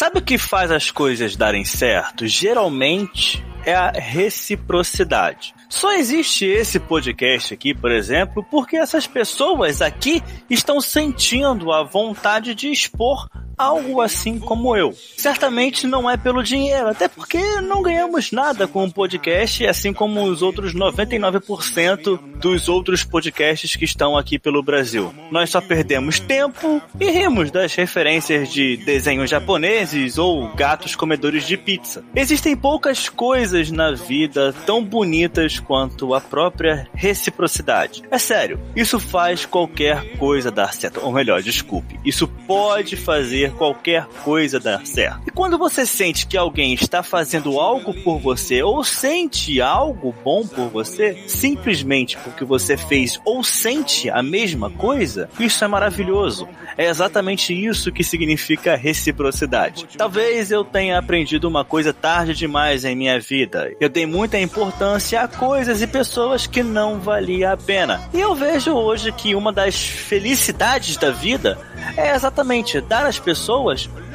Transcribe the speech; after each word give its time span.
Sabe 0.00 0.18
o 0.18 0.22
que 0.22 0.38
faz 0.38 0.70
as 0.70 0.90
coisas 0.90 1.36
darem 1.36 1.62
certo? 1.62 2.26
Geralmente 2.26 3.44
é 3.66 3.74
a 3.74 3.90
reciprocidade. 3.90 5.54
Só 5.68 5.92
existe 5.92 6.46
esse 6.46 6.80
podcast 6.80 7.52
aqui, 7.52 7.74
por 7.74 7.92
exemplo, 7.92 8.42
porque 8.50 8.78
essas 8.78 9.06
pessoas 9.06 9.82
aqui 9.82 10.22
estão 10.48 10.80
sentindo 10.80 11.70
a 11.70 11.82
vontade 11.82 12.54
de 12.54 12.70
expor 12.70 13.28
algo 13.60 14.00
assim 14.00 14.38
como 14.38 14.74
eu. 14.74 14.94
Certamente 15.16 15.86
não 15.86 16.08
é 16.08 16.16
pelo 16.16 16.42
dinheiro, 16.42 16.88
até 16.88 17.08
porque 17.08 17.38
não 17.60 17.82
ganhamos 17.82 18.32
nada 18.32 18.66
com 18.66 18.84
o 18.84 18.92
podcast, 18.92 19.66
assim 19.66 19.92
como 19.92 20.24
os 20.24 20.40
outros 20.40 20.74
99% 20.74 22.18
dos 22.40 22.68
outros 22.68 23.04
podcasts 23.04 23.76
que 23.76 23.84
estão 23.84 24.16
aqui 24.16 24.38
pelo 24.38 24.62
Brasil. 24.62 25.12
Nós 25.30 25.50
só 25.50 25.60
perdemos 25.60 26.18
tempo 26.18 26.80
e 26.98 27.10
rimos 27.10 27.50
das 27.50 27.74
referências 27.74 28.50
de 28.50 28.78
desenhos 28.78 29.28
japoneses 29.28 30.16
ou 30.16 30.48
gatos 30.54 30.96
comedores 30.96 31.46
de 31.46 31.56
pizza. 31.56 32.02
Existem 32.16 32.56
poucas 32.56 33.08
coisas 33.08 33.70
na 33.70 33.92
vida 33.92 34.54
tão 34.64 34.82
bonitas 34.82 35.60
quanto 35.60 36.14
a 36.14 36.20
própria 36.20 36.88
reciprocidade. 36.94 38.02
É 38.10 38.18
sério, 38.18 38.58
isso 38.74 38.98
faz 38.98 39.44
qualquer 39.44 40.16
coisa 40.16 40.50
dar 40.50 40.72
certo. 40.72 41.00
Ou 41.02 41.12
melhor, 41.12 41.42
desculpe, 41.42 41.98
isso 42.04 42.26
pode 42.46 42.96
fazer 42.96 43.49
qualquer 43.50 44.06
coisa 44.24 44.58
dar 44.60 44.86
certo. 44.86 45.22
E 45.26 45.30
quando 45.30 45.58
você 45.58 45.84
sente 45.84 46.26
que 46.26 46.36
alguém 46.36 46.74
está 46.74 47.02
fazendo 47.02 47.58
algo 47.58 47.94
por 48.02 48.18
você 48.18 48.62
ou 48.62 48.82
sente 48.84 49.60
algo 49.60 50.14
bom 50.24 50.46
por 50.46 50.68
você, 50.68 51.24
simplesmente 51.26 52.16
porque 52.18 52.44
você 52.44 52.76
fez 52.76 53.20
ou 53.24 53.42
sente 53.42 54.08
a 54.10 54.22
mesma 54.22 54.70
coisa, 54.70 55.28
isso 55.38 55.64
é 55.64 55.68
maravilhoso. 55.68 56.48
É 56.76 56.86
exatamente 56.86 57.52
isso 57.52 57.92
que 57.92 58.04
significa 58.04 58.76
reciprocidade. 58.76 59.86
Talvez 59.96 60.50
eu 60.50 60.64
tenha 60.64 60.98
aprendido 60.98 61.48
uma 61.48 61.64
coisa 61.64 61.92
tarde 61.92 62.34
demais 62.34 62.84
em 62.84 62.94
minha 62.94 63.18
vida. 63.20 63.72
Eu 63.80 63.88
dei 63.88 64.06
muita 64.06 64.38
importância 64.38 65.20
a 65.20 65.28
coisas 65.28 65.82
e 65.82 65.86
pessoas 65.86 66.46
que 66.46 66.62
não 66.62 66.98
valia 66.98 67.52
a 67.52 67.56
pena. 67.56 68.08
E 68.14 68.20
eu 68.20 68.34
vejo 68.34 68.72
hoje 68.72 69.12
que 69.12 69.34
uma 69.34 69.52
das 69.52 69.80
felicidades 69.80 70.96
da 70.96 71.10
vida 71.10 71.58
é 71.96 72.14
exatamente 72.14 72.80
dar 72.80 73.06
às 73.06 73.18
pessoas 73.18 73.39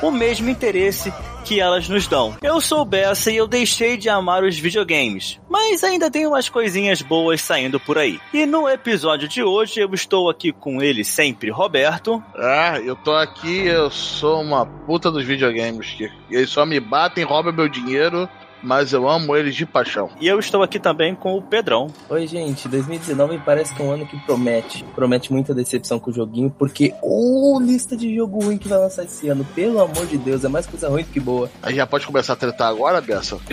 o 0.02 0.12
mesmo 0.12 0.50
interesse 0.50 1.14
que 1.46 1.60
elas 1.60 1.88
nos 1.88 2.08
dão. 2.08 2.36
Eu 2.42 2.60
sou 2.60 2.84
Bessa 2.84 3.32
e 3.32 3.38
eu 3.38 3.48
deixei 3.48 3.98
de 3.98 4.10
amar 4.10 4.44
os 4.44 4.58
videogames, 4.58 5.40
mas 5.50 5.84
ainda 5.84 6.10
tem 6.10 6.26
umas 6.26 6.50
coisinhas 6.50 7.02
boas 7.02 7.42
saindo 7.42 7.80
por 7.80 7.98
aí. 7.98 8.20
E 8.34 8.46
no 8.46 8.68
episódio 8.68 9.28
de 9.28 9.44
hoje 9.44 9.80
eu 9.80 9.94
estou 9.94 10.30
aqui 10.30 10.52
com 10.52 10.82
ele 10.82 11.04
sempre, 11.04 11.52
Roberto. 11.52 12.22
Ah, 12.36 12.80
eu 12.84 12.96
tô 12.96 13.14
aqui, 13.14 13.68
eu 13.68 13.92
sou 13.92 14.42
uma 14.42 14.66
puta 14.66 15.12
dos 15.12 15.24
videogames 15.24 15.92
que 15.92 16.10
eles 16.32 16.50
só 16.50 16.66
me 16.66 16.80
batem, 16.80 17.24
roubam 17.24 17.54
meu 17.54 17.70
dinheiro 17.70 18.28
mas 18.66 18.92
eu 18.92 19.08
amo 19.08 19.36
eles 19.36 19.56
de 19.56 19.66
paixão. 19.66 20.10
E 20.20 20.28
eu 20.28 20.40
estou 20.40 20.64
aqui 20.64 20.80
também 20.80 21.14
com 21.14 21.38
o 21.38 21.42
Pedrão. 21.42 21.88
Oi, 22.10 22.26
gente. 22.26 22.68
2019 22.68 23.40
parece 23.46 23.74
que 23.74 23.82
é 23.82 23.86
um 23.86 23.92
ano 23.92 24.06
que 24.08 24.18
promete. 24.26 24.84
Promete 24.96 25.32
muita 25.32 25.54
decepção 25.54 26.00
com 26.00 26.10
o 26.10 26.14
joguinho, 26.14 26.50
porque 26.50 26.94
ô 27.02 27.56
oh, 27.56 27.60
lista 27.60 27.96
de 27.96 28.16
jogo 28.16 28.44
ruim 28.44 28.58
que 28.58 28.68
vai 28.68 28.80
lançar 28.80 29.04
esse 29.04 29.30
ano. 29.30 29.46
Pelo 29.56 29.80
amor 29.80 30.08
de 30.08 30.18
Deus, 30.18 30.44
é 30.44 30.48
mais 30.48 30.66
coisa 30.66 30.90
ruim 30.90 31.04
do 31.04 31.12
que 31.12 31.20
boa. 31.20 31.50
Aí 31.62 31.76
já 31.76 31.86
pode 31.86 32.08
começar 32.08 32.34
a 32.34 32.38
tretar 32.38 32.70
agora, 32.70 33.00
Bessa? 33.00 33.38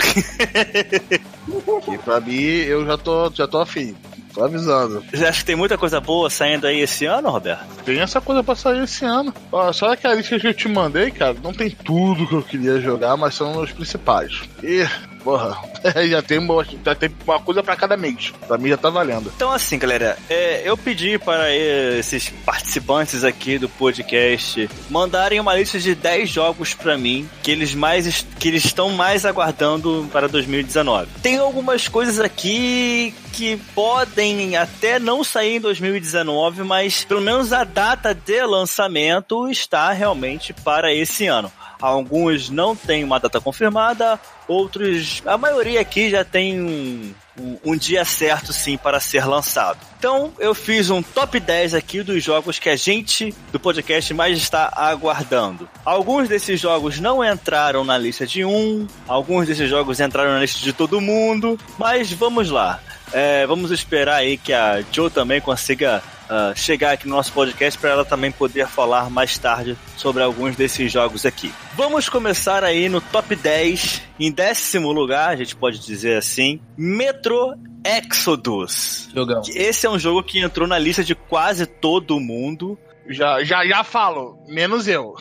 que 1.85 1.99
pra 1.99 2.21
mim, 2.21 2.41
eu 2.41 2.87
já 2.87 2.97
tô, 2.97 3.31
já 3.31 3.47
tô 3.47 3.59
afim. 3.59 3.95
Tô 4.35 4.45
avisando. 4.45 5.05
Você 5.13 5.25
acha 5.25 5.41
que 5.41 5.45
tem 5.45 5.57
muita 5.57 5.77
coisa 5.77 6.01
boa 6.01 6.31
saindo 6.31 6.67
aí 6.67 6.81
esse 6.81 7.05
ano, 7.05 7.31
Roberto? 7.31 7.67
Tem 7.85 8.01
essa 8.01 8.21
coisa 8.21 8.43
pra 8.43 8.55
sair 8.55 8.83
esse 8.83 9.05
ano. 9.05 9.33
Ó, 9.51 9.73
só 9.73 9.95
que 9.95 10.07
a 10.07 10.15
lista 10.15 10.39
que 10.39 10.47
eu 10.47 10.55
te 10.55 10.69
mandei, 10.69 11.11
cara, 11.11 11.37
não 11.43 11.53
tem 11.53 11.71
tudo 11.71 12.27
que 12.27 12.35
eu 12.35 12.43
queria 12.43 12.81
jogar, 12.81 13.17
mas 13.17 13.35
são 13.35 13.61
os 13.61 13.73
principais. 13.73 14.43
E 14.63 14.87
Porra, 15.23 15.57
já 16.09 16.23
tem, 16.23 16.39
uma, 16.39 16.65
já 16.65 16.95
tem 16.95 17.11
uma 17.25 17.41
coisa 17.41 17.63
para 17.63 17.77
cada 17.77 17.97
mês. 17.97 18.33
Pra 18.47 18.59
mim 18.59 18.69
já 18.69 18.77
tá 18.77 18.91
valendo. 18.91 19.33
Então, 19.35 19.53
assim, 19.53 19.79
galera, 19.79 20.19
é, 20.29 20.63
eu 20.65 20.77
pedi 20.77 21.19
para 21.19 21.55
esses 21.55 22.29
participantes 22.45 23.25
aqui 23.25 23.59
do 23.59 23.69
podcast 23.69 24.69
mandarem 24.91 25.41
uma 25.41 25.55
lista 25.55 25.79
de 25.79 25.95
10 25.95 26.29
jogos 26.29 26.75
para 26.75 26.97
mim 26.99 27.29
que 27.43 27.51
eles 27.51 27.75
mais 27.75 28.27
que 28.39 28.49
eles 28.49 28.65
estão 28.65 28.91
mais 28.91 29.25
aguardando 29.25 30.09
para 30.13 30.29
2019. 30.29 31.09
Tem 31.23 31.39
algumas 31.39 31.89
coisas 31.89 32.21
aqui 32.21 33.15
que 33.33 33.57
podem 33.75 34.57
até 34.57 34.99
não 34.99 35.25
sair 35.25 35.57
em 35.57 35.61
2019, 35.61 36.63
mas 36.63 37.05
pelo 37.05 37.21
menos 37.21 37.53
a 37.53 37.65
data 37.65 38.15
de 38.15 38.45
lançamento 38.45 39.49
está 39.49 39.91
realmente 39.93 40.53
para 40.53 40.93
esse 40.93 41.27
ano. 41.27 41.51
Alguns 41.81 42.49
não 42.49 42.77
têm 42.77 43.03
uma 43.03 43.19
data 43.19 43.41
confirmada, 43.41 44.21
outros, 44.53 45.23
a 45.27 45.39
maioria 45.39 45.81
aqui 45.81 46.11
já 46.11 46.25
tem 46.25 46.61
um, 46.61 47.59
um, 47.65 47.77
dia 47.77 48.05
certo 48.05 48.53
sim 48.53 48.77
para 48.77 49.01
ser 49.01 49.25
lançado. 49.25 49.79
Então 49.99 50.33
eu 50.39 50.55
fiz 50.55 50.91
um 50.91 51.03
top 51.03 51.41
10 51.41 51.75
aqui 51.75 52.03
dos 52.03 52.23
jogos 52.23 52.59
que 52.59 52.69
a 52.69 52.77
gente 52.77 53.35
do 53.51 53.59
podcast 53.59 54.13
mais 54.13 54.37
está 54.37 54.73
aguardando. 54.75 55.69
Alguns 55.85 56.29
desses 56.29 56.61
jogos 56.61 57.01
não 57.01 57.25
entraram 57.25 57.85
na 57.85 57.97
lista 57.97 58.27
de 58.27 58.45
um, 58.45 58.87
alguns 59.09 59.47
desses 59.47 59.69
jogos 59.69 60.01
entraram 60.01 60.33
na 60.33 60.41
lista 60.41 60.61
de 60.61 60.73
todo 60.73 61.01
mundo, 61.01 61.59
mas 61.79 62.13
vamos 62.13 62.51
lá. 62.51 62.81
É, 63.13 63.47
vamos 63.47 63.71
esperar 63.71 64.17
aí 64.17 64.39
que 64.39 64.53
a 64.53 64.83
Joe 64.91 65.11
também 65.11 65.41
consiga 65.41 66.03
uh, 66.31 66.57
chegar 66.57 66.93
aqui 66.93 67.09
no 67.09 67.17
nosso 67.17 67.33
podcast 67.33 67.79
para 67.79 67.91
ela 67.91 68.05
também 68.05 68.31
poder 68.31 68.67
falar 68.67 69.11
mais 69.11 69.39
tarde 69.39 69.77
sobre 69.97 70.23
alguns 70.23 70.57
desses 70.57 70.91
jogos 70.91 71.25
aqui. 71.27 71.53
Vamos 71.75 72.09
começar 72.09 72.65
aí 72.65 72.89
no 72.89 73.01
top 73.01 73.35
10. 73.35 74.03
Em 74.19 74.31
décimo 74.31 74.93
lugar, 74.93 75.31
a 75.31 75.37
gente 75.37 75.57
pode 75.57 75.79
dizer 75.79 76.19
assim, 76.19 76.61
Metro 76.77 77.55
Exodus. 77.85 79.09
Jogão. 79.15 79.43
Esse 79.55 79.87
é 79.87 79.91
um 79.91 79.99
jogo 79.99 80.23
que 80.23 80.39
entrou 80.39 80.69
na 80.69 80.79
lista 80.79 81.03
de 81.03 81.15
quase 81.15 81.67
todo 81.67 82.21
mundo. 82.21 82.79
Já, 83.09 83.43
já, 83.43 83.67
já 83.67 83.83
falo, 83.83 84.39
menos 84.47 84.87
eu. 84.87 85.15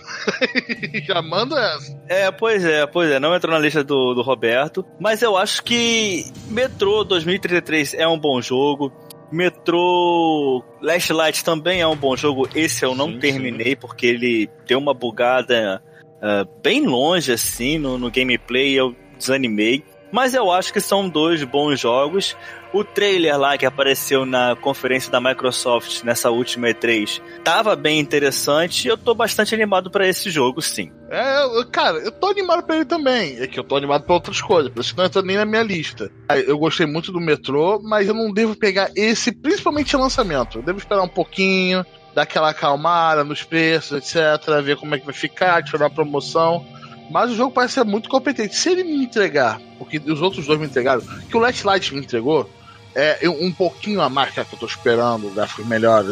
já 1.04 1.22
mando 1.22 1.58
essa. 1.58 2.00
É, 2.08 2.32
pois 2.32 2.64
é, 2.64 2.86
pois 2.86 3.10
é, 3.10 3.20
não 3.20 3.36
entrou 3.36 3.54
na 3.54 3.60
lista 3.60 3.84
do, 3.84 4.14
do 4.14 4.22
Roberto. 4.22 4.86
Mas 5.00 5.22
eu 5.22 5.36
acho 5.36 5.64
que 5.64 6.32
Metro 6.48 7.04
2033 7.04 7.96
é 7.96 8.08
um 8.08 8.20
bom 8.20 8.40
jogo. 8.42 8.94
Metro 9.32 10.64
Last 10.82 11.14
Light 11.14 11.44
também 11.44 11.82
é 11.82 11.88
um 11.88 11.96
bom 11.96 12.16
jogo. 12.16 12.48
Esse 12.54 12.84
eu 12.86 12.94
não 12.94 13.14
sim, 13.14 13.20
terminei 13.20 13.70
sim. 13.70 13.76
porque 13.76 14.06
ele 14.08 14.50
deu 14.68 14.78
uma 14.78 14.94
bugada 14.94 15.82
uh, 16.18 16.62
bem 16.62 16.86
longe 16.86 17.32
assim 17.32 17.78
no, 17.78 17.98
no 17.98 18.12
gameplay. 18.12 18.74
Eu 18.74 18.96
desanimei. 19.18 19.84
Mas 20.12 20.34
eu 20.34 20.52
acho 20.52 20.74
que 20.74 20.82
são 20.82 21.08
dois 21.08 21.44
bons 21.44 21.80
jogos. 21.80 22.36
O 22.74 22.86
trailer 22.86 23.38
lá 23.38 23.58
que 23.58 23.66
apareceu 23.66 24.26
na 24.26 24.56
conferência 24.56 25.12
da 25.12 25.20
Microsoft 25.20 26.04
nessa 26.04 26.30
última 26.30 26.70
E3 26.70 27.22
tava 27.44 27.76
bem 27.76 28.00
interessante 28.00 28.88
eu 28.88 28.98
tô 28.98 29.14
bastante 29.14 29.54
animado 29.54 29.92
para 29.92 30.08
esse 30.08 30.30
jogo, 30.30 30.62
sim. 30.62 30.90
É, 31.10 31.44
cara, 31.70 31.98
eu 31.98 32.12
tô 32.12 32.28
animado 32.28 32.64
pra 32.64 32.78
ele 32.78 32.86
também. 32.86 33.38
É 33.40 33.48
que 33.48 33.60
eu 33.60 33.64
tô 33.64 33.76
animado 33.76 34.04
pra 34.04 34.14
outras 34.14 34.40
coisas, 34.40 34.72
por 34.72 34.80
isso 34.80 34.92
que 34.94 34.98
não 34.98 35.06
entra 35.06 35.22
nem 35.22 35.36
na 35.36 35.46
minha 35.46 35.64
lista. 35.64 36.10
Eu 36.48 36.58
gostei 36.58 36.86
muito 36.86 37.12
do 37.12 37.20
metrô, 37.20 37.82
mas 37.84 38.08
eu 38.08 38.14
não 38.14 38.32
devo 38.32 38.56
pegar 38.56 38.90
esse, 38.96 39.34
principalmente 39.34 39.98
lançamento. 39.98 40.60
Eu 40.60 40.64
devo 40.64 40.80
esperar 40.80 41.04
um 41.04 41.10
pouquinho, 41.10 41.86
dar 42.16 42.22
aquela 42.22 42.52
acalmada 42.52 43.26
nos 43.26 43.44
preços, 43.44 43.98
etc. 43.98 44.62
Ver 44.64 44.78
como 44.78 44.96
é 44.96 45.00
que 45.00 45.06
vai 45.06 45.14
ficar, 45.14 45.62
tirar 45.64 45.88
a 45.88 45.90
promoção. 45.90 46.66
Mas 47.12 47.32
o 47.32 47.36
jogo 47.36 47.52
parece 47.52 47.74
ser 47.74 47.84
muito 47.84 48.10
competente. 48.10 48.56
Se 48.56 48.70
ele 48.70 48.86
me 48.86 49.04
entregar, 49.04 49.60
porque 49.78 49.98
os 49.98 50.22
outros 50.22 50.46
dois 50.46 50.58
me 50.58 50.66
entregaram, 50.66 51.02
que 51.30 51.36
o 51.36 51.40
Last 51.42 51.66
Light 51.68 51.94
me 51.94 52.00
entregou, 52.00 52.50
é 52.96 53.30
um 53.30 53.52
pouquinho 53.52 54.02
a 54.02 54.10
mais 54.10 54.34
que 54.34 54.40
eu 54.40 54.46
tô 54.60 54.66
esperando, 54.66 55.30
gráficos 55.34 55.66
melhores, 55.66 56.10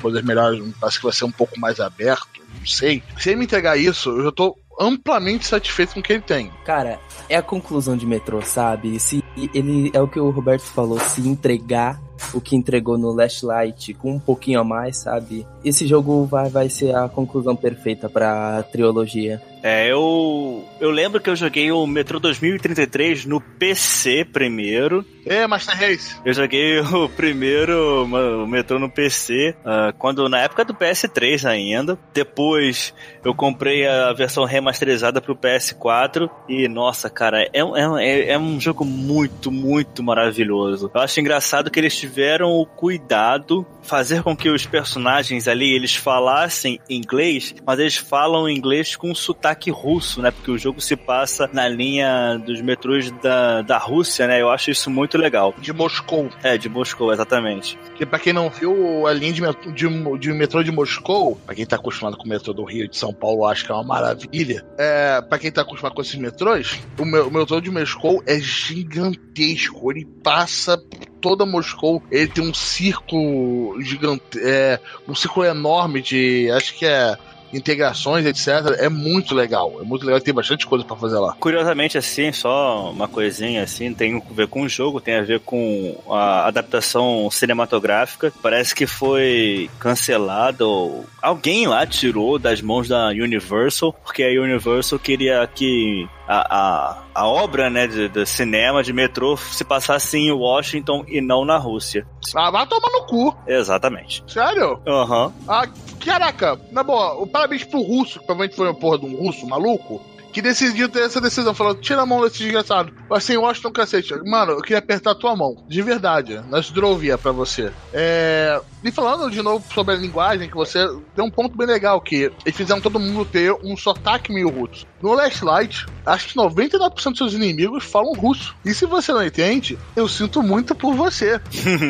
poder 0.00 0.22
melhores, 0.22 0.62
parece 0.80 0.98
que 0.98 1.04
vai 1.04 1.12
ser 1.12 1.24
um 1.24 1.30
pouco 1.30 1.58
mais 1.58 1.80
aberto, 1.80 2.40
não 2.58 2.66
sei. 2.66 3.02
Se 3.18 3.30
ele 3.30 3.36
me 3.36 3.44
entregar 3.44 3.76
isso, 3.76 4.10
eu 4.10 4.24
já 4.24 4.32
tô 4.32 4.56
amplamente 4.80 5.46
satisfeito 5.46 5.94
com 5.94 6.00
o 6.00 6.02
que 6.02 6.12
ele 6.12 6.22
tem. 6.22 6.52
Cara, 6.64 7.00
é 7.28 7.36
a 7.36 7.42
conclusão 7.42 7.96
de 7.96 8.06
Metrô, 8.06 8.40
sabe? 8.42 8.98
Se 9.00 9.22
ele 9.52 9.90
é 9.92 10.00
o 10.00 10.08
que 10.08 10.20
o 10.20 10.30
Roberto 10.30 10.62
falou, 10.62 11.00
se 11.00 11.20
entregar 11.20 12.00
o 12.34 12.40
que 12.40 12.56
entregou 12.56 12.98
no 12.98 13.12
Last 13.12 13.44
Light 13.44 13.94
com 13.94 14.12
um 14.12 14.20
pouquinho 14.20 14.60
a 14.60 14.64
mais, 14.64 14.98
sabe? 14.98 15.46
Esse 15.64 15.86
jogo 15.86 16.24
vai, 16.24 16.48
vai 16.48 16.68
ser 16.68 16.94
a 16.94 17.08
conclusão 17.08 17.56
perfeita 17.56 18.08
pra 18.08 18.62
trilogia. 18.64 19.40
É, 19.62 19.90
eu 19.90 20.64
eu 20.80 20.90
lembro 20.90 21.20
que 21.20 21.28
eu 21.28 21.34
joguei 21.34 21.72
o 21.72 21.86
Metro 21.86 22.20
2033 22.20 23.24
no 23.24 23.40
PC 23.40 24.24
primeiro. 24.24 25.04
É, 25.26 25.46
Master 25.46 25.76
Race. 25.76 26.16
Eu 26.24 26.32
joguei 26.32 26.78
o 26.80 27.08
primeiro 27.08 28.04
o 28.04 28.46
Metro 28.46 28.78
no 28.78 28.88
PC, 28.88 29.54
uh, 29.60 29.92
quando 29.98 30.28
na 30.28 30.40
época 30.40 30.64
do 30.64 30.74
PS3 30.74 31.44
ainda. 31.44 31.98
Depois 32.14 32.94
eu 33.24 33.34
comprei 33.34 33.86
a 33.86 34.12
versão 34.12 34.44
remasterizada 34.44 35.20
pro 35.20 35.36
PS4 35.36 36.30
e, 36.48 36.68
nossa, 36.68 37.10
cara, 37.10 37.42
é, 37.42 37.60
é, 37.60 38.30
é 38.30 38.38
um 38.38 38.60
jogo 38.60 38.84
muito, 38.84 39.50
muito 39.50 40.02
maravilhoso. 40.02 40.90
Eu 40.94 41.00
acho 41.00 41.20
engraçado 41.20 41.70
que 41.70 41.80
eles 41.80 42.00
tiveram 42.08 42.52
o 42.52 42.64
cuidado 42.64 43.66
fazer 43.82 44.22
com 44.22 44.34
que 44.34 44.48
os 44.48 44.66
personagens 44.66 45.46
ali 45.46 45.74
eles 45.74 45.94
falassem 45.94 46.80
inglês, 46.88 47.54
mas 47.66 47.78
eles 47.78 47.96
falam 47.96 48.48
inglês 48.48 48.96
com 48.96 49.14
sotaque 49.14 49.70
russo, 49.70 50.22
né? 50.22 50.30
Porque 50.30 50.50
o 50.50 50.58
jogo 50.58 50.80
se 50.80 50.96
passa 50.96 51.48
na 51.52 51.68
linha 51.68 52.38
dos 52.38 52.60
metrôs 52.62 53.10
da, 53.22 53.62
da 53.62 53.78
Rússia, 53.78 54.26
né? 54.26 54.40
Eu 54.40 54.50
acho 54.50 54.70
isso 54.70 54.90
muito 54.90 55.18
legal. 55.18 55.54
De 55.58 55.72
Moscou. 55.72 56.30
É, 56.42 56.56
de 56.56 56.68
Moscou, 56.68 57.12
exatamente. 57.12 57.78
Que 57.98 58.06
pra 58.06 58.20
quem 58.20 58.32
não 58.32 58.48
viu, 58.48 59.08
a 59.08 59.12
linha 59.12 59.32
de, 59.32 59.42
metrô, 59.42 59.72
de, 59.72 60.18
de 60.18 60.32
metrô 60.32 60.62
de 60.62 60.70
Moscou, 60.70 61.34
pra 61.44 61.52
quem 61.52 61.66
tá 61.66 61.74
acostumado 61.74 62.16
com 62.16 62.24
o 62.24 62.28
metrô 62.28 62.52
do 62.52 62.62
Rio 62.62 62.88
de 62.88 62.96
São 62.96 63.12
Paulo, 63.12 63.44
acho 63.44 63.64
que 63.64 63.72
é 63.72 63.74
uma 63.74 63.82
maravilha. 63.82 64.64
É, 64.78 65.20
pra 65.20 65.36
quem 65.36 65.50
tá 65.50 65.62
acostumado 65.62 65.96
com 65.96 66.02
esses 66.02 66.14
metrôs, 66.14 66.78
o, 66.96 67.02
o 67.02 67.30
metrô 67.30 67.60
de 67.60 67.72
Moscou 67.72 68.22
é 68.24 68.38
gigantesco. 68.38 69.90
Ele 69.90 70.04
passa 70.22 70.80
toda 71.20 71.44
Moscou. 71.44 72.00
Ele 72.08 72.28
tem 72.28 72.48
um 72.48 72.54
círculo 72.54 73.82
gigante, 73.82 74.22
é, 74.40 74.78
um 75.08 75.14
círculo 75.14 75.44
enorme 75.44 76.00
de, 76.00 76.48
acho 76.52 76.78
que 76.78 76.86
é 76.86 77.18
integrações, 77.52 78.26
etc. 78.26 78.76
É 78.78 78.88
muito 78.88 79.34
legal. 79.34 79.78
É 79.80 79.84
muito 79.84 80.04
legal, 80.04 80.20
tem 80.20 80.34
bastante 80.34 80.66
coisa 80.66 80.84
para 80.84 80.96
fazer 80.96 81.18
lá. 81.18 81.34
Curiosamente, 81.38 81.98
assim, 81.98 82.32
só 82.32 82.90
uma 82.90 83.08
coisinha 83.08 83.62
assim, 83.62 83.92
tem 83.92 84.16
a 84.16 84.34
ver 84.34 84.48
com 84.48 84.62
o 84.62 84.68
jogo, 84.68 85.00
tem 85.00 85.16
a 85.16 85.22
ver 85.22 85.40
com 85.40 85.96
a 86.10 86.46
adaptação 86.46 87.28
cinematográfica. 87.30 88.32
Parece 88.42 88.74
que 88.74 88.86
foi 88.86 89.70
cancelado. 89.78 91.04
Alguém 91.22 91.66
lá 91.66 91.86
tirou 91.86 92.38
das 92.38 92.60
mãos 92.60 92.88
da 92.88 93.08
Universal, 93.08 93.92
porque 93.92 94.22
a 94.22 94.42
Universal 94.42 94.98
queria 94.98 95.46
que 95.46 96.06
a, 96.28 96.56
a, 96.56 96.96
a 97.14 97.26
obra 97.26 97.70
né, 97.70 97.86
de, 97.86 98.08
de, 98.10 98.26
cinema 98.26 98.82
de 98.82 98.92
metrô 98.92 99.36
se 99.36 99.64
passasse 99.64 100.18
em 100.18 100.30
Washington 100.30 101.04
e 101.08 101.22
não 101.22 101.44
na 101.44 101.56
Rússia. 101.56 102.06
Ah, 102.36 102.50
vai 102.50 102.66
tomar 102.66 102.90
no 102.90 103.06
cu. 103.06 103.34
Exatamente. 103.46 104.22
Sério? 104.28 104.78
Aham. 104.86 105.26
Uhum. 105.26 105.32
Ah, 105.48 105.66
caraca, 106.04 106.60
na 106.70 106.82
boa, 106.82 107.14
o 107.14 107.26
parabéns 107.26 107.64
pro 107.64 107.80
russo, 107.80 108.20
que 108.20 108.26
provavelmente 108.26 108.56
foi 108.56 108.68
uma 108.68 108.78
porra 108.78 108.98
de 108.98 109.06
um 109.06 109.16
russo 109.16 109.46
maluco 109.46 110.02
que 110.32 110.42
decidiu 110.42 110.88
ter 110.88 111.00
essa 111.00 111.20
decisão. 111.20 111.54
Falou, 111.54 111.74
tira 111.74 112.02
a 112.02 112.06
mão 112.06 112.22
desse 112.22 112.38
desgraçado. 112.38 112.92
Assim, 113.10 113.36
Washington 113.36 113.72
cacete. 113.72 114.14
Mano, 114.24 114.52
eu 114.52 114.62
queria 114.62 114.78
apertar 114.78 115.12
a 115.12 115.14
tua 115.14 115.34
mão. 115.36 115.56
De 115.68 115.82
verdade. 115.82 116.40
Nós 116.48 116.70
drovia 116.70 117.16
pra 117.18 117.32
você. 117.32 117.72
É... 117.92 118.60
E 118.82 118.92
falando 118.92 119.28
de 119.30 119.42
novo 119.42 119.64
sobre 119.74 119.94
a 119.94 119.98
linguagem, 119.98 120.48
que 120.48 120.54
você 120.54 120.78
deu 121.16 121.24
um 121.24 121.30
ponto 121.30 121.56
bem 121.56 121.66
legal, 121.66 122.00
que 122.00 122.30
eles 122.44 122.56
fizeram 122.56 122.80
todo 122.80 123.00
mundo 123.00 123.24
ter 123.24 123.52
um 123.52 123.76
sotaque 123.76 124.32
meio 124.32 124.48
russo. 124.48 124.86
No 125.02 125.14
Last 125.14 125.44
Light, 125.44 125.86
acho 126.06 126.28
que 126.28 126.34
99% 126.34 126.94
dos 126.94 127.18
seus 127.18 127.34
inimigos 127.34 127.84
falam 127.84 128.12
russo. 128.12 128.54
E 128.64 128.72
se 128.72 128.86
você 128.86 129.12
não 129.12 129.24
entende, 129.24 129.76
eu 129.96 130.08
sinto 130.08 130.42
muito 130.42 130.74
por 130.76 130.94
você. 130.94 131.40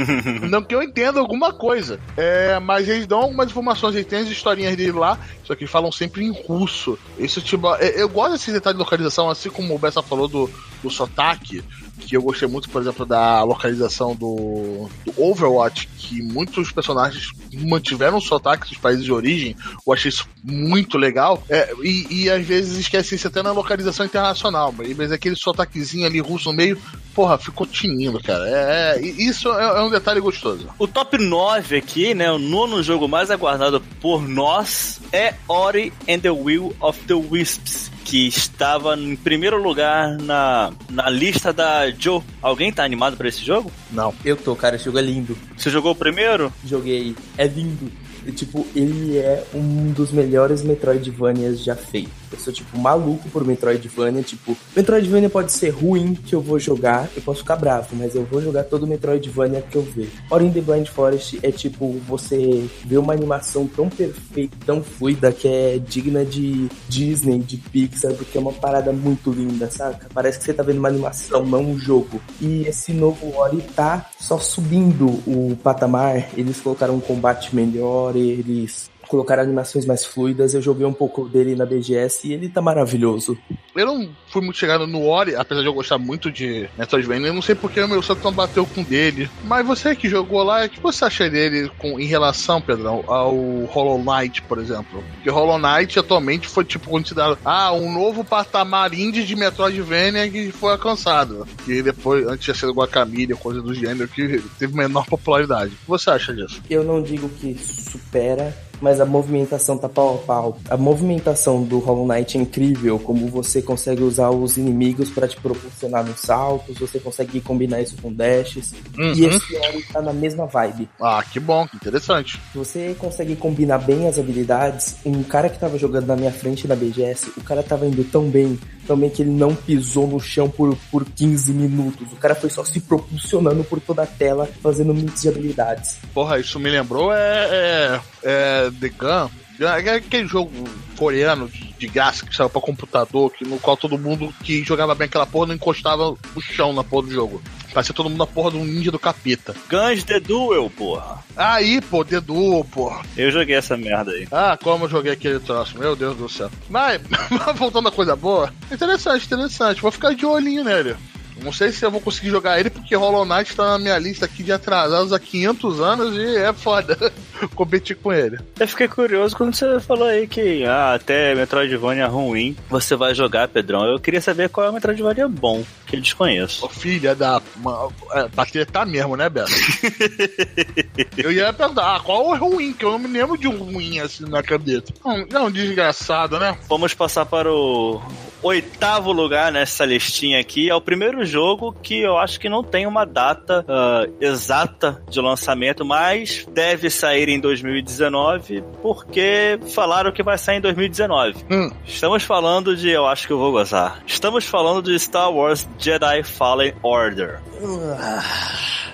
não 0.49 0.63
que 0.63 0.75
eu 0.75 0.83
entenda 0.83 1.21
alguma 1.21 1.53
coisa. 1.53 2.01
É, 2.17 2.59
mas 2.59 2.89
eles 2.89 3.07
dão 3.07 3.21
algumas 3.21 3.51
informações, 3.51 3.95
eles 3.95 4.07
têm 4.07 4.21
as 4.21 4.29
historinhas 4.29 4.77
dele 4.77 4.93
lá, 4.93 5.19
só 5.45 5.55
que 5.55 5.67
falam 5.67 5.93
sempre 5.93 6.25
em 6.25 6.33
russo. 6.33 6.99
Isso, 7.19 7.41
tipo, 7.43 7.75
é, 7.77 8.01
eu 8.01 8.09
gosto 8.09 8.28
desse 8.31 8.53
detalhe 8.53 8.75
de 8.75 8.81
localização, 8.81 9.29
assim 9.31 9.51
como 9.51 9.75
o 9.75 9.79
Bessa 9.79 10.03
falou 10.03 10.29
do, 10.29 10.51
do 10.83 10.91
sotaque 10.91 11.63
que 12.09 12.17
eu 12.17 12.23
gostei 12.23 12.49
muito, 12.49 12.71
por 12.71 12.81
exemplo, 12.81 13.05
da 13.05 13.43
localização 13.43 14.15
do, 14.15 14.89
do 15.05 15.23
Overwatch, 15.23 15.89
que 15.99 16.23
muitos 16.23 16.73
personagens 16.73 17.31
mantiveram 17.53 18.19
o 18.19 18.21
sotaque 18.21 18.69
dos 18.69 18.79
países 18.79 19.05
de 19.05 19.13
origem. 19.13 19.57
Eu 19.87 19.93
achei 19.93 20.09
isso 20.09 20.27
muito 20.43 20.97
legal. 20.97 21.43
É, 21.51 21.71
e, 21.83 22.23
e, 22.23 22.31
às 22.31 22.47
vezes 22.47 22.79
esquece 22.79 23.15
isso 23.15 23.27
até 23.27 23.43
na 23.43 23.53
localização 23.53 24.07
internacional. 24.07 24.75
Mas 24.97 25.13
aquele 25.13 25.37
sotaquezinho 25.37 26.07
ali 26.07 26.21
russo 26.21 26.51
no 26.51 26.57
meio, 26.57 26.81
porra, 27.15 27.37
ficou 27.37 27.67
tinindo, 27.67 28.19
cara. 28.23 28.49
É, 28.49 28.97
é 28.97 29.01
isso 29.03 29.53
é, 29.53 29.65
é, 29.65 29.83
um 29.83 29.91
detalhe 29.91 30.21
gostoso. 30.21 30.67
O 30.79 30.87
top 30.87 31.19
9 31.19 31.77
aqui, 31.77 32.15
né? 32.15 32.31
O 32.31 32.39
nono 32.39 32.83
jogo 32.83 33.07
mais 33.07 33.31
aguardado 33.31 33.83
por 34.01 34.27
nós 34.27 35.01
é 35.13 35.35
Ori 35.47 35.93
and 36.09 36.21
the 36.21 36.31
Will 36.31 36.75
of 36.81 36.99
the 37.05 37.15
Wisps 37.15 37.91
que 38.09 38.27
estava 38.27 38.97
em 38.97 39.15
primeiro 39.15 39.63
lugar 39.63 40.17
na, 40.17 40.73
na 40.89 41.11
lista 41.11 41.53
da 41.53 41.91
Joe. 41.91 42.23
Alguém 42.41 42.73
tá 42.73 42.83
animado 42.83 43.19
para 43.19 43.29
esse 43.29 43.45
jogo? 43.45 43.71
Não. 43.91 44.15
Eu 44.25 44.35
tô, 44.35 44.57
cara, 44.57 44.77
esse 44.77 44.87
jogo 44.87 44.99
é 44.99 45.03
lindo. 45.03 45.37
Você 45.55 45.69
jogou 45.69 45.93
o 45.93 45.95
primeiro? 45.95 46.51
Joguei. 46.65 47.15
É 47.37 47.47
lindo. 47.47 47.93
E, 48.29 48.33
tipo, 48.33 48.67
ele 48.77 49.17
é 49.17 49.43
um 49.55 49.91
dos 49.91 50.13
melhores 50.13 50.63
Metroidvanias 50.63 51.65
já 51.65 51.75
feitos. 51.75 52.13
Eu 52.31 52.39
sou, 52.39 52.53
tipo, 52.53 52.79
maluco 52.79 53.27
por 53.31 53.43
Metroidvania. 53.43 54.23
Tipo, 54.23 54.55
Metroidvania 54.77 55.31
pode 55.31 55.51
ser 55.51 55.71
ruim 55.71 56.13
que 56.13 56.35
eu 56.35 56.43
vou 56.43 56.59
jogar, 56.59 57.09
eu 57.17 57.23
posso 57.23 57.41
ficar 57.41 57.57
bravo, 57.57 57.97
mas 57.97 58.15
eu 58.15 58.27
vou 58.27 58.43
jogar 58.43 58.65
todo 58.65 58.87
Metroidvania 58.87 59.63
que 59.63 59.77
eu 59.77 59.83
ver. 59.83 60.11
Ora 60.31 60.45
in 60.45 60.53
the 60.53 60.61
Blind 60.61 60.89
Forest 60.89 61.39
é 61.43 61.51
tipo, 61.51 61.99
você 62.07 62.69
vê 62.85 62.99
uma 62.99 63.15
animação 63.15 63.67
tão 63.67 63.89
perfeita, 63.89 64.55
tão 64.67 64.83
fluida, 64.83 65.33
que 65.33 65.49
é 65.49 65.79
digna 65.79 66.23
de 66.23 66.69
Disney, 66.87 67.39
de 67.39 67.57
Pixar, 67.57 68.13
porque 68.13 68.37
é 68.37 68.41
uma 68.41 68.53
parada 68.53 68.93
muito 68.93 69.31
linda, 69.31 69.71
saca? 69.71 70.07
Parece 70.13 70.39
que 70.39 70.45
você 70.45 70.53
tá 70.53 70.63
vendo 70.63 70.81
uma 70.81 70.89
animação, 70.89 71.47
não 71.47 71.63
um 71.63 71.79
jogo. 71.79 72.21
E 72.43 72.67
esse 72.67 72.93
novo 72.93 73.35
Ori 73.39 73.63
tá 73.75 74.11
só 74.21 74.39
subindo 74.39 75.07
o 75.27 75.57
patamar. 75.63 76.29
Eles 76.37 76.61
colocaram 76.61 76.95
um 76.95 77.01
combate 77.01 77.57
melhor, 77.57 78.18
eles 78.19 78.91
colocar 79.09 79.39
animações 79.39 79.85
mais 79.85 80.05
fluidas. 80.05 80.55
Eu 80.55 80.63
joguei 80.63 80.87
um 80.87 80.93
pouco 80.93 81.29
dele 81.29 81.57
na 81.57 81.67
BGS 81.67 82.29
e 82.29 82.33
ele 82.33 82.49
tá 82.49 82.61
maravilhoso. 82.61 83.37
Eu 83.75 83.87
não 83.87 84.11
fui 84.29 84.43
muito 84.43 84.59
chegado 84.59 84.87
no 84.87 85.07
Ori, 85.07 85.35
apesar 85.35 85.61
de 85.63 85.67
eu 85.67 85.73
gostar 85.73 85.99
muito 85.99 86.31
de 86.31 86.69
Metroidvania. 86.77 87.29
Eu 87.29 87.35
não 87.35 87.43
sei 87.43 87.55
porque 87.55 87.81
o 87.81 87.89
meu 87.89 88.03
santo 88.03 88.25
não 88.25 88.33
bateu 88.33 88.67
com 88.67 88.83
dele. 88.83 89.31
Mas 89.45 89.67
você 89.67 89.95
que 89.95 90.09
jogou 90.09 90.43
lá, 90.43 90.65
o 90.65 90.69
que 90.69 90.81
você 90.81 91.05
acha 91.05 91.31
dele 91.31 91.71
com, 91.79 91.99
em 91.99 92.07
relação, 92.07 92.61
Pedrão, 92.61 93.05
ao 93.07 93.35
Hollow 93.67 94.03
Knight, 94.03 94.43
por 94.43 94.59
exemplo? 94.59 95.03
Porque 95.15 95.31
Hollow 95.31 95.59
Knight 95.59 95.99
atualmente 95.99 96.49
foi 96.49 96.65
tipo 96.65 96.91
considerado 96.91 97.39
ah, 97.45 97.73
um 97.73 97.93
novo 97.93 98.25
patamar 98.25 98.93
indie 98.93 99.25
de 99.25 99.37
Metroidvania 99.37 100.29
que 100.29 100.51
foi 100.51 100.73
alcançado. 100.73 101.47
Que 101.65 101.83
depois, 101.83 102.27
antes 102.27 102.53
de 102.53 102.59
ser 102.59 102.71
Guacamole, 102.71 103.35
coisa 103.35 103.63
do 103.63 103.73
gênero, 103.73 104.09
que 104.09 104.43
teve 104.59 104.75
menor 104.75 105.07
popularidade. 105.07 105.73
O 105.73 105.77
que 105.77 105.89
você 105.89 106.11
acha 106.11 106.35
disso? 106.35 106.61
Eu 106.69 106.83
não 106.83 107.03
digo 107.03 107.29
que 107.29 107.55
supera 107.55 108.68
mas 108.81 109.01
a 109.01 109.05
movimentação 109.05 109.77
tá 109.77 109.89
pau 109.89 110.15
a 110.15 110.27
pau. 110.27 110.59
A 110.69 110.77
movimentação 110.77 111.63
do 111.63 111.79
Hollow 111.79 112.07
Knight 112.07 112.37
é 112.37 112.41
incrível, 112.41 112.99
como 112.99 113.27
você 113.29 113.61
consegue 113.63 114.03
usar 114.03 114.31
os 114.31 114.57
inimigos 114.57 115.11
para 115.11 115.29
te 115.29 115.37
proporcionar 115.37 116.05
nos 116.05 116.21
saltos, 116.21 116.79
você 116.79 116.99
consegue 116.99 117.41
combinar 117.41 117.81
isso 117.81 117.97
com 118.01 118.13
dashes. 118.13 118.73
Uhum. 118.97 119.13
E 119.15 119.25
esse 119.25 119.57
Ori 119.57 119.83
tá 119.93 120.01
na 120.01 120.13
mesma 120.13 120.47
vibe. 120.47 120.89
Ah, 121.01 121.23
que 121.23 121.41
bom, 121.41 121.67
que 121.67 121.77
interessante. 121.77 122.41
Você 122.55 122.95
consegue 122.99 123.37
combinar 123.37 123.79
bem 123.79 124.07
as 124.07 124.19
habilidades. 124.19 124.97
Um 125.05 125.23
cara 125.23 125.49
que 125.49 125.59
tava 125.59 125.79
jogando 125.79 126.07
na 126.07 126.17
minha 126.17 126.33
frente 126.33 126.67
na 126.67 126.77
BGS, 126.77 127.33
o 127.37 127.43
cara 127.43 127.63
tava 127.63 127.87
indo 127.87 128.05
tão 128.05 128.29
bem, 128.29 128.59
tão 128.89 128.97
bem 128.97 129.11
que 129.11 129.23
ele 129.23 129.31
não 129.31 129.55
pisou 129.55 130.09
no 130.09 130.19
chão 130.19 130.49
por, 130.49 130.75
por 130.91 131.05
15 131.05 131.53
minutos. 131.53 132.11
O 132.13 132.17
cara 132.17 132.35
foi 132.35 132.49
só 132.49 132.65
se 132.65 132.81
propulsionando 132.81 133.63
por 133.63 133.79
toda 133.81 134.03
a 134.03 134.07
tela, 134.07 134.49
fazendo 134.63 134.95
de 134.95 135.29
habilidades. 135.29 135.99
Porra, 136.15 136.39
isso 136.39 136.59
me 136.59 136.71
lembrou 136.71 137.13
é, 137.13 137.49
é, 137.51 138.01
é 138.25 138.71
The 138.81 138.89
Gun, 138.89 139.31
aquele 139.67 140.27
jogo 140.27 140.53
coreano 140.97 141.51
de 141.79 141.87
graça 141.87 142.27
que 142.27 142.35
saiu 142.35 142.51
pra 142.51 142.61
computador, 142.61 143.33
que, 143.33 143.45
no 143.45 143.59
qual 143.59 143.77
todo 143.77 143.99
mundo 143.99 144.35
que 144.43 144.65
jogava 144.65 144.95
bem 144.95 145.07
aquela 145.07 145.27
porra 145.27 145.47
não 145.47 145.55
encostava 145.55 146.11
o 146.11 146.41
chão 146.41 146.73
na 146.73 146.83
porra 146.83 147.07
do 147.07 147.13
jogo. 147.13 147.43
Parecia 147.73 147.95
todo 147.95 148.09
mundo 148.09 148.19
na 148.19 148.27
porra 148.27 148.51
do 148.51 148.59
ninja 148.59 148.91
do 148.91 148.99
capeta. 148.99 149.55
Guns 149.69 150.03
The 150.03 150.21
Duel, 150.21 150.71
porra. 150.71 151.23
Aí, 151.37 151.81
pô, 151.81 152.05
The 152.05 152.21
Duel, 152.21 152.65
porra. 152.65 153.03
Eu 153.17 153.31
joguei 153.31 153.55
essa 153.55 153.77
merda 153.77 154.11
aí. 154.11 154.27
Ah, 154.33 154.59
como 154.61 154.87
eu 154.87 154.89
joguei 154.89 155.13
aquele 155.13 155.39
troço, 155.39 155.79
meu 155.79 155.95
Deus 155.95 156.17
do 156.17 156.29
céu. 156.29 156.51
Mas, 156.69 157.01
voltando 157.57 157.89
a 157.89 157.93
coisa 157.93 158.17
boa, 158.17 158.53
interessante, 158.73 159.27
interessante. 159.27 159.83
Vou 159.83 159.93
ficar 159.93 160.15
de 160.15 160.27
olhinho 160.27 160.65
nele. 160.65 160.97
Não 161.43 161.53
sei 161.53 161.71
se 161.71 161.85
eu 161.85 161.91
vou 161.91 162.01
conseguir 162.01 162.31
jogar 162.31 162.59
ele, 162.59 162.71
porque 162.71 162.97
Hollow 162.97 163.25
Knight 163.25 163.55
tá 163.55 163.65
na 163.65 163.79
minha 163.79 163.99
lista 163.99 164.25
aqui 164.25 164.43
de 164.43 164.53
atrasados 164.53 165.13
há 165.13 165.19
500 165.19 165.81
anos 165.81 166.17
e 166.17 166.37
é 166.37 166.53
foda 166.53 166.97
competir 167.55 167.97
com 167.97 168.13
ele. 168.13 168.39
Eu 168.59 168.69
fiquei 168.69 168.89
curioso 168.89 169.37
quando 169.37 169.55
você 169.55 169.81
falou 169.81 170.09
aí 170.09 170.27
que 170.27 170.65
ah, 170.65 170.95
até 170.95 171.35
Metroidvania 171.35 172.07
ruim 172.07 172.57
você 172.69 172.97
vai 172.97 173.15
jogar, 173.15 173.49
Pedrão. 173.49 173.85
Eu 173.85 173.99
queria 173.99 174.21
saber 174.21 174.49
qual 174.49 174.67
é 174.67 174.71
o 174.71 174.73
Metroidvania 174.73 175.29
bom, 175.29 175.65
que 175.87 175.97
eu 175.97 176.01
desconheço. 176.01 176.65
Ô, 176.65 176.69
filha 176.69 177.15
da. 177.15 177.41
Uma, 177.57 177.89
é, 178.13 178.29
pra 178.29 178.47
tretar 178.47 178.87
mesmo, 178.87 179.17
né, 179.17 179.29
Beto? 179.29 179.51
eu 181.17 181.33
ia 181.33 181.53
perguntar, 181.53 181.97
ah, 181.97 182.01
qual 182.01 182.35
é 182.35 182.41
o 182.41 182.51
ruim? 182.51 182.73
Que 182.73 182.85
eu 182.85 182.93
não 182.93 182.99
me 182.99 183.09
lembro 183.09 183.37
de 183.37 183.49
um 183.49 183.57
ruim 183.57 184.01
assim 184.01 184.25
na 184.29 184.43
cabeça. 184.43 184.87
Não, 185.05 185.27
não 185.27 185.51
desgraçado, 185.51 186.39
né? 186.39 186.57
Vamos 186.69 186.95
passar 186.95 187.27
para 187.27 187.51
o 187.53 188.01
oitavo 188.43 189.13
lugar 189.13 189.51
nessa 189.53 189.85
listinha 189.85 190.41
aqui. 190.41 190.71
É 190.71 190.75
o 190.75 190.81
primeiro 190.81 191.25
jogo 191.25 191.73
que 191.83 192.01
eu 192.01 192.17
acho 192.19 192.39
que 192.39 192.49
não 192.49 192.63
tem 192.63 192.87
uma 192.87 193.05
data 193.05 193.65
uh, 193.69 194.15
exata 194.21 195.03
de 195.09 195.21
lançamento, 195.21 195.85
mas 195.85 196.47
deve 196.53 196.91
sair 196.91 197.28
em 197.31 197.41
2019, 197.41 198.63
porque 198.83 199.59
falaram 199.75 200.13
que 200.13 200.23
vai 200.23 200.39
sair 200.39 200.59
em 200.59 200.61
2019. 200.61 201.45
Hum. 201.51 201.71
Estamos 201.87 202.23
falando 202.23 202.77
de. 202.77 202.89
Eu 202.89 203.07
acho 203.07 203.27
que 203.27 203.33
eu 203.33 203.39
vou 203.39 203.53
gozar. 203.53 204.03
Estamos 204.07 204.45
falando 204.45 204.83
de 204.83 204.99
Star 204.99 205.33
Wars 205.33 205.69
Jedi 205.79 206.23
Fallen 206.23 206.75
Order. 206.83 207.41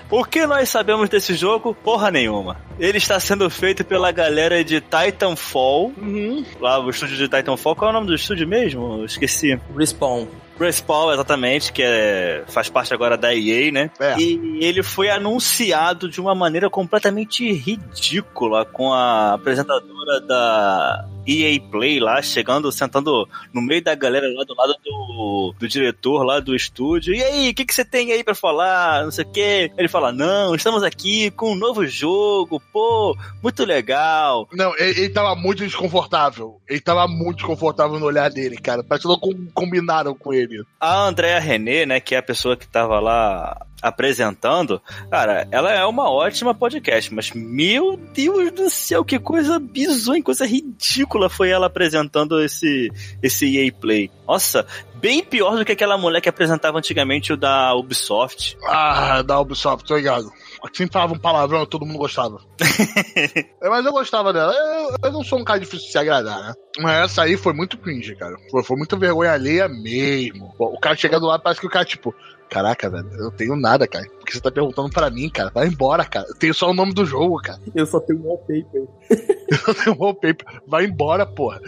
O 0.09 0.23
que 0.23 0.45
nós 0.45 0.69
sabemos 0.69 1.09
desse 1.09 1.33
jogo? 1.33 1.73
Porra 1.73 2.11
nenhuma. 2.11 2.57
Ele 2.79 2.97
está 2.97 3.19
sendo 3.19 3.49
feito 3.49 3.83
pela 3.83 4.11
galera 4.11 4.63
de 4.63 4.79
Titanfall. 4.79 5.91
Uhum. 5.97 6.45
Lá, 6.59 6.79
o 6.79 6.89
estúdio 6.89 7.17
de 7.17 7.27
Titanfall. 7.27 7.75
Qual 7.75 7.89
é 7.89 7.91
o 7.91 7.93
nome 7.95 8.07
do 8.07 8.15
estúdio 8.15 8.47
mesmo? 8.47 8.99
Eu 8.99 9.05
esqueci. 9.05 9.59
Respawn. 9.75 10.27
Respawn, 10.59 11.11
exatamente, 11.11 11.71
que 11.71 11.83
é, 11.83 12.43
faz 12.47 12.69
parte 12.69 12.93
agora 12.93 13.17
da 13.17 13.35
EA, 13.35 13.71
né? 13.71 13.91
É. 13.99 14.17
E 14.17 14.59
ele 14.63 14.81
foi 14.81 15.09
anunciado 15.09 16.09
de 16.09 16.21
uma 16.21 16.33
maneira 16.33 16.69
completamente 16.69 17.51
ridícula 17.51 18.65
com 18.65 18.93
a 18.93 19.33
apresentadora 19.33 20.21
da 20.21 21.05
EA 21.27 21.59
Play 21.59 21.99
lá, 21.99 22.21
chegando, 22.21 22.71
sentando 22.71 23.27
no 23.53 23.61
meio 23.61 23.83
da 23.83 23.95
galera 23.95 24.27
lá 24.33 24.43
do 24.43 24.55
lado 24.55 24.75
do, 24.83 25.55
do 25.57 25.67
diretor 25.67 26.23
lá 26.23 26.39
do 26.39 26.55
estúdio. 26.55 27.13
E 27.13 27.23
aí, 27.23 27.49
o 27.49 27.53
que, 27.53 27.65
que 27.65 27.73
você 27.73 27.83
tem 27.83 28.11
aí 28.11 28.23
para 28.23 28.35
falar? 28.35 29.03
Não 29.03 29.11
sei 29.11 29.25
o 29.25 29.31
quê. 29.31 29.71
Ele 29.77 29.87
fala: 29.87 30.11
Não, 30.11 30.55
estamos 30.55 30.83
aqui 30.83 31.31
com 31.31 31.53
um 31.53 31.55
novo 31.55 31.85
jogo, 31.85 32.61
pô, 32.71 33.17
muito 33.41 33.63
legal. 33.65 34.47
Não, 34.53 34.75
ele, 34.77 35.01
ele 35.01 35.09
tava 35.09 35.35
muito 35.35 35.63
desconfortável. 35.63 36.61
Ele 36.67 36.79
tava 36.79 37.07
muito 37.07 37.37
desconfortável 37.37 37.99
no 37.99 38.05
olhar 38.05 38.29
dele, 38.29 38.57
cara. 38.57 38.83
Parece 38.83 39.07
que 39.07 39.13
não 39.13 39.47
combinaram 39.53 40.15
com 40.15 40.33
ele. 40.33 40.63
A 40.79 41.03
Andrea 41.05 41.39
René, 41.39 41.85
né, 41.85 41.99
que 41.99 42.15
é 42.15 42.19
a 42.19 42.23
pessoa 42.23 42.57
que 42.57 42.67
tava 42.67 42.99
lá 42.99 43.65
apresentando, 43.81 44.81
cara, 45.11 45.47
ela 45.51 45.71
é 45.71 45.85
uma 45.85 46.09
ótima 46.09 46.55
podcast, 46.55 47.13
mas 47.13 47.31
meu 47.33 47.95
Deus 48.13 48.51
do 48.51 48.69
céu, 48.69 49.05
que 49.05 49.19
coisa 49.19 49.59
bizonha, 49.59 50.23
coisa 50.23 50.45
ridícula 50.45 51.14
foi 51.29 51.49
ela 51.49 51.67
apresentando 51.67 52.41
esse, 52.41 52.91
esse 53.21 53.57
EA 53.57 53.71
Play. 53.71 54.11
Nossa, 54.27 54.65
bem 54.95 55.23
pior 55.23 55.57
do 55.57 55.65
que 55.65 55.71
aquela 55.71 55.97
mulher 55.97 56.21
que 56.21 56.29
apresentava 56.29 56.77
antigamente 56.77 57.31
o 57.31 57.37
da 57.37 57.73
Ubisoft. 57.75 58.57
Ah, 58.65 59.21
da 59.21 59.39
Ubisoft, 59.39 59.87
tô 59.87 59.95
ligado. 59.95 60.31
Sempre 60.73 60.93
falava 60.93 61.13
um 61.13 61.19
palavrão 61.19 61.63
e 61.63 61.67
todo 61.67 61.85
mundo 61.85 61.99
gostava. 61.99 62.39
É, 63.61 63.69
mas 63.69 63.85
eu 63.85 63.91
gostava 63.91 64.31
dela. 64.31 64.53
Eu, 64.53 64.95
eu, 65.05 65.11
não 65.11 65.23
sou 65.23 65.39
um 65.39 65.43
cara 65.43 65.59
difícil 65.59 65.87
de 65.87 65.91
se 65.91 65.97
agradar, 65.97 66.39
né? 66.39 66.53
Mas 66.79 67.05
essa 67.05 67.23
aí 67.23 67.35
foi 67.35 67.53
muito 67.53 67.77
cringe, 67.77 68.15
cara. 68.15 68.35
Foi, 68.51 68.63
foi 68.63 68.77
muita 68.77 68.95
vergonha 68.95 69.31
alheia 69.31 69.67
mesmo. 69.67 70.53
O 70.59 70.79
cara 70.79 70.95
chegando 70.95 71.25
lá, 71.25 71.39
parece 71.39 71.61
que 71.61 71.65
o 71.65 71.69
cara, 71.69 71.85
tipo, 71.85 72.13
Caraca, 72.49 72.89
velho, 72.89 73.09
eu 73.13 73.31
tenho 73.31 73.55
nada, 73.55 73.87
cara. 73.87 74.05
Porque 74.19 74.33
você 74.33 74.41
tá 74.41 74.51
perguntando 74.51 74.89
pra 74.89 75.09
mim, 75.09 75.29
cara. 75.29 75.51
Vai 75.53 75.67
embora, 75.67 76.05
cara. 76.05 76.25
Eu 76.27 76.35
tenho 76.35 76.53
só 76.53 76.69
o 76.69 76.73
nome 76.73 76.93
do 76.93 77.05
jogo, 77.05 77.41
cara. 77.41 77.59
Eu 77.73 77.85
só 77.85 77.99
tenho 77.99 78.21
wallpaper. 78.23 78.87
eu 79.49 79.57
só 79.57 79.73
tenho 79.73 79.97
wallpaper. 79.97 80.61
Vai 80.67 80.85
embora, 80.85 81.25
porra. 81.25 81.59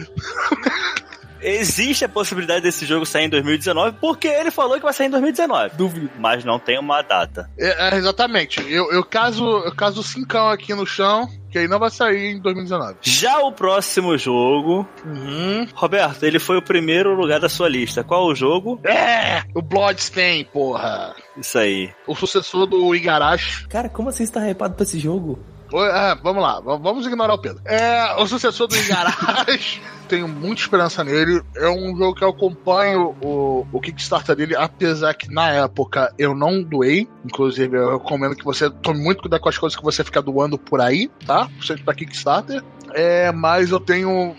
Existe 1.40 2.04
a 2.04 2.08
possibilidade 2.08 2.62
desse 2.62 2.84
jogo 2.86 3.06
sair 3.06 3.24
em 3.24 3.28
2019, 3.28 3.96
porque 4.00 4.28
ele 4.28 4.50
falou 4.50 4.76
que 4.76 4.82
vai 4.82 4.92
sair 4.92 5.06
em 5.06 5.10
2019. 5.10 5.76
Duvido. 5.76 6.10
Mas 6.18 6.44
não 6.44 6.58
tem 6.58 6.78
uma 6.78 7.02
data. 7.02 7.50
É, 7.58 7.88
é, 7.88 7.96
exatamente. 7.96 8.60
Eu, 8.70 8.90
eu 8.92 9.04
caso 9.04 9.44
eu 9.44 9.74
caso 9.74 10.02
cincão 10.02 10.48
aqui 10.48 10.74
no 10.74 10.86
chão, 10.86 11.28
que 11.50 11.58
aí 11.58 11.68
não 11.68 11.78
vai 11.78 11.90
sair 11.90 12.32
em 12.32 12.40
2019. 12.40 12.96
Já 13.02 13.38
o 13.40 13.52
próximo 13.52 14.16
jogo. 14.16 14.86
Uhum. 15.04 15.66
Roberto, 15.74 16.22
ele 16.24 16.38
foi 16.38 16.56
o 16.56 16.62
primeiro 16.62 17.14
lugar 17.14 17.40
da 17.40 17.48
sua 17.48 17.68
lista. 17.68 18.04
Qual 18.04 18.26
o 18.26 18.34
jogo? 18.34 18.80
É! 18.84 19.42
O 19.54 19.62
Bloodstain, 19.62 20.44
porra! 20.44 21.14
Isso 21.36 21.58
aí. 21.58 21.90
O 22.06 22.14
sucessor 22.14 22.66
do 22.66 22.94
Igarashi. 22.94 23.66
Cara, 23.68 23.88
como 23.88 24.08
assim 24.08 24.26
você 24.26 24.32
tá 24.32 24.48
hypado 24.48 24.74
pra 24.74 24.84
esse 24.84 24.98
jogo? 24.98 25.38
É, 25.72 26.14
vamos 26.22 26.42
lá, 26.42 26.60
vamos 26.60 27.06
ignorar 27.06 27.34
o 27.34 27.38
Pedro. 27.38 27.60
É, 27.64 28.14
o 28.16 28.26
sucessor 28.26 28.66
do 28.66 28.76
Igarashi. 28.76 29.82
tenho 30.08 30.26
muita 30.26 30.62
esperança 30.62 31.04
nele. 31.04 31.42
É 31.54 31.68
um 31.68 31.96
jogo 31.96 32.14
que 32.14 32.24
eu 32.24 32.30
acompanho 32.30 33.14
o, 33.22 33.66
o 33.70 33.80
Kickstarter 33.80 34.34
dele, 34.34 34.56
apesar 34.56 35.14
que 35.14 35.32
na 35.32 35.50
época 35.50 36.12
eu 36.18 36.34
não 36.34 36.62
doei. 36.62 37.06
Inclusive, 37.24 37.76
eu 37.76 37.98
recomendo 37.98 38.34
que 38.34 38.44
você 38.44 38.70
tome 38.70 39.00
muito 39.00 39.20
cuidado 39.20 39.40
com 39.40 39.48
as 39.48 39.58
coisas 39.58 39.76
que 39.76 39.84
você 39.84 40.02
fica 40.02 40.22
doando 40.22 40.58
por 40.58 40.80
aí, 40.80 41.10
tá? 41.26 41.48
Sempre 41.62 41.84
pra 41.84 41.94
Kickstarter. 41.94 42.64
É, 42.94 43.30
mas 43.30 43.70
eu 43.70 43.78
tenho 43.78 44.34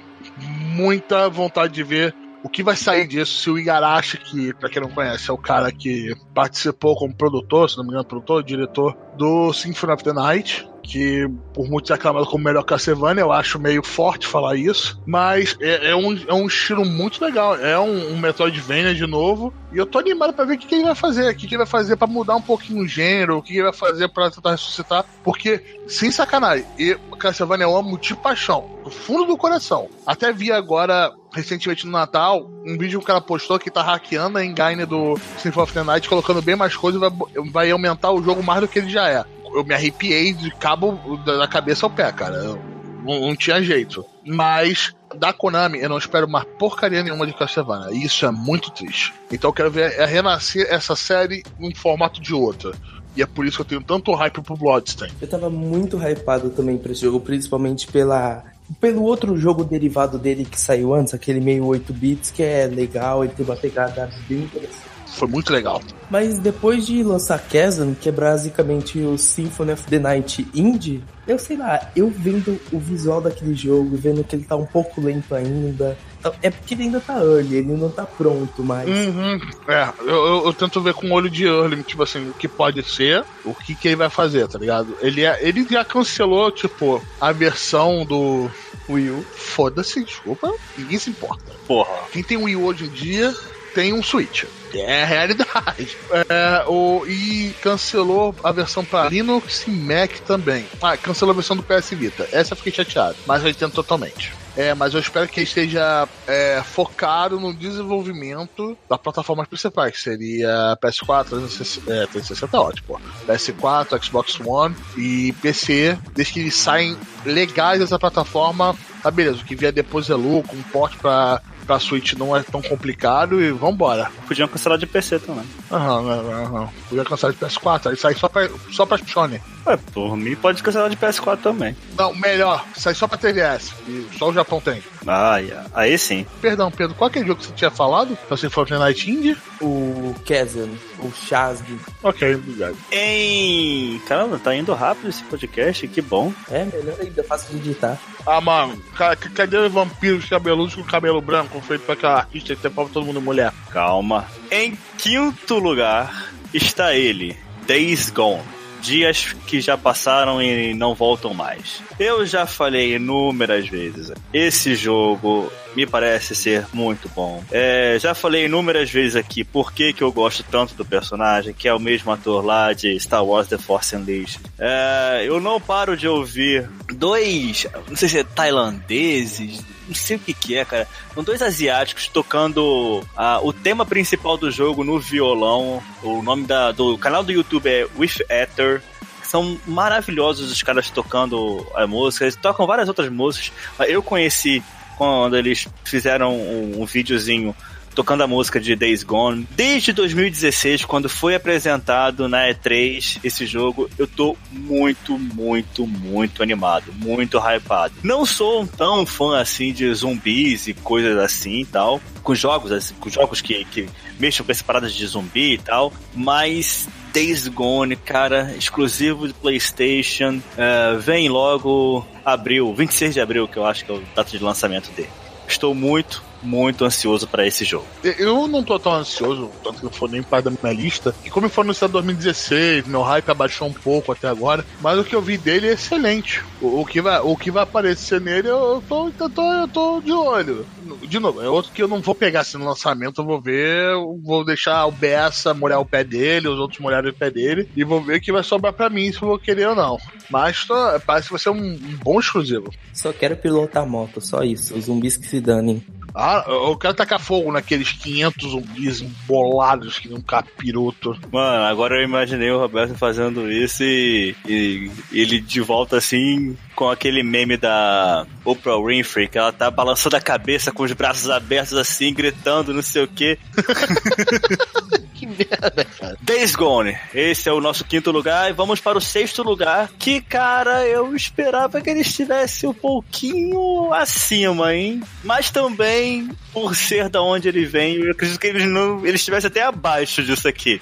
muita 0.76 1.30
vontade 1.30 1.74
de 1.74 1.84
ver 1.84 2.16
o 2.44 2.50
que 2.50 2.64
vai 2.64 2.76
sair 2.76 3.06
disso 3.06 3.42
se 3.42 3.50
o 3.50 3.60
Igarashi, 3.60 4.18
que, 4.18 4.54
pra 4.54 4.70
quem 4.70 4.82
não 4.82 4.90
conhece, 4.90 5.30
é 5.30 5.34
o 5.34 5.38
cara 5.38 5.72
que 5.72 6.16
participou 6.34 6.96
como 6.96 7.14
produtor, 7.14 7.70
se 7.70 7.78
não 7.78 7.84
me 7.84 7.90
engano, 7.90 8.06
produtor, 8.06 8.44
diretor 8.44 8.96
do 9.18 9.52
Symphony 9.52 9.94
of 9.94 10.04
the 10.04 10.14
Night, 10.14 10.69
que 10.80 11.28
por 11.54 11.68
muitos 11.68 11.92
aclamado 11.92 12.26
como 12.26 12.44
melhor 12.44 12.64
Castlevania, 12.64 13.22
eu 13.22 13.32
acho 13.32 13.60
meio 13.60 13.84
forte 13.84 14.28
falar 14.28 14.56
isso, 14.56 15.02
mas 15.06 15.56
é, 15.60 15.92
é, 15.92 15.96
um, 15.96 16.18
é 16.28 16.34
um 16.34 16.48
estilo 16.48 16.86
muito 16.86 17.24
legal, 17.24 17.56
é 17.56 17.80
um, 17.80 18.14
um 18.14 18.18
Metroidvania 18.18 18.94
de 18.94 19.06
novo, 19.06 19.54
e 19.72 19.78
eu 19.78 19.86
tô 19.86 20.00
animado 20.00 20.34
pra 20.34 20.46
ver 20.46 20.56
o 20.56 20.58
que, 20.58 20.68
que 20.68 20.76
ele 20.76 20.84
vai 20.84 20.96
fazer, 20.96 21.32
o 21.32 21.36
que, 21.36 21.48
que 21.48 21.54
ele 21.54 21.60
vai 21.60 21.68
fazer 21.68 21.96
para 21.96 22.08
mudar 22.08 22.36
um 22.36 22.42
pouquinho 22.42 22.84
o 22.84 22.88
gênero, 22.88 23.38
o 23.38 23.42
que, 23.42 23.50
que 23.54 23.60
ele 23.60 23.64
vai 23.64 23.74
fazer 23.74 24.08
para 24.10 24.32
tentar 24.32 24.52
ressuscitar, 24.52 25.06
porque, 25.24 25.64
sem 25.88 26.12
sacanagem, 26.12 26.66
e 26.78 26.98
Castlevania 27.20 27.66
eu 27.66 27.76
amo 27.76 27.98
de 27.98 28.16
paixão, 28.16 28.80
do 28.84 28.90
fundo 28.90 29.26
do 29.26 29.38
coração. 29.38 29.90
Até 30.06 30.32
vi 30.32 30.52
agora 30.52 31.14
recentemente 31.32 31.86
no 31.86 31.92
Natal, 31.92 32.50
um 32.66 32.78
vídeo 32.78 33.00
que 33.00 33.04
o 33.04 33.08
cara 33.08 33.22
postou 33.22 33.60
que 33.60 33.70
tá 33.70 33.84
hackeando 33.84 34.38
a 34.38 34.46
engine 34.46 34.86
do 34.86 35.16
Symphony 35.38 35.64
of 35.64 35.74
the 35.74 35.84
Night, 35.84 36.10
colocando 36.10 36.42
bem 36.42 36.56
mais 36.56 36.76
coisas, 36.76 37.00
vai, 37.00 37.12
vai 37.52 37.72
aumentar 37.72 38.12
o 38.12 38.24
jogo 38.24 38.42
mais 38.42 38.62
do 38.62 38.68
que 38.68 38.80
ele 38.80 38.90
já 38.90 39.08
é 39.10 39.24
eu 39.54 39.64
me 39.64 39.74
arrepiei 39.74 40.34
de 40.34 40.52
cabo 40.52 41.00
da 41.26 41.48
cabeça 41.48 41.86
ao 41.86 41.90
pé, 41.90 42.12
cara. 42.12 42.58
Não, 43.04 43.22
não, 43.22 43.36
tinha 43.36 43.62
jeito. 43.62 44.06
Mas 44.26 44.94
da 45.16 45.34
Konami 45.34 45.80
eu 45.80 45.90
não 45.90 45.98
espero 45.98 46.28
uma 46.28 46.46
porcaria 46.46 47.04
nenhuma 47.04 47.26
de 47.26 47.34
Castlevania. 47.34 47.92
E 47.92 48.04
isso 48.04 48.26
é 48.26 48.32
muito 48.32 48.72
triste. 48.72 49.14
Então 49.32 49.50
eu 49.50 49.54
quero 49.54 49.72
ver 49.72 49.94
é 49.94 50.06
renascer 50.06 50.68
essa 50.70 50.96
série 50.96 51.44
num 51.58 51.74
formato 51.74 52.22
de 52.22 52.34
outra. 52.34 52.72
E 53.16 53.22
é 53.22 53.26
por 53.26 53.46
isso 53.46 53.58
que 53.58 53.62
eu 53.64 53.66
tenho 53.66 53.84
tanto 53.84 54.14
hype 54.14 54.42
pro 54.42 54.56
Bloodstain. 54.56 55.10
Eu 55.20 55.28
tava 55.28 55.50
muito 55.50 55.98
hypado 55.98 56.52
também 56.52 56.78
pra 56.78 56.92
esse 56.92 57.02
jogo, 57.02 57.20
principalmente 57.20 57.88
pela 57.88 58.44
pelo 58.80 59.02
outro 59.02 59.36
jogo 59.36 59.64
derivado 59.64 60.20
dele 60.20 60.46
que 60.46 60.60
saiu 60.60 60.94
antes, 60.94 61.16
aquele 61.16 61.40
meio 61.40 61.66
8 61.66 61.92
bits, 61.92 62.30
que 62.30 62.44
é 62.44 62.68
legal, 62.68 63.24
ele 63.24 63.34
tem 63.34 63.44
uma 63.44 63.56
pegada 63.56 64.08
bem 64.28 64.42
interessante 64.42 64.99
foi 65.20 65.28
muito 65.28 65.52
legal. 65.52 65.82
Mas 66.10 66.40
depois 66.40 66.86
de 66.86 67.04
lançar 67.04 67.44
Chasm, 67.52 67.94
que 67.94 68.08
é 68.08 68.12
basicamente 68.12 69.00
o 69.00 69.18
Symphony 69.18 69.74
of 69.74 69.84
the 69.84 70.00
Night 70.00 70.48
Indie, 70.56 71.04
eu 71.28 71.38
sei 71.38 71.58
lá, 71.58 71.92
eu 71.96 72.10
vendo 72.10 72.60
o 72.72 72.80
visual 72.80 73.22
daquele 73.22 73.54
jogo, 73.54 73.96
vendo 73.98 74.24
que 74.24 74.36
ele 74.36 74.46
tá 74.46 74.56
um 74.56 74.66
pouco 74.66 75.02
lento 75.02 75.36
ainda. 75.36 75.98
É 76.42 76.50
porque 76.50 76.74
ele 76.74 76.84
ainda 76.84 77.00
tá 77.00 77.20
early, 77.20 77.58
ele 77.58 77.74
não 77.74 77.90
tá 77.90 78.06
pronto 78.06 78.64
mais. 78.64 78.90
Uhum. 78.90 79.40
É, 79.68 79.90
eu, 80.02 80.08
eu, 80.08 80.46
eu, 80.46 80.54
tento 80.54 80.82
ver 80.82 80.94
com 80.94 81.12
olho 81.12 81.30
de 81.30 81.46
early, 81.46 81.84
tipo 81.84 82.04
assim, 82.04 82.30
o 82.30 82.34
que 82.34 82.48
pode 82.48 82.82
ser, 82.84 83.24
o 83.46 83.54
que, 83.54 83.76
que 83.76 83.88
ele 83.90 83.96
vai 83.96 84.10
fazer, 84.10 84.48
tá 84.48 84.58
ligado? 84.58 84.98
Ele, 85.02 85.24
é, 85.24 85.38
ele 85.48 85.66
já 85.70 85.86
cancelou, 85.86 86.52
tipo, 86.52 87.02
a 87.22 87.32
versão 87.32 88.06
do 88.06 88.50
Wii 88.90 89.12
U. 89.12 89.26
Foda-se, 89.34 90.04
desculpa, 90.04 90.52
ninguém 90.78 90.98
se 90.98 91.10
importa. 91.10 91.44
Porra. 91.68 91.94
Quem 92.12 92.24
tem 92.24 92.38
Wii 92.38 92.56
U 92.56 92.66
hoje 92.66 92.86
em 92.86 92.90
dia 92.90 93.34
tem 93.74 93.94
um 93.94 94.04
Switch. 94.04 94.46
É 94.74 95.04
a 95.04 95.06
realidade. 95.06 95.98
É, 96.30 96.64
o, 96.68 97.06
e 97.08 97.54
cancelou 97.62 98.36
a 98.44 98.52
versão 98.52 98.84
para 98.84 99.10
Linux 99.10 99.66
e 99.68 99.72
Mac 99.72 100.12
também. 100.26 100.66
Ah, 100.82 100.98
cancelou 100.98 101.32
a 101.32 101.36
versão 101.36 101.56
do 101.56 101.64
PS 101.64 101.92
Vita. 101.92 102.28
Essa 102.32 102.54
eu 102.54 102.58
fiquei 102.58 102.72
chateado, 102.72 103.16
mas 103.26 103.44
eu 103.44 103.50
entendo 103.50 103.72
totalmente. 103.72 104.34
É, 104.58 104.74
mas 104.74 104.94
eu 104.94 105.00
espero 105.00 105.28
que 105.28 105.42
esteja 105.42 106.08
é, 106.28 106.62
focado 106.64 107.40
no 107.40 107.54
desenvolvimento 107.54 108.78
das 108.90 109.00
plataformas 109.00 109.48
principais, 109.48 109.94
que 109.94 110.02
seria 110.02 110.78
PS4, 110.82 111.30
360, 111.30 111.94
é, 111.94 112.06
360 112.08 112.58
é 112.58 112.60
ótimo, 112.60 113.02
PS4, 113.28 114.04
Xbox 114.04 114.40
One 114.44 114.76
e 114.98 115.34
PC, 115.42 115.98
desde 116.14 116.34
que 116.34 116.40
eles 116.42 116.56
saem 116.56 116.98
legais 117.26 117.80
dessa 117.80 117.98
plataforma, 117.98 118.76
tá 119.02 119.10
beleza, 119.10 119.42
o 119.42 119.46
que 119.46 119.56
vier 119.56 119.72
depois 119.72 120.10
é 120.10 120.16
lucro, 120.16 120.58
um 120.58 120.64
porte 120.64 120.98
para 120.98 121.42
pra 121.70 121.80
Switch 121.80 122.14
não 122.14 122.36
é 122.36 122.42
tão 122.42 122.64
complicado 122.64 123.40
e 123.40 123.52
vambora. 123.52 124.10
Podiam 124.28 124.48
cancelar 124.48 124.80
de 124.80 124.88
PC 124.88 125.20
também. 125.20 125.46
Aham, 125.72 126.00
aham, 126.10 126.44
aham. 126.44 126.70
Podia 126.90 127.06
cancelar 127.06 127.36
de 127.36 127.40
PS4, 127.46 127.92
aí 127.92 127.96
sai 127.96 128.16
só 128.16 128.28
pra, 128.28 128.50
só 128.72 128.88
pra 128.88 128.98
Sony. 128.98 129.40
Ué, 129.68 129.78
por 129.94 130.18
mim 130.18 130.36
pode 130.36 130.64
cancelar 130.64 130.90
de 130.90 130.98
PS4 130.98 131.38
também. 131.38 131.76
Não, 131.96 132.12
melhor, 132.16 132.66
sai 132.76 132.96
só 132.96 133.08
pra 133.08 133.20
TVS. 133.20 133.72
E 133.88 134.08
só 134.18 134.30
o 134.30 134.34
Japão 134.34 134.60
tem. 134.60 134.82
Ah, 135.06 135.38
yeah. 135.38 135.70
aí 135.74 135.96
sim. 136.00 136.26
Perdão, 136.42 136.72
Pedro, 136.72 136.96
qual 136.96 137.12
é 137.14 137.20
o 137.20 137.28
jogo 137.28 137.40
que 137.40 137.46
você 137.46 137.54
tinha 137.54 137.70
falado? 137.70 138.18
Você 138.30 138.50
foi 138.50 138.66
Fortnite 138.66 139.12
Indie? 139.12 139.38
O 139.62 140.16
Kazan, 140.28 140.70
o 141.00 141.12
Shazg. 141.12 141.66
Ok, 142.02 142.34
obrigado. 142.36 142.76
Em. 142.92 144.00
Caramba, 144.08 144.40
tá 144.40 144.56
indo 144.56 144.74
rápido 144.74 145.10
esse 145.10 145.24
podcast, 145.24 145.88
que 145.88 146.02
bom. 146.02 146.34
É, 146.50 146.66
melhor 146.66 146.96
ainda, 147.00 147.24
fácil 147.24 147.52
de 147.60 147.70
editar. 147.70 147.98
Ah, 148.26 148.42
mano, 148.42 148.78
ca- 148.96 149.16
ca- 149.16 149.30
cadê 149.30 149.58
os 149.58 149.72
vampiros 149.72 150.26
cabeludos 150.28 150.76
com 150.76 150.84
cabelo 150.84 151.22
branco 151.22 151.59
feito 151.62 151.82
pra 151.82 151.94
aquela 151.94 152.18
artista 152.18 152.56
que 152.56 152.62
tem 152.62 152.72
pra 152.72 152.86
todo 152.86 153.06
mundo 153.06 153.22
mulher? 153.22 153.54
Calma. 153.72 154.26
Em 154.52 154.78
quinto 154.98 155.60
lugar 155.60 156.32
está 156.54 156.96
ele, 156.96 157.38
Days 157.68 158.10
Gone. 158.10 158.42
Dias 158.82 159.36
que 159.46 159.60
já 159.60 159.78
passaram 159.78 160.42
e 160.42 160.74
não 160.74 160.96
voltam 160.96 161.34
mais. 161.34 161.82
Eu 162.00 162.26
já 162.26 162.46
falei 162.46 162.96
inúmeras 162.96 163.68
vezes. 163.68 164.14
Esse 164.34 164.74
jogo 164.74 165.52
me 165.76 165.86
parece 165.86 166.36
ser 166.36 166.66
muito 166.74 167.10
bom. 167.10 167.44
É, 167.52 167.98
já 168.00 168.14
falei 168.14 168.46
inúmeras 168.46 168.90
vezes 168.90 169.16
aqui 169.16 169.44
por 169.44 169.72
que, 169.72 169.94
que 169.94 170.04
eu 170.04 170.12
gosto 170.12 170.44
tanto 170.44 170.74
do 170.74 170.86
personagem, 170.86 171.54
que 171.54 171.68
é 171.68 171.74
o 171.74 171.80
mesmo 171.80 172.12
ator 172.12 172.44
lá 172.44 172.74
de 172.74 173.00
Star 173.00 173.24
Wars 173.24 173.48
The 173.48 173.58
Force 173.58 173.96
Unleashed. 173.96 174.42
É, 174.58 175.24
eu 175.26 175.40
não 175.40 175.60
paro 175.60 175.96
de 175.96 176.08
ouvir 176.08 176.70
dois, 176.94 177.68
não 177.88 177.96
sei 177.96 178.10
se 178.10 178.20
é 178.20 178.24
tailandeses, 178.24 179.64
não 179.88 179.96
sei 179.96 180.18
o 180.18 180.20
que 180.20 180.34
que 180.34 180.58
é, 180.58 180.66
cara. 180.66 180.88
São 181.14 181.24
dois 181.24 181.42
asiáticos 181.42 182.08
tocando 182.08 183.04
o 183.42 183.54
tema 183.54 183.86
principal 183.86 184.38
do 184.38 184.52
jogo 184.52 184.84
no 184.84 185.00
violão. 185.00 185.82
O 186.04 186.22
nome 186.22 186.46
da, 186.46 186.72
do 186.72 186.98
canal 186.98 187.24
do 187.24 187.32
YouTube 187.32 187.68
é 187.68 187.88
With 187.98 188.24
Ether. 188.30 188.82
São 189.24 189.60
maravilhosos 189.68 190.52
os 190.52 190.64
caras 190.64 190.90
tocando 190.90 191.66
a 191.76 191.86
música. 191.86 192.26
Eles 192.26 192.36
tocam 192.36 192.66
várias 192.66 192.88
outras 192.88 193.10
músicas. 193.10 193.52
Eu 193.88 194.02
conheci 194.02 194.64
quando 195.00 195.38
eles 195.38 195.66
fizeram 195.86 196.36
um, 196.36 196.82
um 196.82 196.86
videozinho 196.86 197.56
tocando 197.96 198.22
a 198.22 198.28
música 198.28 198.60
de 198.60 198.76
Days 198.76 199.02
Gone. 199.02 199.48
Desde 199.52 199.94
2016, 199.94 200.84
quando 200.84 201.08
foi 201.08 201.36
apresentado 201.36 202.28
na 202.28 202.50
E3 202.50 203.20
esse 203.24 203.46
jogo, 203.46 203.90
eu 203.98 204.06
tô 204.06 204.36
muito, 204.52 205.18
muito, 205.18 205.88
muito 205.88 206.44
animado, 206.44 206.92
muito 206.94 207.38
hypado. 207.38 207.94
Não 208.04 208.26
sou 208.26 208.68
tão 208.68 209.06
fã 209.06 209.40
assim 209.40 209.72
de 209.72 209.92
zumbis 209.94 210.68
e 210.68 210.74
coisas 210.74 211.18
assim 211.18 211.62
e 211.62 211.66
tal, 211.66 212.02
com 212.22 212.36
jogos, 212.36 212.74
assim, 212.74 212.94
com 212.96 213.10
jogos 213.10 213.40
que, 213.40 213.64
que 213.66 213.88
mexam 214.20 214.46
com 214.46 214.52
essa 214.52 214.64
parada 214.66 214.90
de 214.90 215.08
zumbi 215.08 215.54
e 215.54 215.58
tal, 215.58 215.94
mas 216.14 216.90
Days 217.14 217.48
Gone, 217.48 217.96
cara, 217.96 218.54
exclusivo 218.58 219.28
de 219.28 219.34
PlayStation, 219.34 220.42
eh, 220.58 220.98
vem 221.00 221.30
logo 221.30 222.06
abril, 222.24 222.74
26 222.74 223.14
de 223.14 223.22
abril, 223.22 223.48
que 223.48 223.58
eu 223.58 223.66
acho 223.66 223.86
que 223.86 223.92
é 223.92 223.96
o 223.96 224.04
data 224.16 224.30
de 224.30 224.44
lançamento 224.44 224.92
dele. 224.92 225.10
Estou 225.48 225.74
muito, 225.74 226.24
muito 226.42 226.86
ansioso 226.86 227.28
para 227.28 227.46
esse 227.46 227.66
jogo. 227.66 227.86
Eu 228.04 228.48
não 228.48 228.64
tô 228.64 228.80
tão 228.80 228.94
ansioso, 228.94 229.50
tanto 229.64 229.80
que 229.80 229.84
não 229.84 229.92
foi 229.92 230.10
nem 230.10 230.24
parte 230.24 230.46
da 230.46 230.52
minha 230.52 230.74
lista. 230.74 231.14
E 231.26 231.30
como 231.30 231.50
foi 231.50 231.64
anunciado 231.64 231.92
em 231.92 232.04
2016, 232.04 232.88
meu 232.88 233.02
hype 233.02 233.30
abaixou 233.30 233.68
um 233.68 233.74
pouco 233.74 234.12
até 234.12 234.28
agora. 234.28 234.66
Mas 234.82 234.98
o 235.00 235.04
que 235.04 235.16
eu 235.16 235.22
vi 235.22 235.38
dele 235.38 235.68
é 235.68 235.74
excelente. 235.74 236.44
O, 236.62 236.82
o 236.82 236.86
que, 236.86 237.02
vai, 237.02 237.20
o 237.20 237.36
que 237.36 237.52
vai 237.52 237.64
aparecer 237.64 238.22
nele, 238.22 238.50
eu 238.50 238.84
tô, 238.88 239.12
eu, 239.20 239.30
tô, 239.30 239.54
eu 239.54 239.68
tô 239.68 240.02
de 240.02 240.12
olho. 240.12 240.66
De 241.04 241.20
novo, 241.20 241.42
é 241.42 241.50
outro 241.50 241.72
que 241.72 241.82
eu 241.82 241.88
não 241.88 242.02
vou 242.02 242.16
pegar 242.16 242.42
assim 242.42 242.58
no 242.58 242.66
lançamento, 242.66 243.22
eu 243.22 243.26
vou 243.26 243.42
ver, 243.42 243.92
eu 243.92 244.20
vou 244.24 244.44
deixar 244.44 244.86
o 244.86 244.92
Bessa 244.92 245.54
molhar 245.54 245.80
o 245.80 245.86
pé 245.86 246.04
dele, 246.04 246.48
os 246.48 246.60
outros 246.60 246.80
molharem 246.80 247.12
o 247.12 247.14
pé 247.14 247.30
dele, 247.30 247.70
e 247.76 247.84
vou 247.84 248.02
ver 248.02 248.18
o 248.18 248.22
que 248.22 248.32
vai 248.32 248.44
sobrar 248.44 248.74
pra 248.74 248.90
mim, 248.90 249.12
se 249.12 249.22
eu 249.22 249.28
vou 249.28 249.40
querer 249.40 249.70
ou 249.70 249.76
não. 249.76 249.98
Mas 250.30 250.66
tô, 250.66 250.76
parece 251.06 251.28
que 251.28 251.34
vai 251.34 251.40
ser 251.40 251.50
um, 251.50 251.74
um 251.74 251.98
bom 252.04 252.20
exclusivo. 252.20 252.72
Só 252.94 253.14
quero 253.14 253.36
pilotar 253.38 253.88
moto, 253.88 254.22
só 254.22 254.44
isso. 254.44 254.76
Os 254.76 254.86
zumbis 254.86 255.18
que 255.18 255.28
se 255.28 255.40
danem. 255.40 255.84
Ah, 256.14 256.44
eu 256.48 256.76
quero 256.78 256.94
tacar 256.94 257.20
fogo 257.20 257.52
naqueles 257.52 257.92
500 257.92 258.52
zumbis 258.52 259.02
embolados 259.02 260.00
que 260.00 260.08
nem 260.08 260.18
um 260.18 260.22
capiroto. 260.22 261.18
Mano, 261.32 261.64
agora 261.64 261.96
eu 261.96 262.04
imaginei 262.04 262.50
o 262.52 262.60
Roberto 262.60 262.96
fazendo 262.96 263.52
isso 263.52 263.84
e, 263.84 264.36
e 264.48 264.92
ele 265.12 265.40
de 265.40 265.62
volta 265.62 265.98
assim 265.98 266.58
com 266.76 266.90
aquele 266.90 267.24
meme 267.24 267.58
da 267.58 268.26
Oprah 268.44 268.82
Winfrey, 268.82 269.28
que 269.28 269.38
ela 269.38 269.52
tá 269.52 269.70
balançando 269.70 270.16
a 270.16 270.22
cabeça 270.22 270.72
com 270.72 270.84
os 270.84 270.94
braços 270.94 271.30
abertos 271.30 271.74
assim, 271.74 272.14
gritando, 272.14 272.74
não 272.74 272.82
sei 272.82 273.04
o 273.04 273.08
que. 273.08 273.38
Que 275.40 275.48
merda, 275.50 275.86
cara. 275.86 276.18
Days 276.22 276.54
Gone, 276.54 276.98
esse 277.14 277.48
é 277.48 277.54
o 277.54 277.62
nosso 277.62 277.86
quinto 277.86 278.12
lugar 278.12 278.50
e 278.50 278.54
vamos 278.54 278.82
para 278.82 278.98
o 278.98 279.02
sexto 279.02 279.42
lugar, 279.42 279.90
que 279.98 280.22
cara, 280.22 280.86
eu 280.86 281.16
esperava 281.16 281.80
que 281.80 281.90
ele 281.90 282.02
estivesse 282.02 282.68
um 282.68 282.74
pouquinho 282.74 283.94
acima, 283.94 284.76
hein? 284.76 285.02
Mas 285.24 285.50
também, 285.50 286.30
por 286.52 286.76
ser 286.76 287.08
da 287.08 287.22
onde 287.22 287.48
ele 287.48 287.66
vem, 287.66 287.96
eu 287.96 288.12
acredito 288.12 288.40
que 288.40 288.48
ele, 288.48 288.66
não, 288.66 289.06
ele 289.06 289.16
estivesse 289.16 289.48
até 289.48 289.64
abaixo 289.64 290.22
disso 290.24 290.48
aqui. 290.48 290.82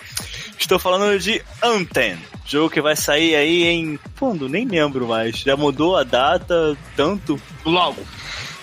Estou 0.58 0.80
falando 0.80 1.20
de 1.20 1.40
Anthem. 1.62 2.18
Jogo 2.46 2.70
que 2.70 2.82
vai 2.82 2.96
sair 2.96 3.36
aí 3.36 3.64
em. 3.66 4.00
Fundo, 4.16 4.50
nem 4.50 4.66
lembro 4.66 5.08
mais. 5.08 5.38
Já 5.38 5.56
mudou 5.56 5.96
a 5.98 6.04
data 6.04 6.76
tanto. 6.96 7.40
Logo. 7.64 8.02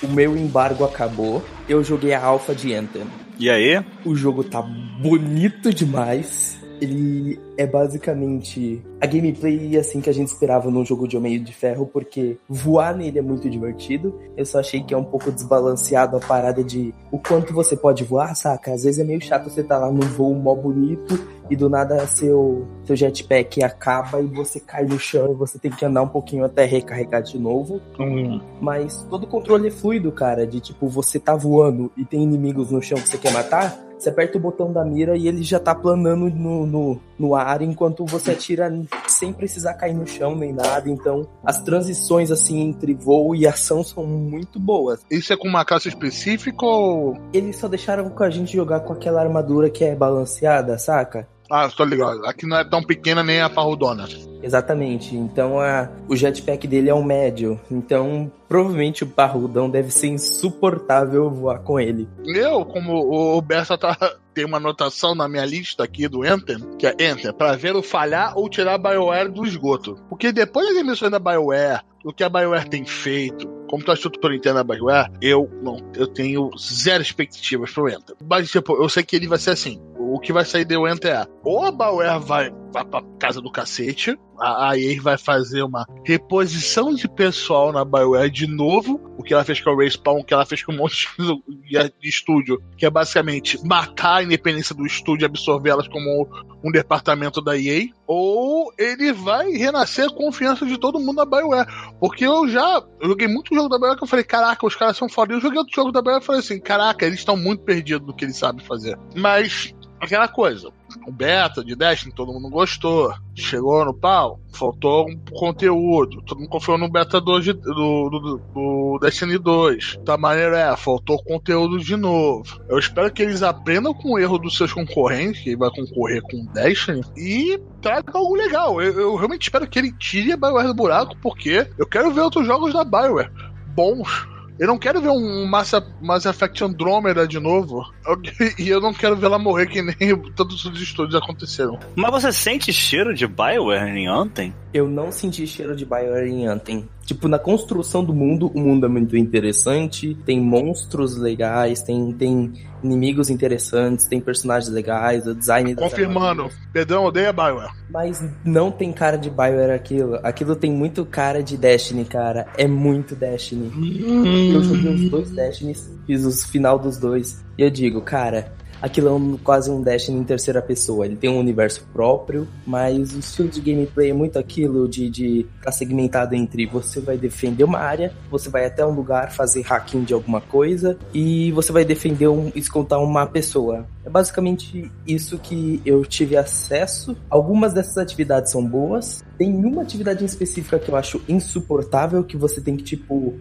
O 0.02 0.08
meu 0.08 0.36
embargo 0.36 0.84
acabou. 0.84 1.44
Eu 1.68 1.84
joguei 1.84 2.14
a 2.14 2.24
alfa 2.24 2.54
de 2.54 2.74
Anthem. 2.74 3.06
E 3.38 3.50
aí? 3.50 3.84
O 4.04 4.14
jogo 4.14 4.44
tá 4.44 4.62
bonito 4.62 5.72
demais. 5.72 6.58
Ele 6.80 7.38
é 7.56 7.66
basicamente 7.66 8.82
a 9.00 9.06
gameplay 9.06 9.76
assim 9.76 10.00
que 10.00 10.10
a 10.10 10.14
gente 10.14 10.28
esperava 10.28 10.70
num 10.70 10.84
jogo 10.84 11.06
de 11.06 11.16
Homem 11.16 11.42
de 11.42 11.52
Ferro, 11.52 11.86
porque 11.86 12.38
voar 12.48 12.96
nele 12.96 13.18
é 13.18 13.22
muito 13.22 13.48
divertido. 13.48 14.18
Eu 14.36 14.44
só 14.44 14.60
achei 14.60 14.82
que 14.82 14.94
é 14.94 14.96
um 14.96 15.04
pouco 15.04 15.30
desbalanceado 15.30 16.16
a 16.16 16.20
parada 16.20 16.62
de 16.62 16.94
o 17.10 17.18
quanto 17.18 17.52
você 17.52 17.76
pode 17.76 18.04
voar, 18.04 18.34
saca? 18.34 18.72
Às 18.72 18.84
vezes 18.84 19.00
é 19.00 19.04
meio 19.04 19.22
chato 19.22 19.50
você 19.50 19.62
tá 19.62 19.78
lá 19.78 19.90
num 19.90 20.00
voo 20.00 20.34
mó 20.34 20.54
bonito 20.54 21.18
e 21.50 21.56
do 21.56 21.68
nada 21.68 22.06
seu, 22.06 22.66
seu 22.84 22.96
jetpack 22.96 23.62
acaba 23.62 24.20
e 24.20 24.26
você 24.26 24.58
cai 24.58 24.84
no 24.84 24.98
chão 24.98 25.32
e 25.32 25.34
você 25.34 25.58
tem 25.58 25.70
que 25.70 25.84
andar 25.84 26.02
um 26.02 26.08
pouquinho 26.08 26.44
até 26.44 26.64
recarregar 26.64 27.22
de 27.22 27.38
novo. 27.38 27.80
Hum. 27.98 28.40
Mas 28.60 29.02
todo 29.10 29.24
o 29.24 29.26
controle 29.26 29.68
é 29.68 29.70
fluido, 29.70 30.10
cara. 30.10 30.46
De 30.46 30.60
tipo, 30.60 30.88
você 30.88 31.18
tá 31.20 31.36
voando 31.36 31.92
e 31.96 32.04
tem 32.04 32.22
inimigos 32.22 32.70
no 32.70 32.82
chão 32.82 32.98
que 32.98 33.08
você 33.08 33.18
quer 33.18 33.32
matar. 33.32 33.84
Você 33.98 34.10
aperta 34.10 34.36
o 34.36 34.40
botão 34.40 34.72
da 34.72 34.84
mira 34.84 35.16
e 35.16 35.28
ele 35.28 35.42
já 35.42 35.58
tá 35.58 35.74
planando 35.74 36.28
no, 36.28 36.66
no, 36.66 37.00
no 37.18 37.34
ar 37.34 37.62
enquanto 37.62 38.04
você 38.04 38.32
atira 38.32 38.72
sem 39.06 39.32
precisar 39.32 39.74
cair 39.74 39.94
no 39.94 40.06
chão 40.06 40.34
nem 40.34 40.52
nada. 40.52 40.88
Então, 40.88 41.28
as 41.44 41.62
transições 41.62 42.30
assim 42.30 42.60
entre 42.60 42.94
voo 42.94 43.34
e 43.34 43.46
ação 43.46 43.82
são 43.84 44.04
muito 44.04 44.58
boas. 44.58 45.00
Isso 45.10 45.32
é 45.32 45.36
com 45.36 45.48
uma 45.48 45.64
classe 45.64 45.88
específica 45.88 46.64
ou. 46.64 47.16
Eles 47.32 47.56
só 47.56 47.68
deixaram 47.68 48.08
com 48.10 48.22
a 48.22 48.30
gente 48.30 48.52
jogar 48.52 48.80
com 48.80 48.92
aquela 48.92 49.22
armadura 49.22 49.70
que 49.70 49.84
é 49.84 49.94
balanceada, 49.94 50.78
saca? 50.78 51.28
Ah, 51.50 51.68
tô 51.68 51.84
ligado. 51.84 52.24
Aqui 52.26 52.46
não 52.46 52.58
é 52.58 52.64
tão 52.64 52.82
pequena 52.82 53.22
nem 53.22 53.40
a 53.40 53.50
parrudona. 53.50 54.08
Exatamente. 54.42 55.16
Então 55.16 55.60
a, 55.60 55.90
o 56.08 56.16
jetpack 56.16 56.66
dele 56.66 56.90
é 56.90 56.94
um 56.94 57.04
médio. 57.04 57.60
Então 57.70 58.30
provavelmente 58.48 59.02
o 59.02 59.06
parrudão 59.06 59.68
deve 59.68 59.90
ser 59.90 60.08
insuportável 60.08 61.30
voar 61.30 61.58
com 61.60 61.80
ele. 61.80 62.08
Eu, 62.24 62.64
como 62.64 62.94
o 63.36 63.40
Bessa 63.42 63.76
tá, 63.76 63.96
tem 64.32 64.44
uma 64.44 64.58
anotação 64.58 65.14
na 65.14 65.28
minha 65.28 65.44
lista 65.44 65.84
aqui 65.84 66.06
do 66.08 66.24
Enter, 66.24 66.58
que 66.76 66.86
é 66.86 66.94
Enter, 66.98 67.32
pra 67.32 67.56
ver 67.56 67.74
o 67.74 67.82
falhar 67.82 68.36
ou 68.36 68.48
tirar 68.48 68.74
a 68.74 68.78
BioWare 68.78 69.30
do 69.30 69.44
esgoto. 69.44 69.96
Porque 70.08 70.30
depois 70.32 70.68
das 70.68 70.76
emissões 70.76 71.10
da 71.10 71.18
BioWare, 71.18 71.82
o 72.04 72.12
que 72.12 72.22
a 72.22 72.28
BioWare 72.28 72.68
tem 72.68 72.84
feito, 72.84 73.48
como 73.68 73.82
tu 73.82 73.90
achou 73.90 74.12
Super 74.12 74.30
Nintendo 74.30 74.62
da 74.62 74.64
BioWare, 74.64 75.10
eu 75.20 75.50
não, 75.62 75.78
eu 75.96 76.06
tenho 76.06 76.50
zero 76.58 77.02
expectativas 77.02 77.72
pro 77.72 77.88
Enter. 77.88 78.14
Mas, 78.28 78.50
tipo, 78.50 78.80
eu 78.80 78.88
sei 78.88 79.02
que 79.02 79.16
ele 79.16 79.26
vai 79.26 79.38
ser 79.38 79.50
assim. 79.50 79.80
O 80.14 80.20
que 80.20 80.32
vai 80.32 80.44
sair 80.44 80.64
Enter 80.70 81.12
é, 81.12 81.26
ou 81.42 81.64
a 81.64 81.72
BioWare 81.72 82.20
vai, 82.20 82.48
vai 82.72 82.84
pra 82.84 83.02
casa 83.18 83.40
do 83.40 83.50
cacete, 83.50 84.16
a 84.38 84.78
EA 84.78 85.02
vai 85.02 85.18
fazer 85.18 85.62
uma 85.64 85.84
reposição 86.04 86.94
de 86.94 87.08
pessoal 87.08 87.72
na 87.72 87.84
BioWare 87.84 88.30
de 88.30 88.46
novo, 88.46 89.00
o 89.18 89.24
que 89.24 89.34
ela 89.34 89.42
fez 89.42 89.60
com 89.60 89.70
a 89.70 89.76
Respawn, 89.76 90.20
o 90.20 90.24
que 90.24 90.32
ela 90.32 90.46
fez 90.46 90.62
com 90.62 90.70
um 90.70 90.76
monte 90.76 91.08
de, 91.18 91.92
de 92.00 92.08
estúdio, 92.08 92.62
que 92.76 92.86
é 92.86 92.90
basicamente 92.90 93.58
matar 93.66 94.18
a 94.18 94.22
independência 94.22 94.72
do 94.72 94.86
estúdio 94.86 95.24
e 95.24 95.26
absorver 95.26 95.70
elas 95.70 95.88
como 95.88 96.28
um 96.62 96.70
departamento 96.70 97.42
da 97.42 97.58
EA, 97.58 97.88
ou 98.06 98.72
ele 98.78 99.12
vai 99.12 99.50
renascer 99.50 100.06
a 100.06 100.14
confiança 100.14 100.64
de 100.64 100.78
todo 100.78 101.00
mundo 101.00 101.16
na 101.16 101.24
BioWare. 101.24 101.66
Porque 101.98 102.24
eu 102.24 102.48
já 102.48 102.80
eu 103.00 103.08
joguei 103.08 103.26
muito 103.26 103.52
jogo 103.52 103.68
da 103.68 103.78
BioWare 103.78 103.98
que 103.98 104.04
eu 104.04 104.08
falei, 104.08 104.24
caraca, 104.24 104.64
os 104.64 104.76
caras 104.76 104.96
são 104.96 105.08
foda. 105.08 105.34
Eu 105.34 105.40
joguei 105.40 105.58
outro 105.58 105.74
jogo 105.74 105.90
da 105.90 106.00
BioWare 106.00 106.22
e 106.22 106.26
falei 106.26 106.40
assim, 106.40 106.60
caraca, 106.60 107.04
eles 107.04 107.18
estão 107.18 107.36
muito 107.36 107.64
perdidos 107.64 108.06
do 108.06 108.14
que 108.14 108.24
eles 108.24 108.36
sabem 108.36 108.64
fazer. 108.64 108.96
Mas 109.16 109.74
aquela 110.04 110.28
coisa. 110.28 110.70
O 111.06 111.12
beta 111.12 111.64
de 111.64 111.74
Destiny, 111.74 112.14
todo 112.14 112.32
mundo 112.32 112.48
gostou. 112.48 113.12
Chegou 113.34 113.84
no 113.84 113.92
pau, 113.92 114.38
faltou 114.52 115.08
um 115.08 115.16
conteúdo. 115.32 116.22
Todo 116.22 116.38
mundo 116.38 116.48
confiou 116.48 116.78
no 116.78 116.90
beta 116.90 117.20
2 117.20 117.44
de, 117.44 117.52
do, 117.52 118.10
do, 118.10 118.38
do, 118.38 118.98
Destiny 119.00 119.38
2. 119.38 119.98
Da 120.04 120.16
maneira 120.16 120.58
é, 120.58 120.76
faltou 120.76 121.22
conteúdo 121.22 121.78
de 121.78 121.96
novo. 121.96 122.60
Eu 122.68 122.78
espero 122.78 123.12
que 123.12 123.22
eles 123.22 123.42
aprendam 123.42 123.92
com 123.92 124.12
o 124.12 124.18
erro 124.18 124.38
dos 124.38 124.56
seus 124.56 124.72
concorrentes, 124.72 125.42
que 125.42 125.56
vai 125.56 125.70
concorrer 125.70 126.22
com 126.22 126.46
Destiny, 126.46 127.02
e 127.16 127.60
traga 127.80 128.12
algo 128.14 128.34
legal. 128.34 128.80
Eu, 128.80 129.00
eu 129.00 129.14
realmente 129.16 129.42
espero 129.42 129.66
que 129.66 129.78
ele 129.78 129.92
tire 129.92 130.32
a 130.32 130.36
BioWare 130.36 130.68
do 130.68 130.74
buraco, 130.74 131.16
porque 131.20 131.68
eu 131.78 131.86
quero 131.86 132.12
ver 132.12 132.20
outros 132.20 132.46
jogos 132.46 132.72
da 132.72 132.84
BioWare 132.84 133.30
bons 133.74 134.33
eu 134.58 134.66
não 134.66 134.78
quero 134.78 135.00
ver 135.00 135.10
um 135.10 135.46
Mass, 135.46 135.72
Mass 136.00 136.26
Effect 136.26 136.62
Andromeda 136.62 137.26
de 137.26 137.40
novo. 137.40 137.84
E 138.58 138.68
eu 138.68 138.80
não 138.80 138.92
quero 138.92 139.16
ver 139.16 139.26
ela 139.26 139.38
morrer 139.38 139.66
que 139.66 139.82
nem 139.82 140.16
todos 140.36 140.64
os 140.64 140.80
estúdios 140.80 141.20
aconteceram. 141.20 141.78
Mas 141.96 142.10
você 142.10 142.32
sente 142.32 142.72
cheiro 142.72 143.14
de 143.14 143.26
Bioware 143.26 143.96
em 143.96 144.06
Anthem? 144.06 144.54
Eu 144.72 144.88
não 144.88 145.10
senti 145.10 145.46
cheiro 145.46 145.74
de 145.74 145.84
Bioware 145.84 146.28
em 146.28 146.46
Anthem. 146.46 146.88
Tipo, 147.04 147.28
na 147.28 147.38
construção 147.38 148.02
do 148.02 148.14
mundo, 148.14 148.50
o 148.54 148.60
mundo 148.60 148.86
é 148.86 148.88
muito 148.88 149.16
interessante, 149.16 150.16
tem 150.24 150.40
monstros 150.40 151.16
legais, 151.16 151.82
tem, 151.82 152.12
tem 152.12 152.52
inimigos 152.82 153.28
interessantes, 153.28 154.06
tem 154.06 154.20
personagens 154.20 154.72
legais, 154.72 155.26
o 155.26 155.34
design 155.34 155.74
Confirmando, 155.74 156.50
Pedrão 156.72 157.04
odeia 157.04 157.32
Bioware. 157.32 157.72
Mas 157.90 158.24
não 158.44 158.70
tem 158.70 158.92
cara 158.92 159.16
de 159.16 159.28
Bioware 159.28 159.72
aquilo. 159.72 160.18
Aquilo 160.22 160.56
tem 160.56 160.72
muito 160.72 161.04
cara 161.04 161.42
de 161.42 161.56
Destiny, 161.56 162.04
cara. 162.04 162.46
É 162.56 162.66
muito 162.66 163.14
Destiny. 163.14 163.70
Hum. 163.74 164.54
Eu 164.54 164.62
joguei 164.62 164.94
os 164.94 165.10
dois 165.10 165.30
Destinies, 165.30 165.90
fiz 166.06 166.24
o 166.24 166.48
final 166.48 166.78
dos 166.78 166.96
dois. 166.96 167.44
E 167.58 167.62
eu 167.62 167.70
digo, 167.70 168.00
cara, 168.00 168.52
aquilo 168.84 169.08
é 169.08 169.12
um, 169.12 169.38
quase 169.38 169.70
um 169.70 169.80
Destiny 169.80 170.18
em 170.18 170.24
terceira 170.24 170.60
pessoa. 170.60 171.06
Ele 171.06 171.16
tem 171.16 171.30
um 171.30 171.38
universo 171.38 171.86
próprio, 171.90 172.46
mas 172.66 173.14
o 173.14 173.18
estilo 173.18 173.48
de 173.48 173.60
gameplay 173.62 174.10
é 174.10 174.12
muito 174.12 174.38
aquilo 174.38 174.86
de, 174.86 175.08
de 175.08 175.46
tá 175.62 175.72
segmentado 175.72 176.34
entre 176.34 176.66
você 176.66 177.00
vai 177.00 177.16
defender 177.16 177.64
uma 177.64 177.78
área, 177.78 178.12
você 178.30 178.50
vai 178.50 178.66
até 178.66 178.84
um 178.84 178.90
lugar 178.90 179.32
fazer 179.32 179.62
hacking 179.62 180.04
de 180.04 180.12
alguma 180.12 180.40
coisa 180.42 180.98
e 181.14 181.50
você 181.52 181.72
vai 181.72 181.82
defender 181.82 182.28
um, 182.28 182.52
escoltar 182.54 183.02
uma 183.02 183.26
pessoa. 183.26 183.86
É 184.04 184.10
basicamente 184.10 184.92
isso 185.06 185.38
que 185.38 185.80
eu 185.86 186.04
tive 186.04 186.36
acesso. 186.36 187.16
Algumas 187.30 187.72
dessas 187.72 187.96
atividades 187.96 188.52
são 188.52 188.62
boas. 188.62 189.24
Tem 189.38 189.52
uma 189.54 189.82
atividade 189.82 190.22
em 190.22 190.26
específica 190.26 190.78
que 190.78 190.90
eu 190.90 190.96
acho 190.96 191.22
insuportável, 191.28 192.22
que 192.24 192.36
você 192.36 192.60
tem 192.60 192.76
que, 192.76 192.82
tipo. 192.82 193.34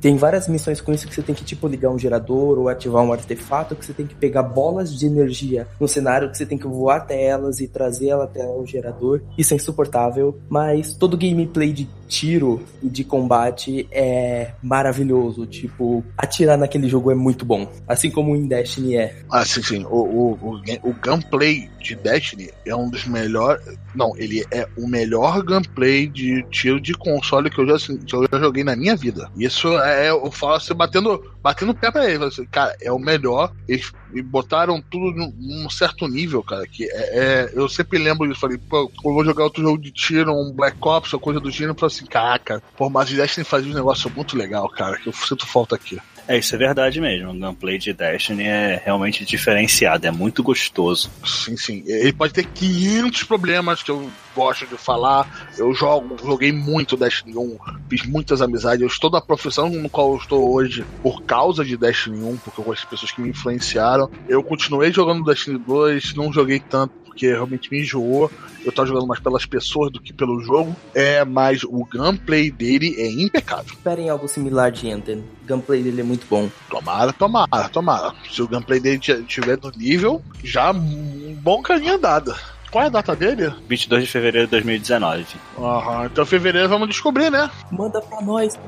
Tem 0.00 0.16
várias 0.16 0.48
missões 0.48 0.80
com 0.80 0.92
isso 0.92 1.06
que 1.06 1.14
você 1.14 1.22
tem 1.22 1.34
que, 1.34 1.44
tipo, 1.44 1.66
ligar 1.66 1.90
um 1.90 1.98
gerador 1.98 2.58
ou 2.58 2.68
ativar 2.68 3.02
um 3.02 3.12
artefato, 3.12 3.74
que 3.74 3.84
você 3.84 3.92
tem 3.92 4.06
que 4.06 4.14
pegar 4.14 4.42
bolas 4.42 4.96
de 4.96 5.06
energia 5.06 5.66
no 5.80 5.88
cenário, 5.88 6.30
que 6.30 6.38
você 6.38 6.46
tem 6.46 6.58
que 6.58 6.66
voar 6.66 6.98
até 6.98 7.22
elas 7.24 7.60
e 7.60 7.68
trazer 7.68 8.08
ela 8.08 8.24
até 8.24 8.46
o 8.46 8.64
gerador. 8.64 9.22
Isso 9.36 9.52
é 9.52 9.56
insuportável. 9.56 10.38
Mas 10.48 10.94
todo 10.94 11.16
gameplay 11.16 11.72
de 11.72 11.88
tiro 12.06 12.62
e 12.82 12.88
de 12.88 13.04
combate 13.04 13.88
é 13.90 14.52
maravilhoso. 14.62 15.46
Tipo, 15.46 16.04
atirar 16.16 16.56
naquele 16.56 16.88
jogo 16.88 17.10
é 17.10 17.14
muito 17.14 17.44
bom. 17.44 17.70
Assim 17.86 18.10
como 18.10 18.34
o 18.34 18.46
Destiny 18.48 18.96
é. 18.96 19.16
Ah, 19.30 19.44
sim, 19.44 19.62
sim. 19.62 19.84
O, 19.84 19.96
o, 19.96 20.32
o, 20.32 20.90
o 20.90 20.94
gameplay 20.94 21.68
de 21.86 21.94
Destiny 21.96 22.50
é 22.64 22.74
um 22.74 22.90
dos 22.90 23.06
melhores. 23.06 23.62
Não, 23.94 24.16
ele 24.16 24.44
é 24.50 24.68
o 24.76 24.86
melhor 24.86 25.42
gameplay 25.42 26.06
de 26.06 26.42
tiro 26.50 26.80
de 26.80 26.92
console 26.92 27.50
que 27.50 27.58
eu 27.58 27.66
já, 27.66 27.76
assim, 27.76 27.96
que 27.98 28.14
eu 28.14 28.28
já 28.30 28.38
joguei 28.38 28.64
na 28.64 28.76
minha 28.76 28.96
vida. 28.96 29.30
Isso 29.36 29.68
é, 29.78 30.10
eu 30.10 30.30
falo 30.30 30.54
assim, 30.54 30.74
batendo, 30.74 31.22
batendo 31.42 31.72
o 31.72 31.74
pé 31.74 31.90
pra 31.90 32.10
ele. 32.10 32.24
Assim, 32.24 32.44
cara, 32.46 32.76
é 32.80 32.92
o 32.92 32.98
melhor. 32.98 33.52
Eles 33.68 33.92
botaram 34.24 34.82
tudo 34.82 35.16
num, 35.16 35.32
num 35.38 35.70
certo 35.70 36.06
nível, 36.08 36.42
cara. 36.42 36.66
Que 36.66 36.84
é, 36.84 37.18
é, 37.18 37.52
eu 37.54 37.68
sempre 37.68 37.98
lembro 37.98 38.26
disso. 38.26 38.40
Falei, 38.40 38.58
pô, 38.58 38.90
eu 39.04 39.12
vou 39.12 39.24
jogar 39.24 39.44
outro 39.44 39.62
jogo 39.62 39.78
de 39.78 39.90
tiro, 39.90 40.32
um 40.32 40.52
Black 40.52 40.76
Ops 40.80 41.12
ou 41.14 41.20
coisa 41.20 41.40
do 41.40 41.50
gênero. 41.50 41.72
Eu 41.72 41.78
falei 41.78 41.94
assim, 41.94 42.06
caraca, 42.06 42.62
por 42.76 42.90
mais 42.90 43.10
Destiny 43.10 43.44
fazia 43.44 43.70
um 43.70 43.74
negócio 43.74 44.10
muito 44.14 44.36
legal, 44.36 44.68
cara, 44.68 44.98
que 44.98 45.08
eu 45.08 45.12
sinto 45.12 45.46
falta 45.46 45.76
aqui. 45.76 45.98
É, 46.28 46.38
isso 46.38 46.54
é 46.54 46.58
verdade 46.58 47.00
mesmo. 47.00 47.30
O 47.30 47.38
gameplay 47.38 47.78
de 47.78 47.92
Destiny 47.92 48.44
é 48.44 48.82
realmente 48.84 49.24
diferenciado, 49.24 50.06
é 50.06 50.10
muito 50.10 50.42
gostoso. 50.42 51.10
Sim, 51.24 51.56
sim. 51.56 51.84
Ele 51.86 52.12
pode 52.12 52.32
ter 52.32 52.44
500 52.44 53.22
problemas 53.24 53.82
que 53.82 53.90
eu 53.90 54.10
gosto 54.34 54.66
de 54.66 54.76
falar. 54.76 55.48
Eu 55.56 55.72
jogo, 55.72 56.16
joguei 56.22 56.52
muito 56.52 56.96
Destiny 56.96 57.36
1, 57.36 57.58
fiz 57.88 58.06
muitas 58.06 58.42
amizades. 58.42 58.80
Eu 58.80 58.88
estou 58.88 59.10
na 59.10 59.20
profissão 59.20 59.68
no 59.70 59.88
qual 59.88 60.12
eu 60.12 60.18
estou 60.18 60.52
hoje 60.52 60.84
por 61.02 61.22
causa 61.22 61.64
de 61.64 61.76
Destiny 61.76 62.22
1, 62.22 62.36
porque 62.38 62.60
eu 62.60 62.74
de 62.74 62.86
pessoas 62.86 63.12
que 63.12 63.20
me 63.20 63.30
influenciaram. 63.30 64.10
Eu 64.28 64.42
continuei 64.42 64.92
jogando 64.92 65.24
Destiny 65.24 65.58
2, 65.58 66.14
não 66.14 66.32
joguei 66.32 66.58
tanto 66.58 66.92
porque 67.16 67.28
realmente 67.28 67.70
me 67.70 67.80
enjoou. 67.80 68.30
Eu 68.66 68.72
tava 68.72 68.88
jogando 68.88 69.06
mais 69.06 69.20
pelas 69.20 69.46
pessoas 69.46 69.92
do 69.92 70.00
que 70.00 70.12
pelo 70.12 70.40
jogo. 70.40 70.74
É, 70.92 71.24
mas 71.24 71.62
o 71.62 71.84
gameplay 71.84 72.50
dele 72.50 72.96
é 72.98 73.08
impecável. 73.08 73.72
Esperem 73.72 74.10
algo 74.10 74.26
similar 74.26 74.72
de 74.72 74.88
Enten. 74.88 75.24
O 75.44 75.46
gameplay 75.46 75.84
dele 75.84 76.00
é 76.00 76.04
muito 76.04 76.26
bom. 76.28 76.50
Tomara, 76.68 77.12
tomara, 77.12 77.68
tomara. 77.68 78.12
Se 78.28 78.42
o 78.42 78.48
gameplay 78.48 78.80
dele 78.80 78.98
tiver 78.98 79.56
do 79.56 79.70
nível, 79.70 80.20
já 80.42 80.72
um 80.72 81.38
bom 81.40 81.62
caminho 81.62 81.94
andado. 81.94 82.34
Qual 82.70 82.82
é 82.82 82.88
a 82.88 82.90
data 82.90 83.14
dele? 83.14 83.54
22 83.68 84.04
de 84.04 84.10
fevereiro 84.10 84.46
de 84.48 84.50
2019. 84.50 85.24
Aham, 85.58 86.06
então 86.06 86.26
fevereiro 86.26 86.68
vamos 86.68 86.88
descobrir, 86.88 87.30
né? 87.30 87.48
Manda 87.70 88.00
pra 88.00 88.20
nós. 88.20 88.58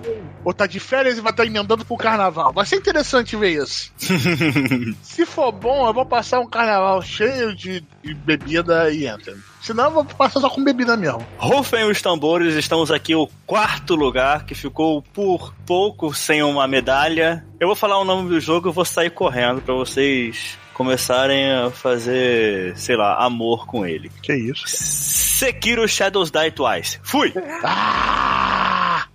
Ou 0.45 0.55
tá 0.55 0.67
de 0.67 0.79
férias 0.79 1.19
e 1.19 1.21
vai 1.21 1.33
estar 1.33 1.43
tá 1.43 1.47
emendando 1.47 1.85
pro 1.85 1.97
carnaval. 1.97 2.53
Vai 2.53 2.65
ser 2.65 2.77
interessante 2.77 3.37
ver 3.37 3.63
isso. 3.63 3.93
Se 5.03 5.27
for 5.27 5.51
bom, 5.51 5.87
eu 5.87 5.93
vou 5.93 6.07
passar 6.07 6.41
um 6.41 6.47
carnaval 6.47 7.03
cheio 7.03 7.55
de, 7.55 7.85
de 8.03 8.15
bebida 8.15 8.91
e 8.91 9.07
entra. 9.07 9.37
Senão 9.61 9.85
eu 9.85 9.91
vou 9.91 10.05
passar 10.05 10.41
só 10.41 10.49
com 10.49 10.63
bebida 10.63 10.97
mesmo. 10.97 11.27
Rufem 11.37 11.85
os 11.85 12.01
tambores, 12.01 12.55
estamos 12.55 12.91
aqui 12.91 13.15
o 13.15 13.29
quarto 13.47 13.95
lugar, 13.95 14.45
que 14.45 14.55
ficou 14.55 15.03
por 15.03 15.53
pouco 15.67 16.15
sem 16.15 16.43
uma 16.43 16.67
medalha. 16.67 17.45
Eu 17.61 17.67
vou 17.67 17.77
falar 17.77 17.99
o 17.99 18.05
nome 18.05 18.29
do 18.29 18.41
jogo 18.41 18.69
e 18.69 18.73
vou 18.73 18.85
sair 18.85 19.11
correndo 19.11 19.61
para 19.61 19.75
vocês 19.75 20.59
começarem 20.73 21.51
a 21.51 21.71
fazer, 21.71 22.77
sei 22.77 22.97
lá, 22.97 23.17
amor 23.25 23.67
com 23.67 23.85
ele. 23.85 24.11
Que 24.23 24.33
isso? 24.33 24.63
Sekiro 24.67 25.89
Shadows 25.89 26.31
Die 26.31 26.53
Twice. 26.53 27.01
Fui! 27.03 27.35
Ah! 27.65 29.07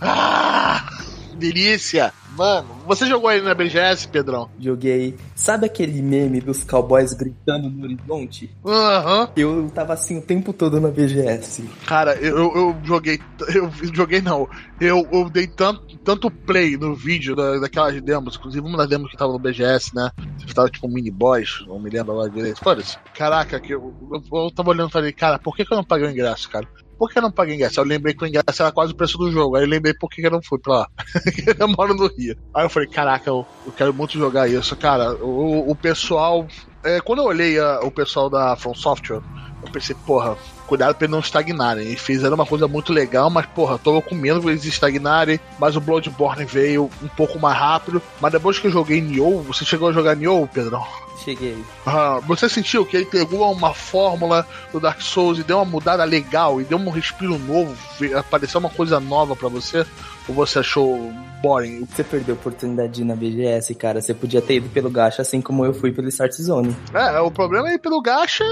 Ah! 0.00 0.88
Delícia! 1.34 2.12
Mano, 2.36 2.68
você 2.86 3.06
jogou 3.06 3.28
aí 3.28 3.40
na 3.40 3.54
BGS, 3.54 4.08
Pedrão? 4.08 4.50
Joguei. 4.58 5.16
Sabe 5.34 5.66
aquele 5.66 6.02
meme 6.02 6.40
dos 6.40 6.64
cowboys 6.64 7.12
gritando 7.12 7.70
no 7.70 7.84
horizonte? 7.84 8.50
Aham. 8.64 9.22
Uhum. 9.22 9.28
Eu 9.36 9.70
tava 9.70 9.92
assim 9.92 10.18
o 10.18 10.22
tempo 10.22 10.52
todo 10.52 10.80
na 10.80 10.88
BGS. 10.88 11.64
Cara, 11.86 12.14
eu, 12.16 12.36
eu 12.36 12.76
joguei. 12.82 13.20
Eu 13.54 13.70
joguei 13.94 14.20
não. 14.20 14.48
Eu, 14.80 15.06
eu 15.12 15.30
dei 15.30 15.46
tanto, 15.46 15.96
tanto 15.98 16.30
play 16.30 16.76
no 16.76 16.94
vídeo 16.94 17.36
da, 17.36 17.58
daquelas 17.58 18.00
demos, 18.02 18.36
inclusive 18.36 18.66
uma 18.66 18.78
das 18.78 18.88
demos 18.88 19.10
que 19.10 19.16
tava 19.16 19.32
no 19.32 19.38
BGS, 19.38 19.94
né? 19.94 20.10
Tava 20.54 20.68
tipo 20.68 20.86
um 20.86 20.92
mini 20.92 21.10
boss, 21.10 21.64
não 21.66 21.80
me 21.80 21.90
lembro 21.90 22.12
agora 22.12 22.30
direito. 22.30 22.62
Foda-se. 22.62 22.98
Caraca, 23.14 23.60
que 23.60 23.74
eu, 23.74 23.94
eu, 24.10 24.44
eu 24.44 24.50
tava 24.50 24.70
olhando 24.70 24.88
e 24.88 24.92
falei, 24.92 25.12
cara, 25.12 25.38
por 25.38 25.56
que, 25.56 25.64
que 25.64 25.72
eu 25.72 25.76
não 25.76 25.84
paguei 25.84 26.06
o 26.06 26.10
ingresso, 26.10 26.48
cara? 26.50 26.66
Por 27.04 27.10
que 27.10 27.18
eu 27.18 27.22
não 27.22 27.30
paguei 27.30 27.56
ingresso? 27.56 27.78
Eu 27.78 27.84
lembrei 27.84 28.14
que 28.14 28.24
o 28.24 28.26
ingresso 28.26 28.62
era 28.62 28.72
quase 28.72 28.92
o 28.92 28.96
preço 28.96 29.18
do 29.18 29.30
jogo. 29.30 29.56
Aí 29.56 29.64
eu 29.64 29.68
lembrei 29.68 29.92
por 29.92 30.08
que 30.08 30.26
eu 30.26 30.30
não 30.30 30.40
fui 30.42 30.58
pra 30.58 30.72
lá. 30.72 30.88
eu 31.60 31.68
moro 31.68 31.92
no 31.92 32.06
Rio. 32.06 32.34
Aí 32.54 32.64
eu 32.64 32.70
falei, 32.70 32.88
caraca, 32.88 33.28
eu, 33.28 33.46
eu 33.66 33.72
quero 33.72 33.92
muito 33.92 34.14
jogar 34.14 34.48
isso. 34.48 34.74
Cara, 34.74 35.14
o, 35.22 35.70
o 35.70 35.76
pessoal. 35.76 36.48
É, 36.82 37.02
quando 37.02 37.18
eu 37.18 37.26
olhei 37.26 37.58
a, 37.58 37.80
o 37.80 37.90
pessoal 37.90 38.30
da 38.30 38.56
From 38.56 38.74
Software, 38.74 39.20
eu 39.62 39.70
pensei, 39.70 39.94
porra, 40.06 40.34
cuidado 40.66 40.94
pra 40.94 41.04
eles 41.04 41.12
não 41.12 41.20
estagnarem. 41.20 41.88
Eles 41.88 42.00
fizeram 42.00 42.36
uma 42.36 42.46
coisa 42.46 42.66
muito 42.66 42.90
legal, 42.90 43.28
mas, 43.28 43.44
porra, 43.44 43.78
tô 43.78 44.00
com 44.00 44.14
medo 44.14 44.40
de 44.40 44.48
eles 44.48 44.64
estagnarem. 44.64 45.38
Mas 45.58 45.76
o 45.76 45.82
Bloodborne 45.82 46.46
veio 46.46 46.90
um 47.02 47.08
pouco 47.08 47.38
mais 47.38 47.58
rápido. 47.58 48.00
Mas 48.18 48.32
depois 48.32 48.58
que 48.58 48.66
eu 48.66 48.72
joguei 48.72 49.02
Nioh, 49.02 49.42
você 49.42 49.62
chegou 49.62 49.90
a 49.90 49.92
jogar 49.92 50.16
Nioh, 50.16 50.48
Pedrão? 50.48 50.82
Cheguei. 51.24 51.56
Ah, 51.86 52.20
você 52.26 52.48
sentiu 52.48 52.84
que 52.84 52.96
ele 52.96 53.06
pegou 53.06 53.50
uma 53.50 53.72
fórmula 53.72 54.46
do 54.70 54.78
Dark 54.78 55.00
Souls 55.00 55.38
e 55.38 55.42
deu 55.42 55.56
uma 55.56 55.64
mudada 55.64 56.04
legal 56.04 56.60
e 56.60 56.64
deu 56.64 56.76
um 56.76 56.90
respiro 56.90 57.38
novo, 57.38 57.74
apareceu 58.14 58.60
uma 58.60 58.68
coisa 58.68 59.00
nova 59.00 59.34
para 59.34 59.48
você? 59.48 59.86
Ou 60.28 60.34
você 60.34 60.60
achou 60.60 61.12
boring? 61.42 61.84
Você 61.84 62.02
perdeu 62.02 62.34
a 62.34 62.38
oportunidade 62.38 62.92
de 62.92 63.02
ir 63.02 63.04
na 63.04 63.14
BGS, 63.14 63.74
cara. 63.74 64.00
Você 64.00 64.14
podia 64.14 64.40
ter 64.40 64.56
ido 64.56 64.68
pelo 64.70 64.90
Gacha, 64.90 65.22
assim 65.22 65.40
como 65.40 65.64
eu 65.64 65.74
fui 65.74 65.92
pelo 65.92 66.08
Start 66.08 66.32
Zone. 66.32 66.74
É, 66.94 67.20
o 67.20 67.30
problema 67.30 67.68
é 67.70 67.74
ir 67.74 67.78
pelo 67.78 68.00
Gacha 68.00 68.44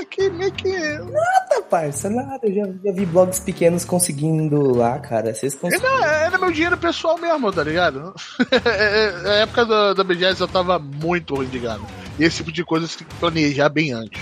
é 0.00 0.04
que 0.04 0.30
meio 0.30 0.52
que. 0.52 0.68
Nada, 0.70 1.62
parça, 1.68 2.08
nada. 2.08 2.40
Eu 2.42 2.54
já, 2.54 2.72
já 2.84 2.92
vi 2.92 3.06
blogs 3.06 3.40
pequenos 3.40 3.84
conseguindo 3.84 4.76
lá, 4.76 4.98
cara. 4.98 5.34
Vocês 5.34 5.54
conseguiram. 5.54 6.02
Era, 6.02 6.16
era 6.24 6.38
meu 6.38 6.50
dinheiro 6.50 6.76
pessoal 6.76 7.18
mesmo, 7.18 7.52
tá 7.52 7.62
ligado? 7.62 8.14
Na 9.22 9.34
época 9.34 9.64
da, 9.64 9.94
da 9.94 10.04
BGS 10.04 10.40
eu 10.40 10.48
tava 10.48 10.78
muito 10.78 11.34
ruim 11.34 11.46
de. 11.46 11.60
E 12.18 12.24
esse 12.24 12.38
tipo 12.38 12.52
de 12.52 12.64
coisa 12.64 12.86
você 12.86 12.98
tem 12.98 13.06
que 13.06 13.14
planejar 13.16 13.68
bem 13.68 13.92
antes. 13.92 14.20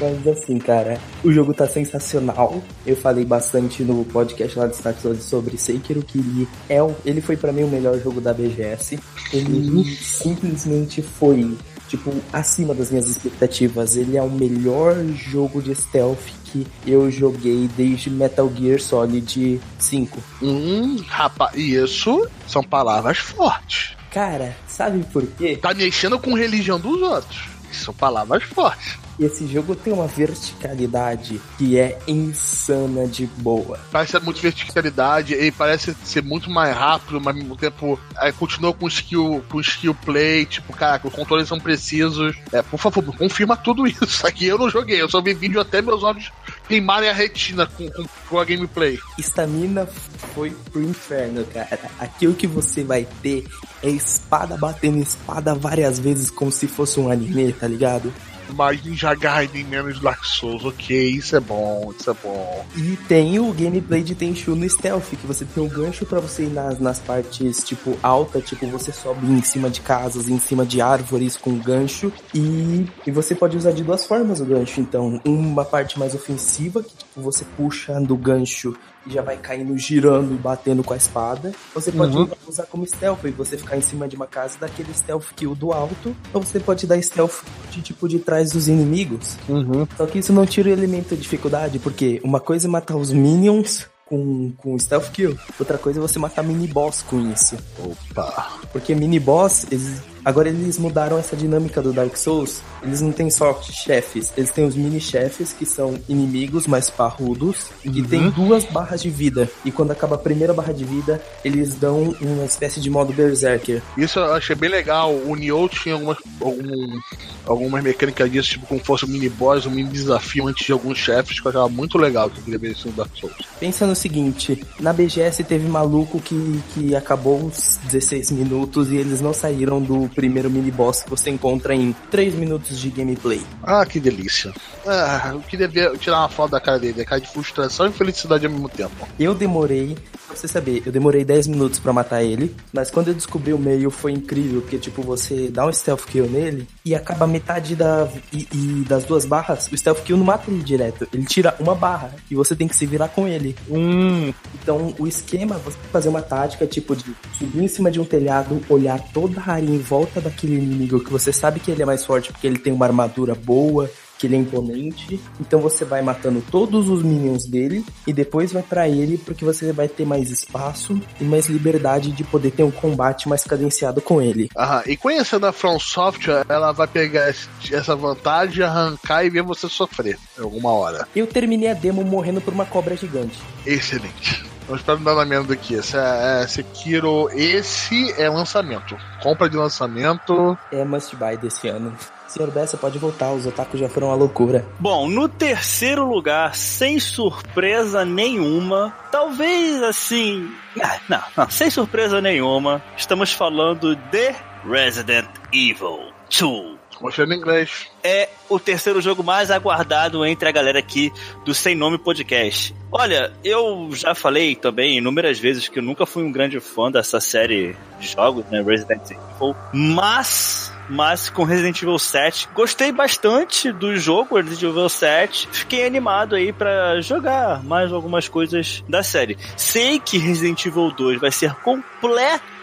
Mas 0.00 0.26
assim, 0.28 0.58
cara, 0.58 1.00
o 1.24 1.32
jogo 1.32 1.52
tá 1.52 1.66
sensacional. 1.66 2.62
Eu 2.86 2.96
falei 2.96 3.24
bastante 3.24 3.82
no 3.82 4.04
podcast 4.04 4.58
lá 4.58 4.66
do 4.66 4.74
Zone 5.00 5.20
sobre 5.20 5.56
Sekiro, 5.56 6.02
que 6.02 6.18
ele, 6.18 6.48
é, 6.68 6.78
ele 7.04 7.20
foi 7.20 7.36
para 7.36 7.52
mim 7.52 7.64
o 7.64 7.68
melhor 7.68 7.98
jogo 8.00 8.20
da 8.20 8.32
BGS. 8.32 8.98
Ele 9.32 9.84
simplesmente 9.96 11.02
foi 11.02 11.56
tipo, 11.88 12.12
acima 12.32 12.74
das 12.74 12.90
minhas 12.90 13.08
expectativas. 13.08 13.96
Ele 13.96 14.16
é 14.16 14.22
o 14.22 14.30
melhor 14.30 14.94
jogo 15.14 15.62
de 15.62 15.74
stealth 15.74 16.18
que 16.44 16.66
eu 16.86 17.10
joguei 17.10 17.68
desde 17.76 18.10
Metal 18.10 18.50
Gear 18.54 18.80
Solid 18.80 19.60
5. 19.78 20.22
Hum, 20.42 20.96
rapaz, 21.08 21.54
isso 21.56 22.28
são 22.46 22.62
palavras 22.62 23.18
fortes. 23.18 23.95
Cara, 24.16 24.56
sabe 24.66 25.04
por 25.12 25.26
quê? 25.26 25.58
Tá 25.60 25.74
mexendo 25.74 26.18
com 26.18 26.32
religião 26.32 26.80
dos 26.80 27.02
outros. 27.02 27.50
Isso 27.70 27.84
são 27.84 27.92
palavras 27.92 28.42
fortes. 28.44 28.96
Esse 29.20 29.46
jogo 29.46 29.74
tem 29.74 29.92
uma 29.92 30.06
verticalidade 30.06 31.38
que 31.58 31.78
é 31.78 31.98
insana 32.08 33.06
de 33.06 33.26
boa. 33.26 33.78
Parece 33.92 34.12
ser 34.12 34.20
muito 34.22 34.40
verticalidade 34.40 35.34
e 35.34 35.50
parece 35.50 35.94
ser 36.02 36.22
muito 36.22 36.50
mais 36.50 36.74
rápido, 36.74 37.20
mas 37.20 37.34
ao 37.34 37.42
mesmo 37.42 37.56
tempo 37.56 38.00
é, 38.18 38.32
continua 38.32 38.72
com 38.72 38.88
skill, 38.88 39.44
com 39.50 39.60
skill 39.60 39.94
play, 39.94 40.46
tipo, 40.46 40.72
caraca, 40.74 41.08
os 41.08 41.14
controles 41.14 41.46
são 41.48 41.60
precisos. 41.60 42.34
É, 42.52 42.62
por 42.62 42.78
favor, 42.78 43.04
confirma 43.16 43.54
tudo 43.54 43.86
isso. 43.86 44.24
Aqui 44.26 44.46
eu 44.46 44.56
não 44.56 44.70
joguei, 44.70 45.00
eu 45.00 45.10
só 45.10 45.20
vi 45.20 45.34
vídeo 45.34 45.60
até 45.60 45.82
meus 45.82 46.02
olhos 46.02 46.30
queimarem 46.68 47.08
a 47.08 47.12
retina 47.12 47.66
com, 47.66 47.88
com, 47.90 48.04
com 48.28 48.38
a 48.38 48.44
gameplay. 48.44 48.98
Estamina 49.18 49.86
foi 50.34 50.50
pro 50.72 50.82
inferno, 50.82 51.44
cara. 51.46 51.90
Aqui 51.98 52.26
o 52.26 52.34
que 52.34 52.46
você 52.46 52.84
vai 52.84 53.06
ter 53.22 53.46
é 53.82 53.88
espada 53.88 54.56
batendo 54.56 54.98
espada 54.98 55.54
várias 55.54 55.98
vezes 55.98 56.30
como 56.30 56.50
se 56.50 56.66
fosse 56.66 56.98
um 57.00 57.10
anime, 57.10 57.52
tá 57.52 57.66
ligado? 57.66 58.12
Mais 58.54 58.82
Ninja 58.84 59.14
Gaiden 59.14 59.64
menos 59.64 60.00
Dark 60.00 60.24
Souls. 60.24 60.64
Ok, 60.64 61.10
isso 61.10 61.36
é 61.36 61.40
bom, 61.40 61.92
isso 61.98 62.10
é 62.10 62.14
bom. 62.14 62.64
E 62.76 62.96
tem 63.08 63.38
o 63.38 63.52
gameplay 63.52 64.02
de 64.02 64.14
Tenchu 64.14 64.54
no 64.54 64.68
Stealth, 64.68 65.10
que 65.10 65.26
você 65.26 65.44
tem 65.44 65.62
um 65.62 65.68
gancho 65.68 66.06
para 66.06 66.20
você 66.20 66.44
ir 66.44 66.50
nas, 66.50 66.78
nas 66.78 66.98
partes, 66.98 67.64
tipo, 67.64 67.96
alta, 68.02 68.40
tipo, 68.40 68.66
você 68.66 68.92
sobe 68.92 69.26
em 69.26 69.42
cima 69.42 69.70
de 69.70 69.80
casas, 69.80 70.28
em 70.28 70.38
cima 70.38 70.64
de 70.64 70.80
árvores 70.80 71.36
com 71.36 71.56
gancho, 71.58 72.12
e, 72.34 72.86
e 73.06 73.10
você 73.10 73.34
pode 73.34 73.56
usar 73.56 73.72
de 73.72 73.82
duas 73.82 74.04
formas 74.04 74.40
o 74.40 74.44
gancho, 74.44 74.80
então, 74.80 75.20
uma 75.24 75.64
parte 75.64 75.98
mais 75.98 76.14
ofensiva, 76.14 76.82
que 76.82 76.96
tipo, 76.96 77.20
você 77.20 77.44
puxa 77.56 78.00
do 78.00 78.16
gancho 78.16 78.76
e 79.06 79.12
já 79.12 79.22
vai 79.22 79.36
caindo, 79.36 79.76
girando 79.78 80.34
e 80.34 80.36
batendo 80.38 80.82
com 80.82 80.92
a 80.92 80.96
espada. 80.96 81.52
Você 81.74 81.92
pode 81.92 82.16
Uhum. 82.16 82.28
usar 82.46 82.64
como 82.66 82.86
stealth 82.86 83.24
e 83.24 83.30
você 83.30 83.56
ficar 83.56 83.76
em 83.76 83.80
cima 83.80 84.08
de 84.08 84.16
uma 84.16 84.26
casa 84.26 84.58
daquele 84.58 84.92
stealth 84.94 85.26
kill 85.34 85.54
do 85.54 85.72
alto, 85.72 86.14
ou 86.32 86.42
você 86.42 86.58
pode 86.60 86.86
dar 86.86 87.00
stealth 87.02 87.42
de 87.70 87.80
tipo 87.82 88.08
de 88.08 88.18
trás 88.18 88.52
dos 88.52 88.68
inimigos. 88.68 89.36
Uhum. 89.48 89.86
Só 89.96 90.06
que 90.06 90.18
isso 90.18 90.32
não 90.32 90.44
tira 90.46 90.68
o 90.68 90.72
elemento 90.72 91.14
de 91.14 91.22
dificuldade, 91.22 91.78
porque 91.78 92.20
uma 92.24 92.40
coisa 92.40 92.66
é 92.66 92.70
matar 92.70 92.96
os 92.96 93.12
minions 93.12 93.86
com, 94.06 94.52
com 94.58 94.78
stealth 94.78 95.10
kill, 95.10 95.36
outra 95.58 95.76
coisa 95.78 95.98
é 95.98 96.02
você 96.02 96.18
matar 96.18 96.42
mini 96.44 96.66
boss 96.68 97.02
com 97.02 97.20
isso. 97.30 97.56
Opa. 97.78 98.52
Porque 98.72 98.94
mini 98.94 99.18
boss, 99.18 99.66
eles, 99.70 100.00
agora 100.26 100.48
eles 100.48 100.76
mudaram 100.76 101.16
essa 101.16 101.36
dinâmica 101.36 101.80
do 101.80 101.92
Dark 101.92 102.16
Souls. 102.16 102.60
Eles 102.82 103.00
não 103.00 103.12
têm 103.12 103.30
só 103.30 103.62
chefes, 103.62 104.32
eles 104.36 104.50
têm 104.50 104.66
os 104.66 104.74
mini 104.74 105.00
chefes 105.00 105.52
que 105.52 105.64
são 105.64 105.94
inimigos 106.08 106.66
mais 106.66 106.90
parrudos 106.90 107.70
e 107.84 108.02
tem 108.02 108.28
duas 108.30 108.64
barras 108.64 109.00
de 109.00 109.08
vida. 109.08 109.48
E 109.64 109.70
quando 109.70 109.92
acaba 109.92 110.16
a 110.16 110.18
primeira 110.18 110.52
barra 110.52 110.72
de 110.72 110.84
vida, 110.84 111.22
eles 111.44 111.76
dão 111.76 112.16
uma 112.20 112.44
espécie 112.44 112.80
de 112.80 112.90
modo 112.90 113.12
berserker. 113.12 113.80
Isso 113.96 114.18
eu 114.18 114.34
achei 114.34 114.56
bem 114.56 114.68
legal. 114.68 115.14
O 115.14 115.36
Nioh 115.36 115.68
tinha 115.68 115.94
algumas, 115.94 116.18
algum, 116.40 117.00
algumas 117.46 117.84
mecânicas 117.84 118.30
disso, 118.30 118.50
tipo 118.50 118.66
como 118.66 118.84
fosse 118.84 119.04
um 119.04 119.08
mini 119.08 119.28
boss, 119.28 119.64
um 119.64 119.70
mini 119.70 119.88
desafio 119.88 120.48
antes 120.48 120.66
de 120.66 120.72
alguns 120.72 120.98
chefes, 120.98 121.38
que 121.38 121.46
eu 121.46 121.50
achava 121.50 121.68
muito 121.68 121.98
legal 121.98 122.28
que 122.28 122.38
eu 122.38 122.42
queria 122.42 122.58
ver 122.58 122.72
isso 122.72 122.88
no 122.88 122.94
Dark 122.94 123.10
Souls. 123.14 123.36
Pensa 123.60 123.86
no 123.86 123.94
seguinte, 123.94 124.60
na 124.80 124.92
BGS 124.92 125.44
teve 125.44 125.68
maluco 125.68 126.20
que, 126.20 126.60
que 126.74 126.96
acabou 126.96 127.46
os 127.46 127.78
16 127.84 128.32
minutos 128.32 128.90
e 128.90 128.96
eles 128.96 129.20
não 129.20 129.32
saíram 129.32 129.80
do 129.80 130.08
primeiro 130.16 130.50
mini 130.50 130.70
boss 130.70 131.02
que 131.02 131.10
você 131.10 131.30
encontra 131.30 131.74
em 131.74 131.94
3 132.10 132.34
minutos 132.34 132.78
de 132.80 132.88
gameplay. 132.90 133.40
Ah, 133.62 133.84
que 133.86 134.00
delícia. 134.00 134.52
Ah, 134.86 135.30
eu 135.34 135.40
queria 135.40 135.68
ver, 135.68 135.96
tirar 135.98 136.20
uma 136.20 136.28
foto 136.28 136.52
da 136.52 136.60
cara 136.60 136.78
dele, 136.78 137.04
cara 137.04 137.20
de 137.20 137.28
frustração 137.28 137.86
e 137.86 137.92
felicidade 137.92 138.46
ao 138.46 138.50
mesmo 138.52 138.68
tempo. 138.68 139.06
Eu 139.20 139.34
demorei, 139.34 139.96
pra 140.26 140.34
você 140.34 140.48
saber, 140.48 140.82
eu 140.86 140.90
demorei 140.90 141.24
10 141.24 141.48
minutos 141.48 141.78
pra 141.78 141.92
matar 141.92 142.22
ele, 142.22 142.54
mas 142.72 142.90
quando 142.90 143.08
eu 143.08 143.14
descobri 143.14 143.52
o 143.52 143.58
meio 143.58 143.90
foi 143.90 144.12
incrível, 144.12 144.62
porque 144.62 144.78
tipo, 144.78 145.02
você 145.02 145.48
dá 145.48 145.66
um 145.66 145.72
stealth 145.72 146.06
kill 146.06 146.26
nele 146.28 146.66
e 146.84 146.94
acaba 146.94 147.26
metade 147.26 147.76
da 147.76 148.08
e, 148.32 148.48
e 148.52 148.84
das 148.88 149.04
duas 149.04 149.26
barras, 149.26 149.68
o 149.70 149.76
stealth 149.76 150.00
kill 150.02 150.16
não 150.16 150.24
mata 150.24 150.50
ele 150.50 150.62
direto, 150.62 151.06
ele 151.12 151.24
tira 151.26 151.54
uma 151.60 151.74
barra 151.74 152.14
e 152.30 152.34
você 152.34 152.56
tem 152.56 152.66
que 152.66 152.74
se 152.76 152.86
virar 152.86 153.08
com 153.08 153.28
ele. 153.28 153.54
Hum, 153.68 154.32
Então, 154.62 154.94
o 154.98 155.06
esquema, 155.06 155.56
você 155.58 155.76
tem 155.76 155.86
que 155.86 155.92
fazer 155.92 156.08
uma 156.08 156.22
tática, 156.22 156.66
tipo, 156.66 156.96
de 156.96 157.04
subir 157.38 157.64
em 157.64 157.68
cima 157.68 157.90
de 157.90 158.00
um 158.00 158.04
telhado, 158.04 158.60
olhar 158.68 158.98
toda 159.12 159.40
a 159.40 159.52
área 159.52 159.66
em 159.66 159.78
volta 159.78 159.95
daquele 160.04 160.54
inimigo 160.56 161.00
que 161.00 161.10
você 161.10 161.32
sabe 161.32 161.60
que 161.60 161.70
ele 161.70 161.82
é 161.82 161.86
mais 161.86 162.04
forte 162.04 162.32
porque 162.32 162.46
ele 162.46 162.58
tem 162.58 162.72
uma 162.72 162.86
armadura 162.86 163.34
boa, 163.34 163.90
que 164.18 164.26
ele 164.26 164.34
é 164.36 164.38
imponente. 164.38 165.20
Então 165.40 165.60
você 165.60 165.84
vai 165.84 166.00
matando 166.02 166.42
todos 166.50 166.88
os 166.88 167.02
minions 167.02 167.44
dele 167.44 167.84
e 168.06 168.12
depois 168.12 168.50
vai 168.52 168.62
pra 168.62 168.88
ele 168.88 169.18
porque 169.18 169.44
você 169.44 169.72
vai 169.72 169.88
ter 169.88 170.06
mais 170.06 170.30
espaço 170.30 170.98
e 171.20 171.24
mais 171.24 171.46
liberdade 171.46 172.10
de 172.12 172.24
poder 172.24 172.50
ter 172.50 172.62
um 172.62 172.70
combate 172.70 173.28
mais 173.28 173.44
cadenciado 173.44 174.00
com 174.00 174.20
ele. 174.22 174.48
Aham, 174.56 174.82
e 174.86 174.96
conhecendo 174.96 175.46
a 175.46 175.52
From 175.52 175.78
Software, 175.78 176.44
ela 176.48 176.72
vai 176.72 176.86
pegar 176.86 177.28
esse- 177.28 177.48
essa 177.74 177.94
vantagem, 177.94 178.64
arrancar 178.64 179.24
e 179.24 179.30
ver 179.30 179.42
você 179.42 179.68
sofrer 179.68 180.18
em 180.38 180.42
alguma 180.42 180.72
hora. 180.72 181.06
Eu 181.14 181.26
terminei 181.26 181.68
a 181.68 181.74
demo 181.74 182.02
morrendo 182.02 182.40
por 182.40 182.54
uma 182.54 182.64
cobra 182.64 182.96
gigante. 182.96 183.38
Excelente. 183.66 184.44
Vamos 184.66 184.82
para 184.82 184.94
o 184.94 184.98
andamento 184.98 185.52
aqui. 185.52 185.74
Esse 185.74 185.96
é, 185.96 186.42
é 186.42 186.46
Sekiro, 186.46 187.28
esse 187.32 188.12
é 188.20 188.28
lançamento. 188.28 188.96
Compra 189.22 189.48
de 189.48 189.56
lançamento. 189.56 190.58
É 190.72 190.84
must 190.84 191.14
buy 191.16 191.36
desse 191.36 191.68
ano. 191.68 191.96
Senhor 192.26 192.50
Bessa, 192.50 192.76
pode 192.76 192.98
voltar, 192.98 193.30
os 193.32 193.46
otakus 193.46 193.78
já 193.78 193.88
foram 193.88 194.08
uma 194.08 194.16
loucura. 194.16 194.66
Bom, 194.80 195.08
no 195.08 195.28
terceiro 195.28 196.04
lugar, 196.06 196.54
sem 196.56 196.98
surpresa 196.98 198.04
nenhuma, 198.04 198.92
talvez 199.12 199.80
assim. 199.82 200.50
ah, 200.82 200.98
Não, 201.08 201.22
não, 201.36 201.48
sem 201.48 201.70
surpresa 201.70 202.20
nenhuma, 202.20 202.82
estamos 202.96 203.32
falando 203.32 203.94
de 203.94 204.34
Resident 204.68 205.28
Evil 205.52 206.12
2. 206.28 206.76
Mostrando 207.00 207.34
em 207.34 207.36
inglês. 207.36 207.86
é 208.02 208.28
o 208.48 208.58
terceiro 208.58 209.00
jogo 209.00 209.22
mais 209.22 209.50
aguardado 209.50 210.24
entre 210.24 210.48
a 210.48 210.52
galera 210.52 210.78
aqui 210.78 211.12
do 211.44 211.52
Sem 211.52 211.74
Nome 211.74 211.98
Podcast. 211.98 212.74
Olha, 212.90 213.32
eu 213.44 213.90
já 213.92 214.14
falei 214.14 214.54
também 214.54 214.98
inúmeras 214.98 215.38
vezes 215.38 215.68
que 215.68 215.78
eu 215.78 215.82
nunca 215.82 216.06
fui 216.06 216.22
um 216.22 216.32
grande 216.32 216.60
fã 216.60 216.90
dessa 216.90 217.20
série 217.20 217.76
de 217.98 218.08
jogos, 218.08 218.44
né, 218.46 218.62
Resident 218.62 219.10
Evil, 219.10 219.56
mas 219.72 220.72
mas 220.88 221.28
com 221.28 221.42
Resident 221.42 221.82
Evil 221.82 221.98
7 221.98 222.48
gostei 222.54 222.92
bastante 222.92 223.72
do 223.72 223.96
jogo 223.96 224.36
Resident 224.36 224.62
Evil 224.62 224.88
7. 224.88 225.48
Fiquei 225.50 225.84
animado 225.84 226.36
aí 226.36 226.52
pra 226.52 227.00
jogar 227.00 227.62
mais 227.64 227.92
algumas 227.92 228.28
coisas 228.28 228.84
da 228.88 229.02
série. 229.02 229.36
Sei 229.56 229.98
que 229.98 230.16
Resident 230.16 230.64
Evil 230.64 230.92
2 230.92 231.20
vai 231.20 231.32
ser 231.32 231.52
completamente 231.56 232.55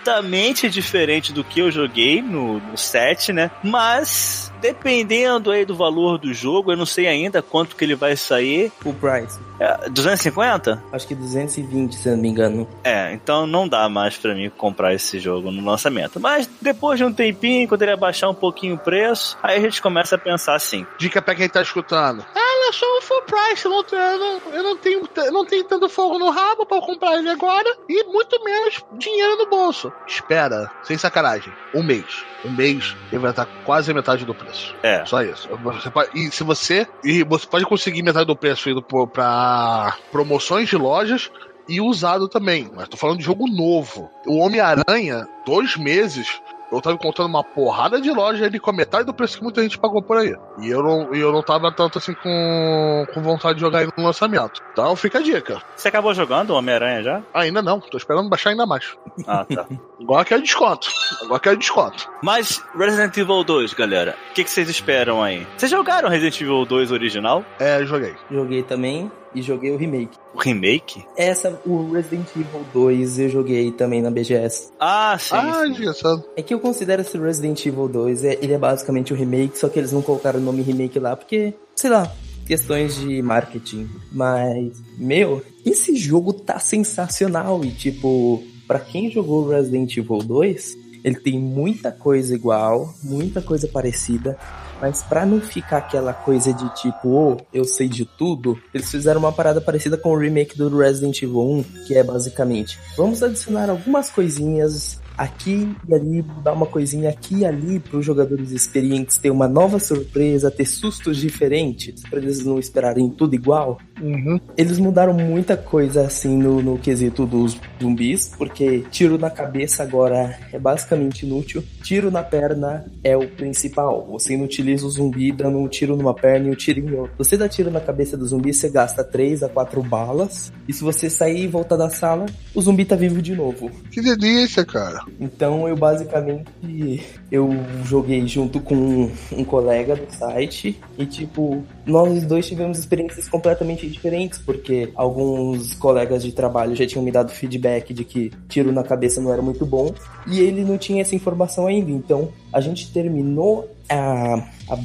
diferente 0.70 1.34
do 1.34 1.44
que 1.44 1.60
eu 1.60 1.72
joguei 1.72 2.22
no, 2.22 2.60
no 2.60 2.78
7, 2.78 3.34
né? 3.34 3.52
Mas 3.64 4.53
dependendo 4.64 5.52
aí 5.52 5.66
do 5.66 5.76
valor 5.76 6.18
do 6.18 6.34
jogo, 6.34 6.72
eu 6.72 6.78
não 6.78 6.86
sei 6.86 7.06
ainda 7.06 7.42
quanto 7.42 7.76
que 7.76 7.84
ele 7.84 7.96
vai 7.96 8.16
sair. 8.16 8.72
Full 8.80 8.94
price. 8.94 9.38
É, 9.60 9.90
250? 9.90 10.82
Acho 10.90 11.06
que 11.06 11.14
220, 11.14 11.94
se 11.94 12.08
eu 12.08 12.16
não 12.16 12.22
me 12.22 12.30
engano. 12.30 12.66
É, 12.82 13.12
então 13.12 13.46
não 13.46 13.68
dá 13.68 13.90
mais 13.90 14.18
pra 14.18 14.34
mim 14.34 14.50
comprar 14.50 14.94
esse 14.94 15.20
jogo 15.20 15.52
no 15.52 15.64
lançamento. 15.70 16.18
Mas 16.18 16.50
depois 16.62 16.98
de 16.98 17.04
um 17.04 17.12
tempinho, 17.12 17.68
quando 17.68 17.82
ele 17.82 17.92
abaixar 17.92 18.30
um 18.30 18.34
pouquinho 18.34 18.76
o 18.76 18.78
preço, 18.78 19.38
aí 19.44 19.58
a 19.58 19.60
gente 19.60 19.82
começa 19.82 20.16
a 20.16 20.18
pensar 20.18 20.56
assim. 20.56 20.88
Dica 20.98 21.22
pra 21.22 21.36
quem 21.36 21.50
tá 21.50 21.62
escutando. 21.62 22.26
Ah, 22.34 22.68
eu 22.68 22.74
sou 22.74 22.98
um 22.98 23.02
full 23.02 23.22
price, 23.24 23.66
eu 23.66 23.72
não, 23.72 23.86
eu 23.92 24.20
não, 24.20 24.54
eu 24.54 24.64
não 24.64 24.78
tenho, 24.78 25.10
eu 25.18 25.32
não 25.34 25.46
tenho 25.46 25.66
tanto 25.66 25.90
fogo 25.90 26.18
no 26.18 26.30
rabo 26.30 26.66
pra 26.66 26.78
eu 26.78 26.82
comprar 26.82 27.18
ele 27.18 27.30
agora 27.30 27.70
e 27.90 28.02
muito 28.06 28.42
menos 28.42 28.82
dinheiro 28.94 29.36
no 29.36 29.50
bolso. 29.50 29.92
Espera, 30.08 30.72
sem 30.84 30.98
sacanagem, 30.98 31.52
um 31.76 31.84
mês. 31.84 32.26
Um 32.46 32.52
mês 32.52 32.96
ele 33.12 33.20
vai 33.22 33.32
estar 33.32 33.46
quase 33.66 33.92
a 33.92 33.94
metade 33.94 34.26
do 34.26 34.36
preço. 34.36 34.76
É. 34.84 35.06
Só 35.06 35.24
isso. 35.24 35.48
Pode- 35.94 36.10
e 36.14 36.30
se 36.32 36.44
você. 36.44 36.88
E 37.04 37.24
você 37.24 37.48
pode 37.48 37.66
conseguir 37.66 38.04
metade 38.04 38.26
do 38.26 38.36
preço 38.36 38.70
indo 38.70 38.82
pra 39.28 39.96
promoções 40.12 40.68
de 40.70 40.76
lojas 40.76 41.32
e 41.70 41.80
usado 41.80 42.28
também. 42.28 42.70
Mas 42.76 42.90
tô 42.90 42.98
falando 42.98 43.20
de 43.20 43.24
jogo 43.24 43.48
novo. 43.48 44.10
O 44.28 44.38
Homem-Aranha, 44.40 45.28
dois 45.46 45.78
meses. 45.78 46.42
Eu 46.74 46.82
tava 46.82 46.96
encontrando 46.96 47.30
uma 47.30 47.44
porrada 47.44 48.02
de 48.02 48.12
loja 48.12 48.46
ali 48.46 48.60
com 48.60 48.72
a 48.72 48.74
metade 48.74 49.06
do 49.06 49.14
preço 49.14 49.38
que 49.38 49.44
muita 49.44 49.62
gente 49.62 49.78
pagou 49.78 50.02
por 50.02 50.18
aí. 50.18 50.36
E 50.60 50.70
eu 50.70 50.82
não, 50.82 51.14
e 51.14 51.20
eu 51.20 51.32
não 51.32 51.44
tava 51.44 51.72
tanto 51.72 52.00
assim 52.00 52.14
com, 52.14 53.06
com 53.14 53.22
vontade 53.22 53.56
de 53.56 53.62
jogar 53.62 53.84
ele 53.84 53.92
no 53.96 54.04
lançamento. 54.04 54.62
Então 54.72 54.96
fica 54.96 55.20
a 55.20 55.22
dica. 55.22 55.62
Você 55.76 55.90
acabou 55.90 56.14
jogando 56.14 56.50
o 56.50 56.56
Homem-Aranha 56.56 57.04
já? 57.04 57.24
Ainda 57.34 57.62
não, 57.62 57.80
tô 57.80 57.98
esperando 57.98 58.28
baixar 58.28 58.50
ainda 58.50 58.66
mais. 58.66 58.98
Ah, 59.28 59.46
tá. 59.46 59.68
Agora 60.02 60.26
quero 60.26 60.42
desconto. 60.42 60.88
Agora 61.22 61.40
quero 61.40 61.58
desconto. 61.58 62.10
Mas 62.24 62.64
Resident 62.76 63.16
Evil 63.18 63.44
2, 63.44 63.74
galera, 63.74 64.18
o 64.32 64.34
que, 64.34 64.44
que 64.44 64.50
vocês 64.50 64.68
esperam 64.68 65.22
aí? 65.22 65.48
Vocês 65.56 65.72
jogaram 65.72 66.10
Resident 66.10 66.42
Evil 66.42 66.66
2 66.66 66.92
original? 66.92 67.46
É, 67.60 67.86
joguei. 67.86 68.16
Joguei 68.32 68.64
também. 68.64 69.12
E 69.34 69.42
joguei 69.42 69.72
o 69.72 69.78
remake. 69.78 70.18
O 70.34 70.40
remake? 70.40 71.06
Essa, 71.18 71.60
o 71.66 71.92
Resident 71.92 72.28
Evil 72.36 72.66
2 72.74 73.20
eu 73.20 73.30
joguei 73.30 73.72
também 73.72 74.02
na 74.02 74.10
BGS. 74.10 74.72
Ah, 74.80 75.18
sim. 75.20 75.36
Ah, 75.36 75.68
engraçado. 75.68 76.24
É 76.36 76.42
que 76.42 76.54
eu 76.54 76.60
considero 76.60 77.02
esse 77.02 77.18
Resident 77.18 77.66
Evil 77.66 77.88
2, 77.88 78.24
é, 78.24 78.38
ele 78.42 78.54
é 78.54 78.58
basicamente 78.58 79.14
o 79.14 79.16
remake, 79.16 79.58
só 79.58 79.70
que 79.70 79.80
eles 79.80 79.92
não 79.92 80.02
colocaram 80.02 80.40
o 80.40 80.44
nome 80.44 80.62
remake 80.62 81.00
lá 81.00 81.16
porque, 81.16 81.54
sei 81.76 81.90
lá, 81.90 82.12
questões 82.46 82.96
de 82.96 83.22
marketing. 83.22 83.90
Mas, 84.12 84.82
meu, 84.98 85.42
esse 85.66 85.96
jogo 85.96 86.34
tá 86.34 86.60
sensacional 86.60 87.64
e 87.64 87.72
tipo, 87.72 88.44
pra 88.68 88.80
quem 88.80 89.10
jogou 89.10 89.50
Resident 89.50 89.96
Evil 89.98 90.20
2, 90.20 90.84
ele 91.04 91.16
tem 91.16 91.38
muita 91.38 91.92
coisa 91.92 92.34
igual, 92.34 92.94
muita 93.04 93.42
coisa 93.42 93.68
parecida. 93.68 94.38
Mas 94.84 95.02
pra 95.02 95.26
não 95.26 95.40
ficar 95.40 95.78
aquela 95.78 96.14
coisa 96.14 96.54
de 96.54 96.68
tipo, 96.76 97.08
oh, 97.08 97.38
eu 97.54 97.64
sei 97.64 97.88
de 97.88 98.04
tudo, 98.04 98.60
eles 98.74 98.92
fizeram 98.92 99.18
uma 99.18 99.32
parada 99.32 99.62
parecida 99.62 99.96
com 99.96 100.10
o 100.10 100.18
remake 100.18 100.58
do 100.58 100.78
Resident 100.78 101.22
Evil 101.22 101.40
1, 101.40 101.64
que 101.88 101.96
é 101.96 102.04
basicamente, 102.04 102.78
vamos 102.98 103.24
adicionar 103.24 103.70
algumas 103.70 104.10
coisinhas 104.10 105.00
aqui 105.18 105.74
e 105.88 105.94
ali, 105.94 106.22
dar 106.44 106.52
uma 106.52 106.66
coisinha 106.66 107.10
aqui 107.10 107.38
e 107.38 107.46
ali 107.46 107.80
para 107.80 107.98
os 107.98 108.06
jogadores 108.06 108.52
experientes 108.52 109.18
ter 109.18 109.30
uma 109.30 109.48
nova 109.48 109.80
surpresa, 109.80 110.52
ter 110.52 110.66
sustos 110.66 111.16
diferentes, 111.16 112.02
para 112.10 112.20
eles 112.20 112.44
não 112.44 112.60
esperarem 112.60 113.10
tudo 113.10 113.36
igual. 113.36 113.80
Uhum. 114.04 114.40
Eles 114.58 114.78
mudaram 114.78 115.14
muita 115.14 115.56
coisa 115.56 116.06
assim 116.06 116.38
no, 116.38 116.62
no 116.62 116.78
quesito 116.78 117.26
dos 117.26 117.58
zumbis, 117.82 118.34
porque 118.38 118.84
tiro 118.92 119.18
na 119.18 119.30
cabeça 119.30 119.82
agora 119.82 120.38
é 120.52 120.60
basicamente 120.60 121.26
inútil. 121.26 121.64
Tiro 121.82 122.12
na 122.12 122.22
perna 122.22 122.86
é 123.04 123.16
o 123.16 123.28
principal. 123.28 124.06
Você 124.12 124.34
inutiliza 124.34 124.86
o 124.86 124.90
zumbi 124.90 125.32
dando 125.32 125.58
um 125.58 125.68
tiro 125.70 125.96
numa 125.96 126.14
perna 126.14 126.50
e 126.50 126.52
um 126.52 126.56
tiro 126.56 126.80
em 126.82 126.94
outra. 126.94 127.16
Você 127.18 127.38
dá 127.38 127.48
tiro 127.48 127.72
na 127.72 127.80
cabeça 127.80 128.18
do 128.18 128.26
zumbi, 128.26 128.54
você 128.54 128.70
gasta 128.70 129.04
3 129.04 129.44
a 129.44 129.50
4 129.50 129.82
balas. 129.82 130.52
E 130.68 130.74
se 130.74 130.84
você 130.84 131.10
sair 131.10 131.44
e 131.44 131.48
voltar 131.48 131.78
da 131.78 131.90
sala, 131.90 132.26
o 132.54 132.62
zumbi 132.62 132.84
tá 132.84 132.96
vivo 132.96 133.22
de 133.22 133.34
novo. 133.34 133.72
Que 133.90 134.02
delícia, 134.02 134.66
cara. 134.66 135.06
Então 135.20 135.68
eu 135.68 135.78
basicamente 135.78 137.04
eu 137.32 137.50
joguei 137.86 138.28
junto 138.28 138.60
com 138.60 138.76
um, 138.76 139.12
um 139.32 139.46
colega 139.46 139.96
do 139.96 140.12
site 140.14 140.80
e 140.98 141.06
tipo 141.06 141.64
nós 141.86 142.24
dois 142.26 142.48
tivemos 142.48 142.78
experiências 142.78 143.28
completamente 143.28 143.93
diferentes 143.94 144.40
porque 144.40 144.92
alguns 144.96 145.74
colegas 145.76 146.24
de 146.24 146.32
trabalho 146.32 146.76
já 146.76 146.86
tinham 146.86 147.04
me 147.04 147.12
dado 147.12 147.32
feedback 147.32 147.94
de 147.94 148.04
que 148.04 148.32
tiro 148.50 148.72
na 148.72 148.84
cabeça 148.84 149.22
não 149.22 149.32
era 149.32 149.42
muito 149.42 149.66
bom 149.66 149.94
e 150.28 150.40
ele 150.40 150.64
não 150.64 150.78
tinha 150.78 151.02
essa 151.02 151.16
informação 151.16 151.68
ainda. 151.68 151.92
Então 151.92 152.30
a 152.52 152.60
gente 152.60 152.92
terminou 152.92 153.70
a, 153.90 154.36
a, 154.70 154.78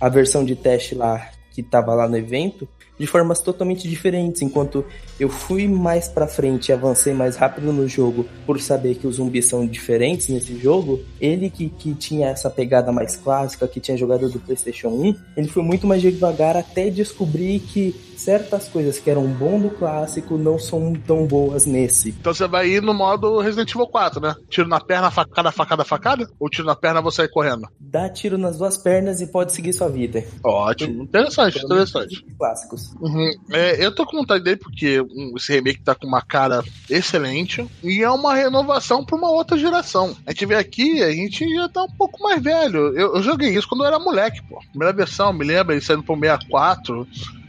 a 0.00 0.08
versão 0.08 0.44
de 0.44 0.56
teste 0.56 0.94
lá 0.94 1.30
que 1.52 1.62
tava 1.62 1.94
lá 1.94 2.08
no 2.08 2.16
evento 2.16 2.68
de 3.00 3.06
formas 3.06 3.40
totalmente 3.40 3.88
diferentes, 3.88 4.42
enquanto 4.42 4.84
eu 5.18 5.30
fui 5.30 5.66
mais 5.66 6.06
para 6.06 6.28
frente 6.28 6.68
e 6.68 6.72
avancei 6.72 7.14
mais 7.14 7.34
rápido 7.34 7.72
no 7.72 7.88
jogo 7.88 8.26
por 8.44 8.60
saber 8.60 8.96
que 8.96 9.06
os 9.06 9.16
zumbis 9.16 9.46
são 9.46 9.66
diferentes 9.66 10.28
nesse 10.28 10.58
jogo, 10.58 11.00
ele 11.18 11.48
que, 11.48 11.70
que 11.70 11.94
tinha 11.94 12.28
essa 12.28 12.50
pegada 12.50 12.92
mais 12.92 13.16
clássica, 13.16 13.66
que 13.66 13.80
tinha 13.80 13.96
jogado 13.96 14.28
do 14.28 14.38
PlayStation 14.38 14.88
1, 14.88 15.14
ele 15.34 15.48
foi 15.48 15.62
muito 15.62 15.86
mais 15.86 16.02
devagar 16.02 16.58
até 16.58 16.90
descobrir 16.90 17.60
que 17.60 17.94
certas 18.20 18.68
coisas 18.68 18.98
que 18.98 19.08
eram 19.08 19.26
bom 19.26 19.58
do 19.58 19.70
clássico 19.70 20.36
não 20.36 20.58
são 20.58 20.92
tão 20.92 21.26
boas 21.26 21.64
nesse. 21.64 22.10
Então 22.10 22.34
você 22.34 22.46
vai 22.46 22.68
ir 22.68 22.82
no 22.82 22.92
modo 22.92 23.40
Resident 23.40 23.70
Evil 23.70 23.86
4, 23.86 24.20
né? 24.20 24.34
Tiro 24.50 24.68
na 24.68 24.78
perna, 24.78 25.10
facada, 25.10 25.50
facada, 25.50 25.84
facada? 25.84 26.28
Ou 26.38 26.50
tiro 26.50 26.66
na 26.66 26.76
perna 26.76 27.00
você 27.00 27.20
sai 27.20 27.28
correndo? 27.28 27.66
Dá 27.78 28.08
tiro 28.08 28.36
nas 28.36 28.58
duas 28.58 28.76
pernas 28.76 29.20
e 29.20 29.26
pode 29.26 29.52
seguir 29.52 29.72
sua 29.72 29.88
vida. 29.88 30.22
Ótimo. 30.44 31.04
Interessante, 31.04 31.64
interessante. 31.64 32.24
Clássicos. 32.38 32.89
Uhum. 32.98 33.30
É, 33.52 33.84
eu 33.84 33.94
tô 33.94 34.04
com 34.04 34.16
vontade 34.16 34.42
dele 34.42 34.56
porque 34.56 35.02
esse 35.36 35.52
remake 35.52 35.82
tá 35.82 35.94
com 35.94 36.06
uma 36.06 36.22
cara 36.22 36.62
excelente 36.88 37.66
e 37.82 38.02
é 38.02 38.10
uma 38.10 38.34
renovação 38.34 39.04
pra 39.04 39.16
uma 39.16 39.30
outra 39.30 39.58
geração. 39.58 40.16
A 40.26 40.32
gente 40.32 40.46
vê 40.46 40.56
aqui, 40.56 41.02
a 41.02 41.10
gente 41.10 41.46
já 41.54 41.68
tá 41.68 41.82
um 41.84 41.96
pouco 41.96 42.22
mais 42.22 42.42
velho. 42.42 42.96
Eu, 42.96 43.16
eu 43.16 43.22
joguei 43.22 43.50
isso 43.50 43.68
quando 43.68 43.82
eu 43.82 43.88
era 43.88 43.98
moleque, 43.98 44.42
pô. 44.48 44.60
Primeira 44.70 44.94
versão, 44.94 45.32
me 45.32 45.44
lembra, 45.44 45.74
ele 45.74 45.84
saindo 45.84 46.02
pro 46.02 46.18
64 46.18 47.06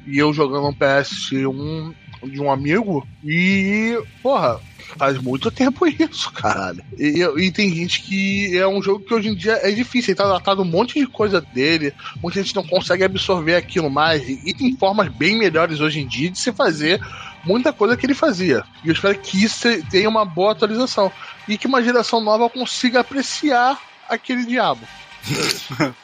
e 0.07 0.17
eu 0.17 0.33
jogando 0.33 0.67
um 0.67 0.73
PS1 0.73 1.93
de 2.23 2.41
um 2.41 2.51
amigo 2.51 3.07
e, 3.23 4.01
porra, 4.21 4.59
faz 4.97 5.17
muito 5.17 5.49
tempo 5.51 5.85
isso, 5.87 6.31
caralho. 6.31 6.83
E, 6.97 7.23
e, 7.37 7.51
tem 7.51 7.73
gente 7.73 8.01
que 8.01 8.57
é 8.57 8.67
um 8.67 8.81
jogo 8.81 9.03
que 9.03 9.13
hoje 9.13 9.29
em 9.29 9.35
dia 9.35 9.59
é 9.61 9.71
difícil, 9.71 10.11
ele 10.11 10.17
tá 10.17 10.27
datado 10.27 10.61
um 10.61 10.65
monte 10.65 10.99
de 10.99 11.07
coisa 11.07 11.41
dele, 11.41 11.93
muita 12.21 12.41
gente 12.41 12.55
não 12.55 12.63
consegue 12.63 13.03
absorver 13.03 13.55
aquilo 13.55 13.89
mais, 13.89 14.27
e, 14.27 14.41
e 14.45 14.53
tem 14.53 14.75
formas 14.77 15.07
bem 15.09 15.37
melhores 15.37 15.79
hoje 15.79 15.99
em 15.99 16.07
dia 16.07 16.29
de 16.29 16.39
se 16.39 16.51
fazer 16.51 17.01
muita 17.43 17.73
coisa 17.73 17.97
que 17.97 18.05
ele 18.05 18.13
fazia. 18.13 18.63
E 18.83 18.89
eu 18.89 18.93
espero 18.93 19.17
que 19.17 19.43
isso 19.43 19.67
tenha 19.89 20.09
uma 20.09 20.25
boa 20.25 20.51
atualização 20.51 21.11
e 21.47 21.57
que 21.57 21.67
uma 21.67 21.83
geração 21.83 22.21
nova 22.21 22.49
consiga 22.49 22.99
apreciar 22.99 23.79
aquele 24.07 24.45
diabo. 24.45 24.81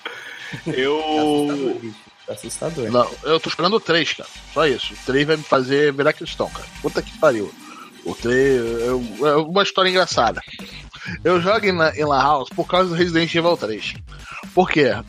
eu 0.66 1.82
assustador. 2.30 2.92
Não, 2.92 3.10
eu 3.24 3.40
tô 3.40 3.50
esperando 3.50 3.76
o 3.76 3.80
3, 3.80 4.14
cara. 4.14 4.30
Só 4.54 4.68
isso. 4.68 4.94
O 4.94 4.98
3 5.06 5.28
vai 5.28 5.38
me 5.38 5.44
fazer 5.44 5.94
virar 5.94 6.14
cristão, 6.14 6.50
cara. 6.50 6.68
Puta 6.82 7.02
que 7.02 7.18
pariu. 7.18 7.54
O 8.06 8.16
3 8.16 8.62
é 9.22 9.36
uma 9.36 9.64
história 9.64 9.90
engraçada. 9.90 10.42
Eu 11.24 11.42
jogo 11.42 11.66
em, 11.66 11.72
em 11.72 12.06
La 12.06 12.22
House 12.22 12.50
por 12.50 12.68
causa 12.68 12.90
do 12.90 12.96
Resident 12.96 13.34
Evil 13.34 13.58
3. 13.58 13.96
Por 14.54 14.70
quê? 14.70 14.92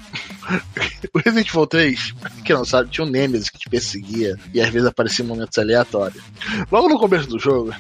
O 1.13 1.19
Resident 1.19 1.49
Evil 1.49 1.67
3, 1.67 2.15
que 2.43 2.55
não 2.55 2.65
sabe, 2.65 2.89
tinha 2.89 3.07
um 3.07 3.11
Nemesis 3.11 3.51
que 3.51 3.59
te 3.59 3.69
perseguia 3.69 4.35
e 4.55 4.61
às 4.61 4.71
vezes 4.71 4.89
aparecia 4.89 5.23
em 5.23 5.29
momentos 5.29 5.59
aleatórios. 5.59 6.23
Logo 6.73 6.89
no 6.89 6.99
começo 6.99 7.29
do 7.29 7.39
jogo, 7.39 7.75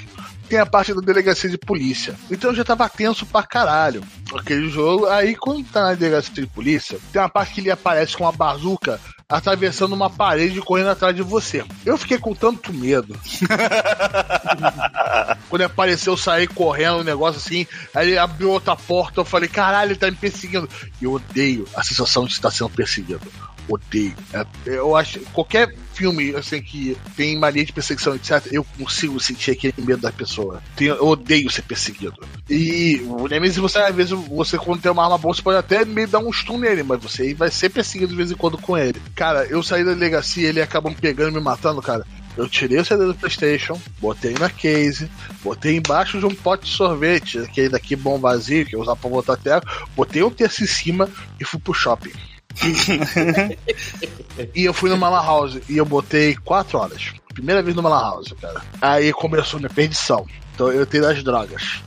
tem 0.48 0.58
a 0.58 0.66
parte 0.66 0.94
da 0.94 1.00
delegacia 1.00 1.48
de 1.48 1.58
polícia. 1.58 2.14
Então 2.30 2.50
eu 2.50 2.56
já 2.56 2.64
tava 2.64 2.88
tenso 2.88 3.24
pra 3.26 3.42
caralho 3.42 4.02
aquele 4.34 4.68
jogo. 4.68 5.06
Aí 5.06 5.34
quando 5.34 5.64
tá 5.64 5.82
na 5.82 5.94
delegacia 5.94 6.34
de 6.34 6.46
polícia, 6.46 6.98
tem 7.12 7.20
uma 7.20 7.28
parte 7.28 7.54
que 7.54 7.60
ele 7.60 7.70
aparece 7.70 8.16
com 8.16 8.24
uma 8.24 8.32
bazuca 8.32 9.00
atravessando 9.30 9.92
uma 9.92 10.08
parede 10.08 10.58
e 10.58 10.62
correndo 10.62 10.88
atrás 10.88 11.14
de 11.14 11.20
você. 11.20 11.62
Eu 11.84 11.98
fiquei 11.98 12.16
com 12.16 12.34
tanto 12.34 12.72
medo. 12.72 13.14
Quando 15.50 15.62
apareceu, 15.62 16.14
eu 16.14 16.16
saí 16.16 16.46
correndo, 16.46 17.00
um 17.00 17.04
negócio 17.04 17.38
assim. 17.38 17.66
Aí 17.94 18.08
ele 18.08 18.18
abriu 18.18 18.50
outra 18.50 18.74
porta, 18.74 19.20
eu 19.20 19.26
falei, 19.26 19.46
caralho, 19.46 19.90
ele 19.90 19.98
tá 19.98 20.10
me 20.10 20.16
perseguindo. 20.16 20.66
Eu 21.00 21.12
odeio 21.12 21.66
a 21.76 21.84
sensação 21.84 22.24
de 22.24 22.32
estar 22.32 22.50
sendo 22.50 22.70
perseguido. 22.70 23.20
Odeio. 23.68 24.16
É, 24.32 24.46
eu 24.64 24.96
acho 24.96 25.20
qualquer 25.34 25.76
filme 25.98 26.32
assim 26.36 26.62
que 26.62 26.96
tem 27.16 27.36
mania 27.36 27.64
de 27.64 27.72
perseguição, 27.72 28.14
etc., 28.14 28.46
eu 28.52 28.64
consigo 28.78 29.18
sentir 29.18 29.50
aquele 29.50 29.74
medo 29.78 30.00
da 30.00 30.12
pessoa. 30.12 30.62
Eu 30.80 31.04
odeio 31.04 31.50
ser 31.50 31.62
perseguido. 31.62 32.14
E 32.48 33.02
o 33.04 33.26
Nemesis, 33.26 33.58
você, 33.58 33.78
às 33.78 33.94
vezes, 33.94 34.12
você 34.12 34.56
quando 34.56 34.80
tem 34.80 34.92
uma 34.92 35.02
arma 35.02 35.18
boa, 35.18 35.34
você 35.34 35.42
pode 35.42 35.58
até 35.58 35.84
meio 35.84 36.06
dar 36.06 36.20
um 36.20 36.32
stun 36.32 36.58
nele, 36.58 36.84
mas 36.84 37.02
você 37.02 37.34
vai 37.34 37.50
ser 37.50 37.70
perseguido 37.70 38.12
de 38.12 38.16
vez 38.16 38.30
em 38.30 38.36
quando 38.36 38.56
com 38.56 38.78
ele. 38.78 39.00
Cara, 39.16 39.44
eu 39.46 39.60
saí 39.60 39.84
da 39.84 39.92
delegacia 39.92 40.48
ele 40.48 40.62
acabou 40.62 40.90
me 40.90 40.96
pegando 40.96 41.32
e 41.32 41.34
me 41.34 41.40
matando, 41.40 41.82
cara. 41.82 42.06
Eu 42.36 42.48
tirei 42.48 42.78
o 42.78 42.84
CD 42.84 43.04
do 43.04 43.14
PlayStation, 43.14 43.80
botei 44.00 44.34
na 44.34 44.48
case, 44.48 45.10
botei 45.42 45.76
embaixo 45.76 46.20
de 46.20 46.26
um 46.26 46.34
pote 46.34 46.66
de 46.66 46.70
sorvete, 46.70 47.38
aquele 47.40 47.68
daqui 47.68 47.96
bom 47.96 48.16
vazio, 48.18 48.64
que 48.64 48.76
eu 48.76 48.80
usava 48.80 48.96
pra 48.96 49.10
botar 49.10 49.36
terra, 49.36 49.62
botei 49.96 50.22
um 50.22 50.30
terço 50.30 50.62
em 50.62 50.66
cima 50.66 51.08
e 51.40 51.44
fui 51.44 51.58
pro 51.58 51.74
shopping. 51.74 52.12
e 54.54 54.64
eu 54.64 54.74
fui 54.74 54.90
numa 54.90 55.08
lan 55.08 55.24
house 55.24 55.60
e 55.68 55.76
eu 55.76 55.84
botei 55.84 56.34
4 56.36 56.78
horas. 56.78 57.12
Primeira 57.32 57.62
vez 57.62 57.76
numa 57.76 57.88
lan 57.88 58.00
house, 58.00 58.34
cara. 58.40 58.62
Aí 58.80 59.12
começou 59.12 59.60
minha 59.60 59.70
perdição. 59.70 60.26
Então 60.54 60.72
eu 60.72 60.86
tenho 60.86 61.06
as 61.06 61.22
drogas. 61.22 61.80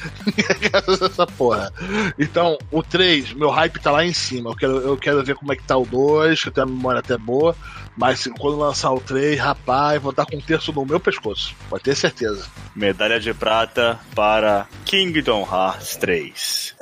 essa 1.06 1.26
porra. 1.26 1.72
Então, 2.18 2.58
o 2.70 2.82
3, 2.82 3.34
meu 3.34 3.50
hype 3.50 3.80
tá 3.80 3.90
lá 3.90 4.04
em 4.04 4.12
cima. 4.12 4.50
Eu 4.50 4.56
quero, 4.56 4.78
eu 4.78 4.96
quero 4.96 5.24
ver 5.24 5.34
como 5.34 5.52
é 5.52 5.56
que 5.56 5.62
tá 5.62 5.76
o 5.76 5.86
2, 5.86 6.42
que 6.42 6.48
eu 6.48 6.52
tenho 6.52 6.66
a 6.66 6.70
memória 6.70 7.00
até 7.00 7.16
boa. 7.16 7.54
Mas 7.96 8.26
quando 8.38 8.58
lançar 8.58 8.92
o 8.92 9.00
3, 9.00 9.38
rapaz, 9.38 10.00
vou 10.00 10.10
estar 10.10 10.26
com 10.26 10.36
um 10.36 10.40
terço 10.40 10.72
no 10.72 10.86
meu 10.86 11.00
pescoço. 11.00 11.54
Pode 11.68 11.82
ter 11.82 11.94
certeza. 11.94 12.46
Medalha 12.74 13.20
de 13.20 13.34
prata 13.34 13.98
para 14.14 14.66
Kingdom 14.84 15.46
Hearts 15.50 15.96
3. 15.96 16.76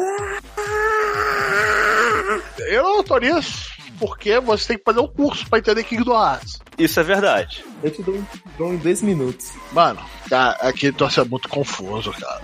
Eu 2.60 2.82
não 2.82 2.96
autorizo, 2.98 3.70
porque 3.98 4.38
você 4.40 4.68
tem 4.68 4.78
que 4.78 4.84
fazer 4.84 5.00
um 5.00 5.08
curso 5.08 5.48
pra 5.48 5.58
entender 5.58 5.84
Kingdom 5.84 6.12
Hearts. 6.12 6.60
Isso 6.78 7.00
é 7.00 7.02
verdade. 7.02 7.64
Eu 7.82 7.90
te 7.90 8.02
dou, 8.02 8.22
dou 8.56 8.72
em 8.72 8.76
dois 8.76 9.02
minutos. 9.02 9.50
Mano, 9.72 10.00
aquele 10.60 10.92
troço 10.92 11.20
é 11.20 11.24
muito 11.24 11.48
confuso, 11.48 12.12
cara. 12.12 12.40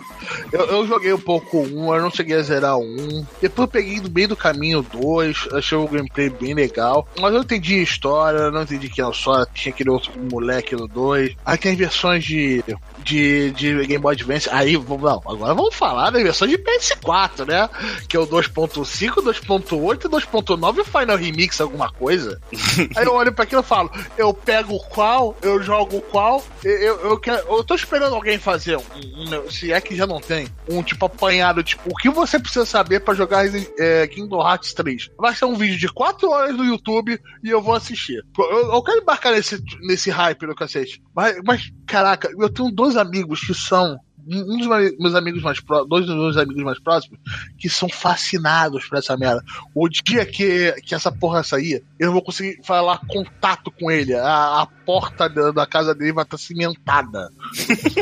Eu, 0.53 0.67
eu 0.67 0.87
joguei 0.87 1.13
um 1.13 1.21
pouco 1.21 1.59
um, 1.61 1.95
eu 1.95 2.03
não 2.03 2.11
cheguei 2.11 2.37
a 2.37 2.43
zerar 2.43 2.79
um. 2.79 3.25
Depois 3.41 3.67
eu 3.67 3.69
peguei 3.69 4.01
no 4.01 4.11
meio 4.11 4.29
do 4.29 4.37
caminho 4.37 4.83
dois, 4.83 5.49
achei 5.53 5.77
o 5.77 5.89
gameplay 5.89 6.29
bem 6.29 6.55
legal. 6.55 7.07
Mas 7.21 7.35
eu 7.35 7.43
entendi 7.43 7.75
a 7.79 7.83
história, 7.83 8.51
não 8.51 8.63
entendi 8.63 8.89
que 8.89 9.01
era 9.01 9.13
só 9.13 9.45
tinha 9.47 9.73
aquele 9.73 9.91
outro 9.91 10.13
moleque 10.31 10.75
no 10.75 10.87
dois. 10.87 11.35
Aí 11.45 11.59
tem 11.59 11.77
versões 11.77 12.25
de 12.25 12.65
de, 13.05 13.51
de 13.53 13.87
Game 13.87 14.03
Boy 14.03 14.15
Advance. 14.15 14.49
Aí, 14.51 14.73
não, 14.77 15.23
agora 15.27 15.55
vamos 15.55 15.75
falar 15.75 16.11
da 16.11 16.19
versão 16.19 16.49
de 16.49 16.57
PS4, 16.59 17.47
né? 17.47 17.69
Que 18.09 18.17
é 18.17 18.21
o 18.21 18.27
2.5, 18.27 19.23
2.8 19.23 20.05
e 20.05 20.09
2.9 20.09 20.85
Final 20.85 21.17
Remix, 21.17 21.61
alguma 21.61 21.93
coisa. 21.93 22.41
Aí 22.97 23.05
eu 23.05 23.15
olho 23.15 23.33
pra 23.33 23.45
aquilo 23.45 23.61
e 23.61 23.65
falo, 23.65 23.91
eu 24.17 24.33
pego 24.33 24.79
qual, 24.89 25.37
eu 25.43 25.63
jogo 25.63 26.01
qual, 26.01 26.43
eu, 26.65 26.73
eu, 26.73 27.01
eu, 27.11 27.19
quero, 27.19 27.47
eu 27.47 27.63
tô 27.63 27.75
esperando 27.75 28.15
alguém 28.15 28.39
fazer, 28.39 28.79
um, 28.79 28.83
um, 29.17 29.51
se 29.51 29.73
é 29.73 29.81
que 29.81 29.95
já 29.95 30.07
não 30.07 30.14
tem, 30.21 30.49
um 30.69 30.83
tipo 30.83 31.07
apanhado, 31.07 31.63
tipo, 31.63 31.91
o 31.91 31.97
que 31.97 32.11
você 32.11 32.39
precisa 32.39 32.65
saber 32.65 33.01
para 33.01 33.15
jogar 33.15 33.45
é, 33.79 34.07
Kingdom 34.07 34.41
Hearts 34.41 34.73
3? 34.75 35.11
Vai 35.19 35.35
ser 35.35 35.45
um 35.45 35.55
vídeo 35.55 35.79
de 35.79 35.89
4 35.89 36.29
horas 36.31 36.57
no 36.57 36.65
YouTube 36.65 37.21
e 37.43 37.51
eu 37.51 37.63
vou 37.63 37.75
assistir. 37.75 38.25
Eu, 38.39 38.73
eu 38.73 38.83
quero 38.83 39.01
embarcar 39.01 39.33
nesse, 39.33 39.63
nesse 39.81 40.11
hype 40.11 40.47
no 40.47 40.55
cacete. 40.55 41.03
Mas, 41.15 41.37
mas, 41.45 41.73
caraca, 41.87 42.31
eu 42.39 42.51
tenho 42.51 42.71
dois 42.71 42.97
amigos 42.97 43.41
que 43.41 43.55
são 43.55 43.99
um 44.27 44.59
dos 44.59 44.67
meus 44.99 45.15
amigos 45.15 45.43
mais 45.43 45.61
próximos, 45.61 45.89
dois 45.89 46.07
dos 46.07 46.15
meus 46.15 46.37
amigos 46.37 46.63
mais 46.63 46.79
próximos, 46.79 47.19
que 47.59 47.69
são 47.69 47.89
fascinados 47.89 48.87
por 48.87 48.99
essa 48.99 49.17
merda. 49.17 49.43
O 49.75 49.89
dia 49.89 50.25
que, 50.25 50.73
que 50.83 50.95
essa 50.95 51.13
porra 51.13 51.43
sair, 51.43 51.83
eu 51.99 52.07
não 52.07 52.15
vou 52.15 52.23
conseguir 52.23 52.61
falar 52.65 53.01
contato 53.07 53.71
com 53.71 53.91
ele. 53.91 54.15
A, 54.15 54.63
a 54.63 54.67
porta 54.67 55.29
da, 55.29 55.51
da, 55.51 55.67
casa 55.67 55.95
dele 55.95 56.13
vai 56.13 56.25
estar 56.25 56.37
tá 56.37 56.43
cimentada. 56.43 57.31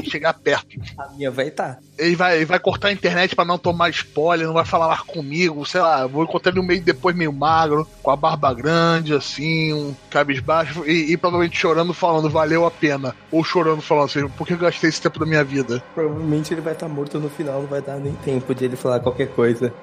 chegar 0.09 0.35
perto. 0.35 0.79
A 0.99 1.09
minha 1.11 1.31
vai 1.31 1.49
estar. 1.49 1.75
Tá. 1.75 1.81
Ele 1.99 2.17
vai, 2.17 2.37
ele 2.37 2.45
vai 2.45 2.59
cortar 2.59 2.89
a 2.89 2.93
internet 2.93 3.37
para 3.37 3.45
não 3.45 3.59
tomar 3.59 3.91
spoiler, 3.91 4.47
não 4.47 4.55
vai 4.55 4.65
falar 4.65 4.89
mais 4.89 5.01
comigo, 5.01 5.65
sei 5.67 5.81
lá. 5.81 6.07
Vou 6.07 6.25
encontrar 6.25 6.53
ele 6.53 6.61
um 6.61 6.67
meio 6.67 6.83
depois 6.83 7.15
meio 7.15 7.33
magro, 7.33 7.87
com 8.03 8.11
a 8.11 8.17
barba 8.17 8.53
grande, 8.53 9.15
assim, 9.15 9.73
um 9.73 9.95
cabisbaixo, 10.11 10.85
e, 10.87 11.13
e 11.13 11.17
provavelmente 11.17 11.59
chorando, 11.59 11.93
falando, 11.93 12.29
valeu 12.29 12.67
a 12.67 12.71
pena. 12.71 13.15
Ou 13.31 13.45
chorando, 13.45 13.83
falando 13.83 14.07
assim, 14.07 14.29
por 14.29 14.47
que 14.47 14.55
eu 14.55 14.59
gastei 14.59 14.89
esse 14.89 15.01
tempo 15.01 15.19
da 15.19 15.27
minha 15.27 15.45
vida? 15.45 15.83
Provavelmente 15.95 16.12
ele 16.51 16.61
vai 16.61 16.73
estar 16.73 16.89
tá 16.89 16.93
morto 16.93 17.19
no 17.19 17.29
final, 17.29 17.61
não 17.61 17.69
vai 17.69 17.81
dar 17.83 17.99
nem 17.99 18.15
tempo 18.15 18.55
de 18.55 18.65
ele 18.65 18.77
falar 18.77 19.01
qualquer 19.01 19.29
coisa. 19.29 19.73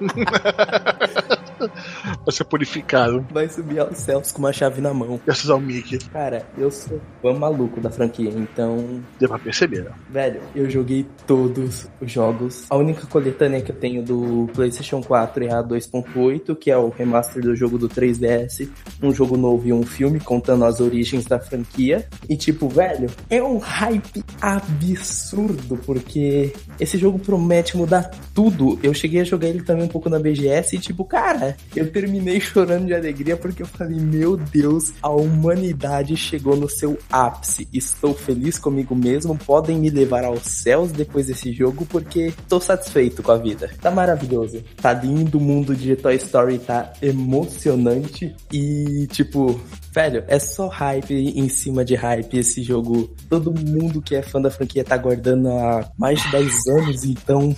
vai 2.24 2.34
ser 2.34 2.44
purificado. 2.44 3.26
Vai 3.30 3.48
subir 3.48 3.78
aos 3.80 3.98
céus 3.98 4.32
com 4.32 4.38
uma 4.38 4.52
chave 4.52 4.80
na 4.80 4.92
mão. 4.92 5.20
Graças 5.24 5.48
ao 5.50 5.60
Mickey. 5.60 5.98
Cara, 6.12 6.46
eu 6.56 6.70
sou 6.70 7.00
fã 7.20 7.32
maluco 7.32 7.80
da 7.80 7.90
franquia, 7.90 8.30
então. 8.30 9.02
Deu 9.18 9.28
pra 9.28 9.38
perceber, 9.38 9.84
né? 9.84 9.90
Velho, 10.08 10.40
eu 10.54 10.68
joguei 10.68 11.06
todos 11.26 11.88
os 12.00 12.10
jogos. 12.10 12.66
A 12.70 12.76
única 12.76 13.06
coletânea 13.06 13.60
que 13.60 13.72
eu 13.72 13.76
tenho 13.76 14.02
do 14.02 14.48
PlayStation 14.54 15.02
4 15.02 15.44
é 15.44 15.52
a 15.52 15.62
2.8, 15.62 16.56
que 16.56 16.70
é 16.70 16.76
o 16.76 16.88
remaster 16.88 17.42
do 17.42 17.54
jogo 17.56 17.78
do 17.78 17.88
3DS. 17.88 18.68
Um 19.02 19.12
jogo 19.12 19.36
novo 19.36 19.66
e 19.66 19.72
um 19.72 19.82
filme 19.82 20.20
contando 20.20 20.64
as 20.64 20.80
origens 20.80 21.24
da 21.24 21.38
franquia. 21.38 22.06
E 22.28 22.36
tipo, 22.36 22.68
velho, 22.68 23.10
é 23.28 23.42
um 23.42 23.58
hype 23.58 24.22
absurdo, 24.40 25.78
porque 25.84 26.52
esse 26.78 26.96
jogo 26.96 27.18
promete 27.18 27.76
mudar 27.76 28.10
tudo. 28.34 28.78
Eu 28.82 28.94
cheguei 28.94 29.20
a 29.20 29.24
jogar 29.24 29.48
ele 29.48 29.62
também 29.62 29.84
um 29.84 29.88
pouco 29.88 30.08
na 30.08 30.18
BGS 30.18 30.76
e 30.76 30.78
tipo, 30.78 31.04
cara, 31.04 31.56
eu 31.74 31.90
terminei 31.90 32.19
chorando 32.40 32.86
de 32.86 32.94
alegria 32.94 33.36
porque 33.36 33.62
eu 33.62 33.66
falei, 33.66 33.98
meu 33.98 34.36
Deus, 34.36 34.92
a 35.00 35.08
humanidade 35.10 36.16
chegou 36.16 36.56
no 36.56 36.68
seu 36.68 36.98
ápice. 37.10 37.68
Estou 37.72 38.14
feliz 38.14 38.58
comigo 38.58 38.94
mesmo, 38.94 39.36
podem 39.36 39.78
me 39.78 39.90
levar 39.90 40.24
aos 40.24 40.42
céus 40.42 40.92
depois 40.92 41.26
desse 41.26 41.52
jogo 41.52 41.86
porque 41.86 42.26
estou 42.26 42.60
satisfeito 42.60 43.22
com 43.22 43.32
a 43.32 43.38
vida. 43.38 43.70
Tá 43.80 43.90
maravilhoso. 43.90 44.62
Tá 44.80 44.92
lindo, 44.92 45.38
o 45.38 45.40
mundo 45.40 45.74
de 45.74 45.96
Toy 45.96 46.16
Story 46.16 46.58
tá 46.58 46.92
emocionante 47.00 48.34
e 48.52 49.06
tipo, 49.10 49.60
velho, 49.92 50.24
é 50.28 50.38
só 50.38 50.68
hype 50.68 51.14
em 51.14 51.48
cima 51.48 51.84
de 51.84 51.94
hype 51.94 52.38
esse 52.38 52.62
jogo. 52.62 53.10
Todo 53.28 53.52
mundo 53.52 54.02
que 54.02 54.14
é 54.14 54.22
fã 54.22 54.40
da 54.40 54.50
franquia 54.50 54.84
tá 54.84 54.94
aguardando 54.94 55.48
há 55.48 55.90
mais 55.96 56.22
de 56.22 56.30
10 56.30 56.66
anos, 56.68 57.04
então 57.04 57.54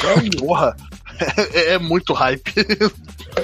Velho. 0.00 0.30
Porra, 0.38 0.76
é, 1.52 1.74
é, 1.74 1.78
muito 1.78 2.12
hype. 2.12 2.52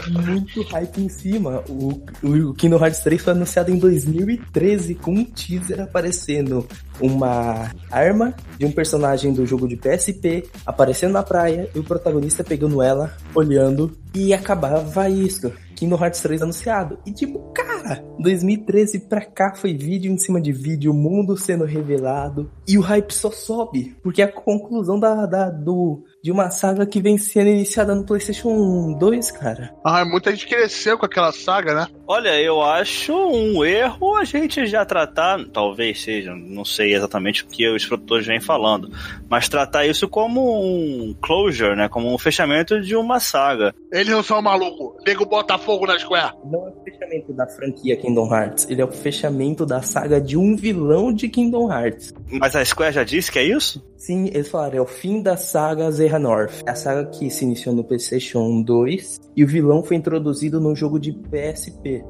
Muito 0.09 0.62
hype 0.62 0.99
em 0.99 1.09
cima. 1.09 1.62
O, 1.68 2.03
o 2.23 2.55
Kingdom 2.55 2.79
Hearts 2.79 3.01
3 3.01 3.23
foi 3.23 3.33
anunciado 3.33 3.71
em 3.71 3.79
2013 3.79 4.95
com 4.95 5.12
um 5.12 5.25
teaser 5.25 5.81
aparecendo 5.81 6.66
uma 7.01 7.71
arma 7.91 8.35
de 8.59 8.66
um 8.66 8.73
personagem 8.73 9.33
do 9.33 9.47
jogo 9.47 9.66
de 9.66 9.77
PSP 9.77 10.49
aparecendo 10.66 11.12
na 11.12 11.23
praia 11.23 11.68
e 11.75 11.79
o 11.79 11.85
protagonista 11.85 12.45
pegando 12.45 12.83
ela, 12.83 13.16
olhando 13.35 13.97
e 14.14 14.35
acabava 14.35 15.09
isso. 15.09 15.53
Kingdom 15.81 15.97
Hearts 15.97 16.21
3 16.21 16.43
anunciado. 16.43 16.99
E 17.07 17.12
tipo, 17.12 17.39
cara, 17.55 18.05
2013 18.18 19.01
pra 19.09 19.25
cá 19.25 19.55
foi 19.55 19.73
vídeo 19.75 20.12
em 20.12 20.18
cima 20.18 20.39
de 20.39 20.53
vídeo, 20.53 20.93
o 20.93 20.95
mundo 20.95 21.39
sendo 21.39 21.64
revelado 21.64 22.51
e 22.68 22.77
o 22.77 22.83
hype 22.83 23.12
só 23.12 23.31
sobe, 23.31 23.97
porque 24.03 24.21
a 24.21 24.31
conclusão 24.31 25.01
da, 25.01 25.25
da 25.25 25.49
do 25.49 26.05
de 26.23 26.31
uma 26.31 26.51
saga 26.51 26.85
que 26.85 27.01
vem 27.01 27.16
sendo 27.16 27.49
iniciada 27.49 27.95
no 27.95 28.05
PlayStation 28.05 28.93
2, 28.99 29.31
cara. 29.31 29.75
Ah, 29.85 30.05
muita 30.05 30.31
gente 30.31 30.47
cresceu 30.47 30.99
com 30.99 31.07
aquela 31.07 31.33
saga, 31.33 31.75
né? 31.75 31.87
Olha, 32.07 32.41
eu 32.41 32.61
acho 32.61 33.14
um 33.14 33.64
erro 33.64 34.16
a 34.16 34.25
gente 34.25 34.66
já 34.66 34.85
tratar, 34.85 35.45
talvez 35.53 36.03
seja, 36.03 36.35
não 36.35 36.64
sei 36.64 36.95
exatamente 36.95 37.45
o 37.45 37.47
que 37.47 37.68
os 37.68 37.87
produtores 37.87 38.27
vêm 38.27 38.41
falando, 38.41 38.91
mas 39.29 39.49
tratar 39.49 39.87
isso 39.87 40.09
como 40.09 40.61
um 40.61 41.14
closure, 41.23 41.77
né? 41.77 41.89
Como 41.89 42.12
um 42.12 42.18
fechamento 42.18 42.81
de 42.81 42.95
uma 42.95 43.18
saga. 43.18 43.75
Eles 43.93 44.09
não 44.09 44.23
são 44.23 44.43
malucos. 44.43 45.03
Nego 45.07 45.25
Botafogo 45.25 45.87
na 45.87 45.99
Square. 45.99 46.35
Não 46.45 46.66
é 46.66 46.71
o 46.71 46.85
fechamento 46.85 47.33
da 47.33 47.47
franquia 47.47 47.97
Kingdom 47.97 48.35
Hearts, 48.35 48.66
ele 48.68 48.83
é 48.83 48.85
o 48.85 48.93
fechamento 48.93 49.64
da 49.64 49.81
saga 49.81 50.21
de 50.21 50.37
um 50.37 50.55
vilão 50.55 51.12
de 51.12 51.29
Kingdom 51.29 51.73
Hearts. 51.73 52.12
Mas 52.31 52.55
a 52.55 52.64
Square 52.64 52.93
já 52.93 53.05
disse 53.05 53.33
que 53.33 53.39
é 53.39 53.45
isso? 53.45 53.83
Sim, 53.97 54.27
eles 54.29 54.49
falaram, 54.49 54.79
é 54.79 54.81
o 54.81 54.87
fim 54.87 55.23
da 55.23 55.37
saga 55.37 55.87
Zerra 56.11 56.18
North. 56.18 56.62
É 56.66 56.70
a 56.70 56.74
saga 56.74 57.06
que 57.06 57.30
se 57.30 57.44
iniciou 57.44 57.74
no 57.74 57.84
PlayStation 57.84 58.62
2 58.62 59.20
e 59.36 59.44
o 59.44 59.46
vilão 59.46 59.82
foi 59.84 59.96
introduzido 59.96 60.61
no 60.61 60.74
jogo 60.74 60.98
de 60.98 61.12
PSP. 61.12 62.04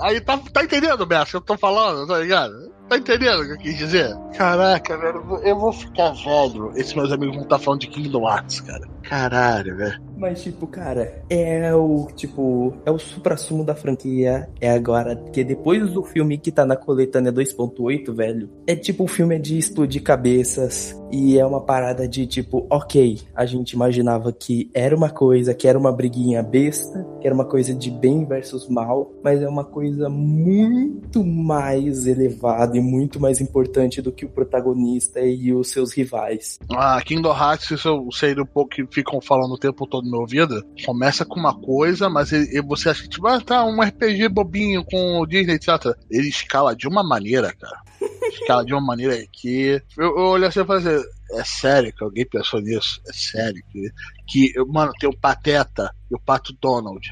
Aí 0.00 0.20
tá, 0.20 0.38
tá 0.52 0.64
entendendo, 0.64 1.04
Beto, 1.04 1.36
eu 1.36 1.40
tô 1.40 1.56
falando, 1.58 2.06
tá 2.06 2.18
ligado? 2.18 2.70
Tá 2.88 2.96
entendendo 2.96 3.42
o 3.42 3.46
que 3.46 3.52
eu 3.52 3.58
quis 3.58 3.76
dizer? 3.76 4.16
Caraca, 4.36 4.96
velho, 4.96 5.22
eu 5.44 5.58
vou 5.58 5.72
ficar 5.72 6.12
velho. 6.12 6.72
Esses 6.74 6.94
meus 6.94 7.12
amigos 7.12 7.34
vão 7.34 7.44
estar 7.44 7.58
tá 7.58 7.62
falando 7.62 7.80
de 7.80 7.88
Kingdom 7.88 8.28
Hearts, 8.28 8.60
cara. 8.60 8.88
Caralho, 9.02 9.76
velho. 9.76 10.09
Mas, 10.20 10.42
tipo, 10.42 10.66
cara, 10.66 11.22
é 11.30 11.74
o, 11.74 12.06
tipo, 12.14 12.74
é 12.84 12.90
o 12.90 12.98
supra-sumo 12.98 13.64
da 13.64 13.74
franquia. 13.74 14.50
É 14.60 14.70
agora, 14.70 15.16
que 15.32 15.42
depois 15.42 15.90
do 15.90 16.02
filme 16.02 16.36
que 16.36 16.52
tá 16.52 16.66
na 16.66 16.76
coletânea 16.76 17.32
2.8, 17.32 18.12
velho, 18.12 18.50
é 18.66 18.76
tipo, 18.76 19.04
o 19.04 19.08
filme 19.08 19.36
é 19.36 19.38
de 19.38 19.56
explodir 19.56 20.02
cabeças. 20.02 20.94
E 21.10 21.38
é 21.38 21.46
uma 21.46 21.60
parada 21.62 22.06
de, 22.06 22.26
tipo, 22.26 22.66
ok, 22.70 23.18
a 23.34 23.46
gente 23.46 23.72
imaginava 23.72 24.30
que 24.30 24.70
era 24.74 24.94
uma 24.94 25.08
coisa, 25.08 25.54
que 25.54 25.66
era 25.66 25.78
uma 25.78 25.90
briguinha 25.90 26.42
besta, 26.42 27.04
que 27.20 27.26
era 27.26 27.34
uma 27.34 27.46
coisa 27.46 27.74
de 27.74 27.90
bem 27.90 28.24
versus 28.24 28.68
mal, 28.68 29.10
mas 29.24 29.40
é 29.40 29.48
uma 29.48 29.64
coisa 29.64 30.08
muito 30.08 31.24
mais 31.24 32.06
elevada 32.06 32.76
e 32.76 32.80
muito 32.80 33.18
mais 33.18 33.40
importante 33.40 34.02
do 34.02 34.12
que 34.12 34.26
o 34.26 34.28
protagonista 34.28 35.20
e 35.20 35.52
os 35.52 35.70
seus 35.70 35.92
rivais. 35.92 36.58
Ah, 36.70 37.00
Kingdom 37.04 37.34
Hearts, 37.34 37.70
isso 37.70 37.88
eu 37.88 38.08
sei 38.12 38.38
um 38.38 38.46
pouco 38.46 38.70
que 38.70 38.86
ficam 38.86 39.20
falando 39.20 39.54
o 39.54 39.58
tempo 39.58 39.86
todo 39.86 40.09
meu 40.10 40.20
ouvido, 40.20 40.64
começa 40.84 41.24
com 41.24 41.38
uma 41.38 41.58
coisa, 41.58 42.08
mas 42.08 42.32
ele, 42.32 42.60
você 42.62 42.88
acha 42.88 43.02
que, 43.02 43.08
tipo, 43.08 43.26
ah, 43.26 43.40
tá, 43.40 43.64
um 43.64 43.80
RPG 43.80 44.28
bobinho 44.28 44.84
com 44.84 45.20
o 45.20 45.26
Disney, 45.26 45.54
etc. 45.54 45.96
Ele 46.10 46.28
escala 46.28 46.74
de 46.74 46.88
uma 46.88 47.02
maneira, 47.02 47.54
cara. 47.54 47.80
Escala 48.28 48.64
de 48.64 48.72
uma 48.72 48.80
maneira 48.80 49.16
que. 49.32 49.82
Eu, 49.96 50.16
eu 50.16 50.24
olho 50.24 50.46
assim 50.46 50.60
e 50.60 50.64
falo 50.64 50.78
assim, 50.78 51.04
é 51.32 51.44
sério 51.44 51.92
que 51.92 52.04
alguém 52.04 52.26
pensou 52.26 52.60
nisso? 52.60 53.00
É 53.08 53.12
sério 53.12 53.62
que, 53.70 53.90
que 54.26 54.52
mano, 54.68 54.92
tem 54.98 55.08
o 55.08 55.16
Pateta 55.16 55.94
e 56.10 56.14
o 56.14 56.20
Pato 56.20 56.56
Donald. 56.60 57.08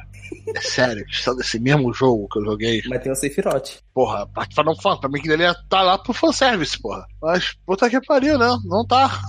É 0.55 0.61
sério, 0.61 1.05
que 1.07 1.13
estão 1.13 1.35
desse 1.35 1.59
mesmo 1.59 1.93
jogo 1.93 2.29
que 2.29 2.39
eu 2.39 2.45
joguei. 2.45 2.83
Mas 2.87 3.03
tem 3.03 3.13
o 3.13 3.15
Sephiroth. 3.15 3.83
Porra, 3.95 4.27
pra 4.27 4.65
não 4.65 4.77
falar, 4.77 4.99
pra 4.99 5.09
mim 5.09 5.21
que 5.21 5.31
ele 5.31 5.43
ia 5.43 5.55
tá 5.69 5.83
lá 5.83 5.99
pro 5.99 6.13
fanservice, 6.13 6.79
porra. 6.81 7.07
Mas, 7.23 7.55
puta 7.67 7.89
que 7.89 8.01
pariu, 8.01 8.39
né? 8.39 8.59
Não 8.65 8.87
tá. 8.87 9.21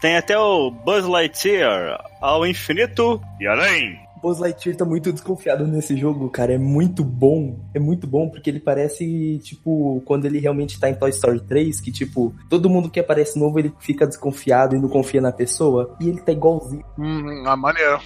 Tem 0.00 0.16
até 0.16 0.38
o 0.38 0.70
Buzz 0.70 1.06
Lightyear 1.06 2.02
ao 2.20 2.46
infinito 2.46 3.20
e 3.40 3.46
além. 3.46 3.98
Buzz 4.22 4.38
Lightyear 4.38 4.76
tá 4.76 4.84
muito 4.84 5.12
desconfiado 5.12 5.66
nesse 5.66 5.96
jogo, 5.96 6.28
cara. 6.28 6.52
É 6.52 6.58
muito 6.58 7.02
bom. 7.02 7.58
É 7.72 7.78
muito 7.78 8.06
bom 8.06 8.28
porque 8.28 8.50
ele 8.50 8.60
parece, 8.60 9.40
tipo, 9.42 10.02
quando 10.04 10.26
ele 10.26 10.38
realmente 10.38 10.78
tá 10.78 10.90
em 10.90 10.94
Toy 10.94 11.10
Story 11.10 11.40
3, 11.40 11.80
que, 11.80 11.90
tipo, 11.90 12.34
todo 12.48 12.68
mundo 12.68 12.90
que 12.90 13.00
aparece 13.00 13.38
novo 13.38 13.58
ele 13.58 13.72
fica 13.80 14.06
desconfiado 14.06 14.76
e 14.76 14.78
não 14.78 14.88
confia 14.88 15.20
na 15.20 15.32
pessoa. 15.32 15.96
E 16.00 16.08
ele 16.08 16.20
tá 16.20 16.32
igualzinho. 16.32 16.84
Hum, 16.98 17.44
a 17.46 17.56
maneira. 17.56 17.98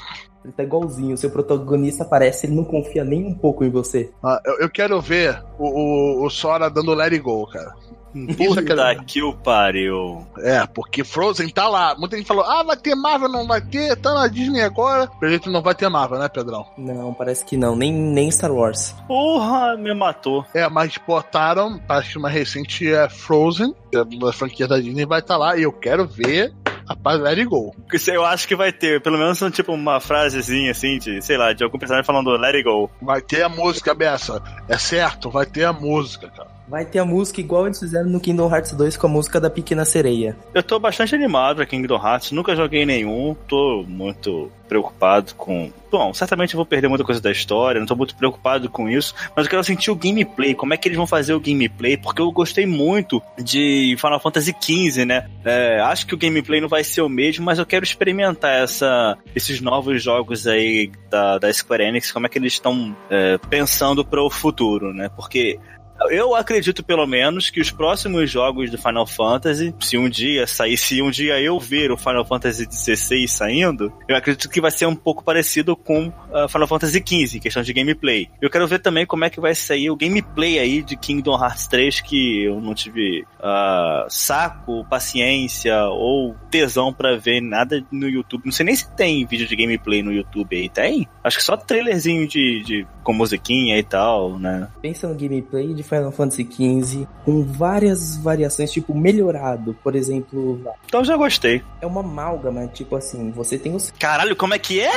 Ele 0.45 0.53
tá 0.53 0.63
igualzinho. 0.63 1.15
O 1.15 1.19
seu 1.19 1.31
protagonista 1.31 2.05
parece, 2.05 2.47
ele 2.47 2.55
não 2.55 2.65
confia 2.65 3.05
nem 3.05 3.27
um 3.27 3.35
pouco 3.35 3.65
em 3.65 3.71
você. 3.71 4.13
Ah, 4.23 4.41
eu, 4.45 4.61
eu 4.61 4.71
quero 4.71 5.01
ver 5.01 5.43
o, 5.59 5.67
o, 5.67 6.27
o 6.27 6.31
Sora 6.31 6.71
dando 6.71 6.95
let 6.95 7.13
it 7.13 7.23
go, 7.23 7.47
cara. 7.47 7.75
Puta 8.37 9.05
que 9.05 9.23
o 9.23 9.35
pariu. 9.35 10.27
É, 10.39 10.67
porque 10.67 11.03
Frozen 11.03 11.49
tá 11.49 11.69
lá. 11.69 11.97
Muita 11.99 12.17
gente 12.17 12.27
falou, 12.27 12.45
ah, 12.45 12.63
vai 12.63 12.77
ter 12.77 12.95
Marvel, 12.95 13.29
não 13.29 13.47
vai 13.47 13.61
ter, 13.61 13.97
tá 13.97 14.15
na 14.15 14.29
Disney 14.29 14.63
agora. 14.63 15.07
Pelo 15.07 15.31
jeito 15.31 15.51
não 15.51 15.63
vai 15.63 15.75
ter 15.75 15.89
Marvel, 15.89 16.19
né, 16.19 16.29
Pedrão? 16.29 16.67
Não, 16.79 17.13
parece 17.13 17.45
que 17.45 17.57
não, 17.57 17.75
nem, 17.75 17.93
nem 17.93 18.31
Star 18.31 18.53
Wars. 18.53 18.95
Porra, 19.07 19.77
me 19.77 19.93
matou. 19.95 20.45
É, 20.55 20.69
mas 20.69 20.97
botaram, 21.07 21.81
acho 21.89 22.13
que 22.13 22.19
uma 22.19 22.29
recente 22.29 22.93
é 22.93 23.09
Frozen, 23.09 23.75
é 23.93 23.99
a 23.99 24.33
franquia 24.33 24.69
da 24.69 24.79
Disney 24.79 25.05
vai 25.05 25.21
estar 25.21 25.35
tá 25.35 25.39
lá, 25.39 25.57
e 25.57 25.63
eu 25.63 25.73
quero 25.73 26.07
ver 26.07 26.53
Rapaz, 26.87 27.19
let 27.19 27.39
it 27.39 27.47
go. 27.47 27.75
Eu 28.07 28.25
acho 28.25 28.47
que 28.47 28.55
vai 28.55 28.71
ter, 28.71 29.01
pelo 29.01 29.17
menos 29.17 29.39
tipo 29.53 29.73
uma 29.73 30.01
frasezinha 30.01 30.71
assim, 30.71 30.99
de, 30.99 31.23
sei 31.23 31.39
lá, 31.39 31.53
de 31.53 31.65
algum 31.65 31.79
personagem 31.79 32.07
falando 32.07 32.31
let 32.33 32.55
it 32.55 32.63
go. 32.63 32.91
Vai 33.01 33.23
ter 33.23 33.43
a 33.43 33.49
música, 33.49 33.95
Bessa. 33.95 34.43
É 34.69 34.77
certo, 34.77 35.31
vai 35.31 35.47
ter 35.47 35.65
a 35.65 35.73
música, 35.73 36.29
cara. 36.29 36.54
Vai 36.67 36.85
ter 36.85 36.99
a 36.99 37.05
música 37.05 37.41
igual 37.41 37.67
eles 37.67 37.79
fizeram 37.79 38.09
no 38.09 38.21
Kingdom 38.21 38.51
Hearts 38.51 38.73
2 38.73 38.97
com 38.97 39.07
a 39.07 39.11
música 39.11 39.41
da 39.41 39.51
Pequena 39.51 39.85
Sereia. 39.85 40.37
Eu 40.55 40.63
tô 40.63 40.79
bastante 40.79 41.15
animado 41.15 41.57
pra 41.57 41.67
Kingdom 41.67 41.97
Hearts, 41.97 42.33
nunca 42.33 42.57
joguei 42.57 42.87
nenhum, 42.87 43.37
tô 43.47 43.85
muito 43.87 44.51
preocupado 44.69 45.35
com. 45.35 45.71
Bom, 45.91 46.13
certamente 46.13 46.55
eu 46.55 46.59
vou 46.59 46.67
perder 46.67 46.89
muita 46.89 47.05
coisa 47.05 47.21
da 47.21 47.31
história, 47.31 47.79
não 47.79 47.87
tô 47.87 47.95
muito 47.95 48.17
preocupado 48.17 48.69
com 48.69 48.89
isso, 48.89 49.15
mas 49.37 49.45
eu 49.45 49.51
quero 49.51 49.63
sentir 49.63 49.91
o 49.91 49.95
gameplay, 49.95 50.55
como 50.55 50.75
é 50.75 50.77
que 50.77 50.89
eles 50.89 50.97
vão 50.97 51.07
fazer 51.07 51.35
o 51.35 51.41
gameplay, 51.41 51.97
porque 51.97 52.21
eu 52.21 52.33
gostei 52.33 52.67
muito 52.67 53.23
de 53.39 53.95
Final 54.01 54.19
Fantasy 54.19 54.57
XV, 54.59 55.05
né? 55.05 55.29
É, 55.45 55.81
acho 55.81 56.07
que 56.07 56.15
o 56.15 56.19
gameplay 56.19 56.61
não 56.61 56.69
vai 56.69 56.83
ser 56.83 57.03
o 57.03 57.09
mesmo, 57.09 57.45
mas 57.45 57.59
eu 57.59 57.67
quero 57.67 57.85
experimentar 57.85 58.63
essa, 58.63 59.17
esses 59.37 59.61
novos 59.61 60.03
jogos 60.03 60.47
aí 60.47 60.91
da, 61.11 61.39
da 61.39 61.53
Square 61.53 61.85
Enix, 61.85 62.11
como 62.11 62.27
é 62.27 62.29
que 62.29 62.39
eles 62.39 62.55
estão 62.55 62.97
é, 63.11 63.39
pensando 63.51 64.05
para 64.05 64.23
o 64.23 64.31
futuro, 64.31 64.93
né? 64.93 65.09
Porque 65.15 65.61
eu 66.11 66.35
acredito, 66.35 66.83
pelo 66.83 67.07
menos, 67.07 67.51
que 67.51 67.61
os 67.61 67.71
próximos 67.71 68.31
jogos 68.31 68.71
do 68.71 68.79
Final 68.79 69.07
Fantasy, 69.07 69.75
se 69.81 69.97
um 69.97 70.09
dia 70.09 70.47
sair, 70.47 70.77
se 70.77 71.01
um 71.03 71.11
dia 71.11 71.41
eu 71.41 71.59
ver 71.59 71.91
o 71.91 71.97
Final 71.97 72.25
Fantasy 72.25 72.67
XVI 72.71 73.29
saindo, 73.29 73.93
eu 74.09 74.17
acredito 74.17 74.49
que 74.49 74.61
vai 74.61 74.71
ser 74.71 74.87
um 74.87 74.95
pouco 74.95 75.25
parecido 75.25 75.77
com 75.77 76.09
uh, 76.09 76.49
Final 76.49 76.67
Fantasy 76.67 77.03
XV, 77.07 77.41
questão 77.41 77.63
de 77.63 77.73
gameplay. 77.73 78.29
Eu 78.41 78.51
quero 78.51 78.67
ver 78.67 78.81
também 78.81 79.07
como 79.07 79.25
é 79.25 79.31
que 79.31 79.41
vai 79.41 79.55
sair 79.55 79.91
o 79.91 79.97
gameplay 79.97 80.59
aí 80.59 80.83
de 80.83 80.97
Kingdom 80.97 81.39
Hearts 81.41 81.67
3, 81.69 82.01
que 82.01 82.45
eu 82.45 82.61
não 82.61 82.75
tive 82.75 83.25
uh, 83.41 84.07
saco, 84.09 84.85
paciência 84.89 85.85
ou 85.87 86.35
tesão 86.51 86.93
para 86.93 87.17
ver 87.17 87.41
nada 87.41 87.85
no 87.91 88.09
YouTube. 88.09 88.43
Não 88.45 88.53
sei 88.53 88.67
nem 88.67 88.75
se 88.75 88.91
tem 88.93 89.25
vídeo 89.27 89.47
de 89.47 89.57
gameplay 89.57 90.03
no 90.03 90.13
YouTube 90.13 90.57
aí. 90.57 90.69
Tem? 90.69 91.09
Acho 91.23 91.39
que 91.39 91.45
só 91.45 91.57
trailerzinho 91.57 92.27
de, 92.27 92.63
de 92.63 92.87
com 93.03 93.13
musiquinha 93.13 93.79
e 93.79 93.83
tal, 93.83 94.39
né? 94.39 94.69
Pensa 94.81 95.09
no 95.09 95.15
gameplay 95.15 95.75
de 95.75 95.83
Final 95.95 96.13
Fantasy 96.13 96.49
XV 96.51 97.07
com 97.25 97.43
várias 97.45 98.17
variações, 98.17 98.71
tipo, 98.73 98.95
melhorado. 98.95 99.77
Por 99.83 99.95
exemplo. 99.95 100.61
Então 100.87 101.05
já 101.05 101.17
gostei. 101.17 101.63
É 101.81 101.87
uma 101.87 102.01
amálgama, 102.01 102.67
tipo 102.69 102.97
assim, 102.97 103.31
você 103.31 103.59
tem 103.59 103.75
os. 103.75 103.93
Caralho, 103.99 104.37
como 104.37 104.55
é 104.55 104.59
que 104.59 104.81
é? 104.81 104.93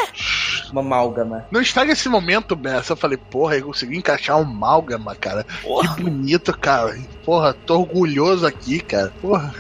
Uma 0.72 0.82
amálgama. 0.82 1.46
Não 1.52 1.62
está 1.62 1.84
nesse 1.86 2.10
momento, 2.10 2.56
Bessa. 2.56 2.94
Eu 2.94 2.98
falei, 2.98 3.18
porra, 3.18 3.58
eu 3.58 3.68
consegui 3.68 3.98
encaixar 3.98 4.40
uma 4.40 4.50
amálgama, 4.50 5.16
cara. 5.16 5.46
Porra. 5.62 5.96
Que 5.96 6.04
bonito, 6.04 6.58
cara. 6.58 6.98
Porra, 7.24 7.54
tô 7.54 7.80
orgulhoso 7.80 8.46
aqui, 8.46 8.80
cara. 8.80 9.14
Porra. 9.22 9.54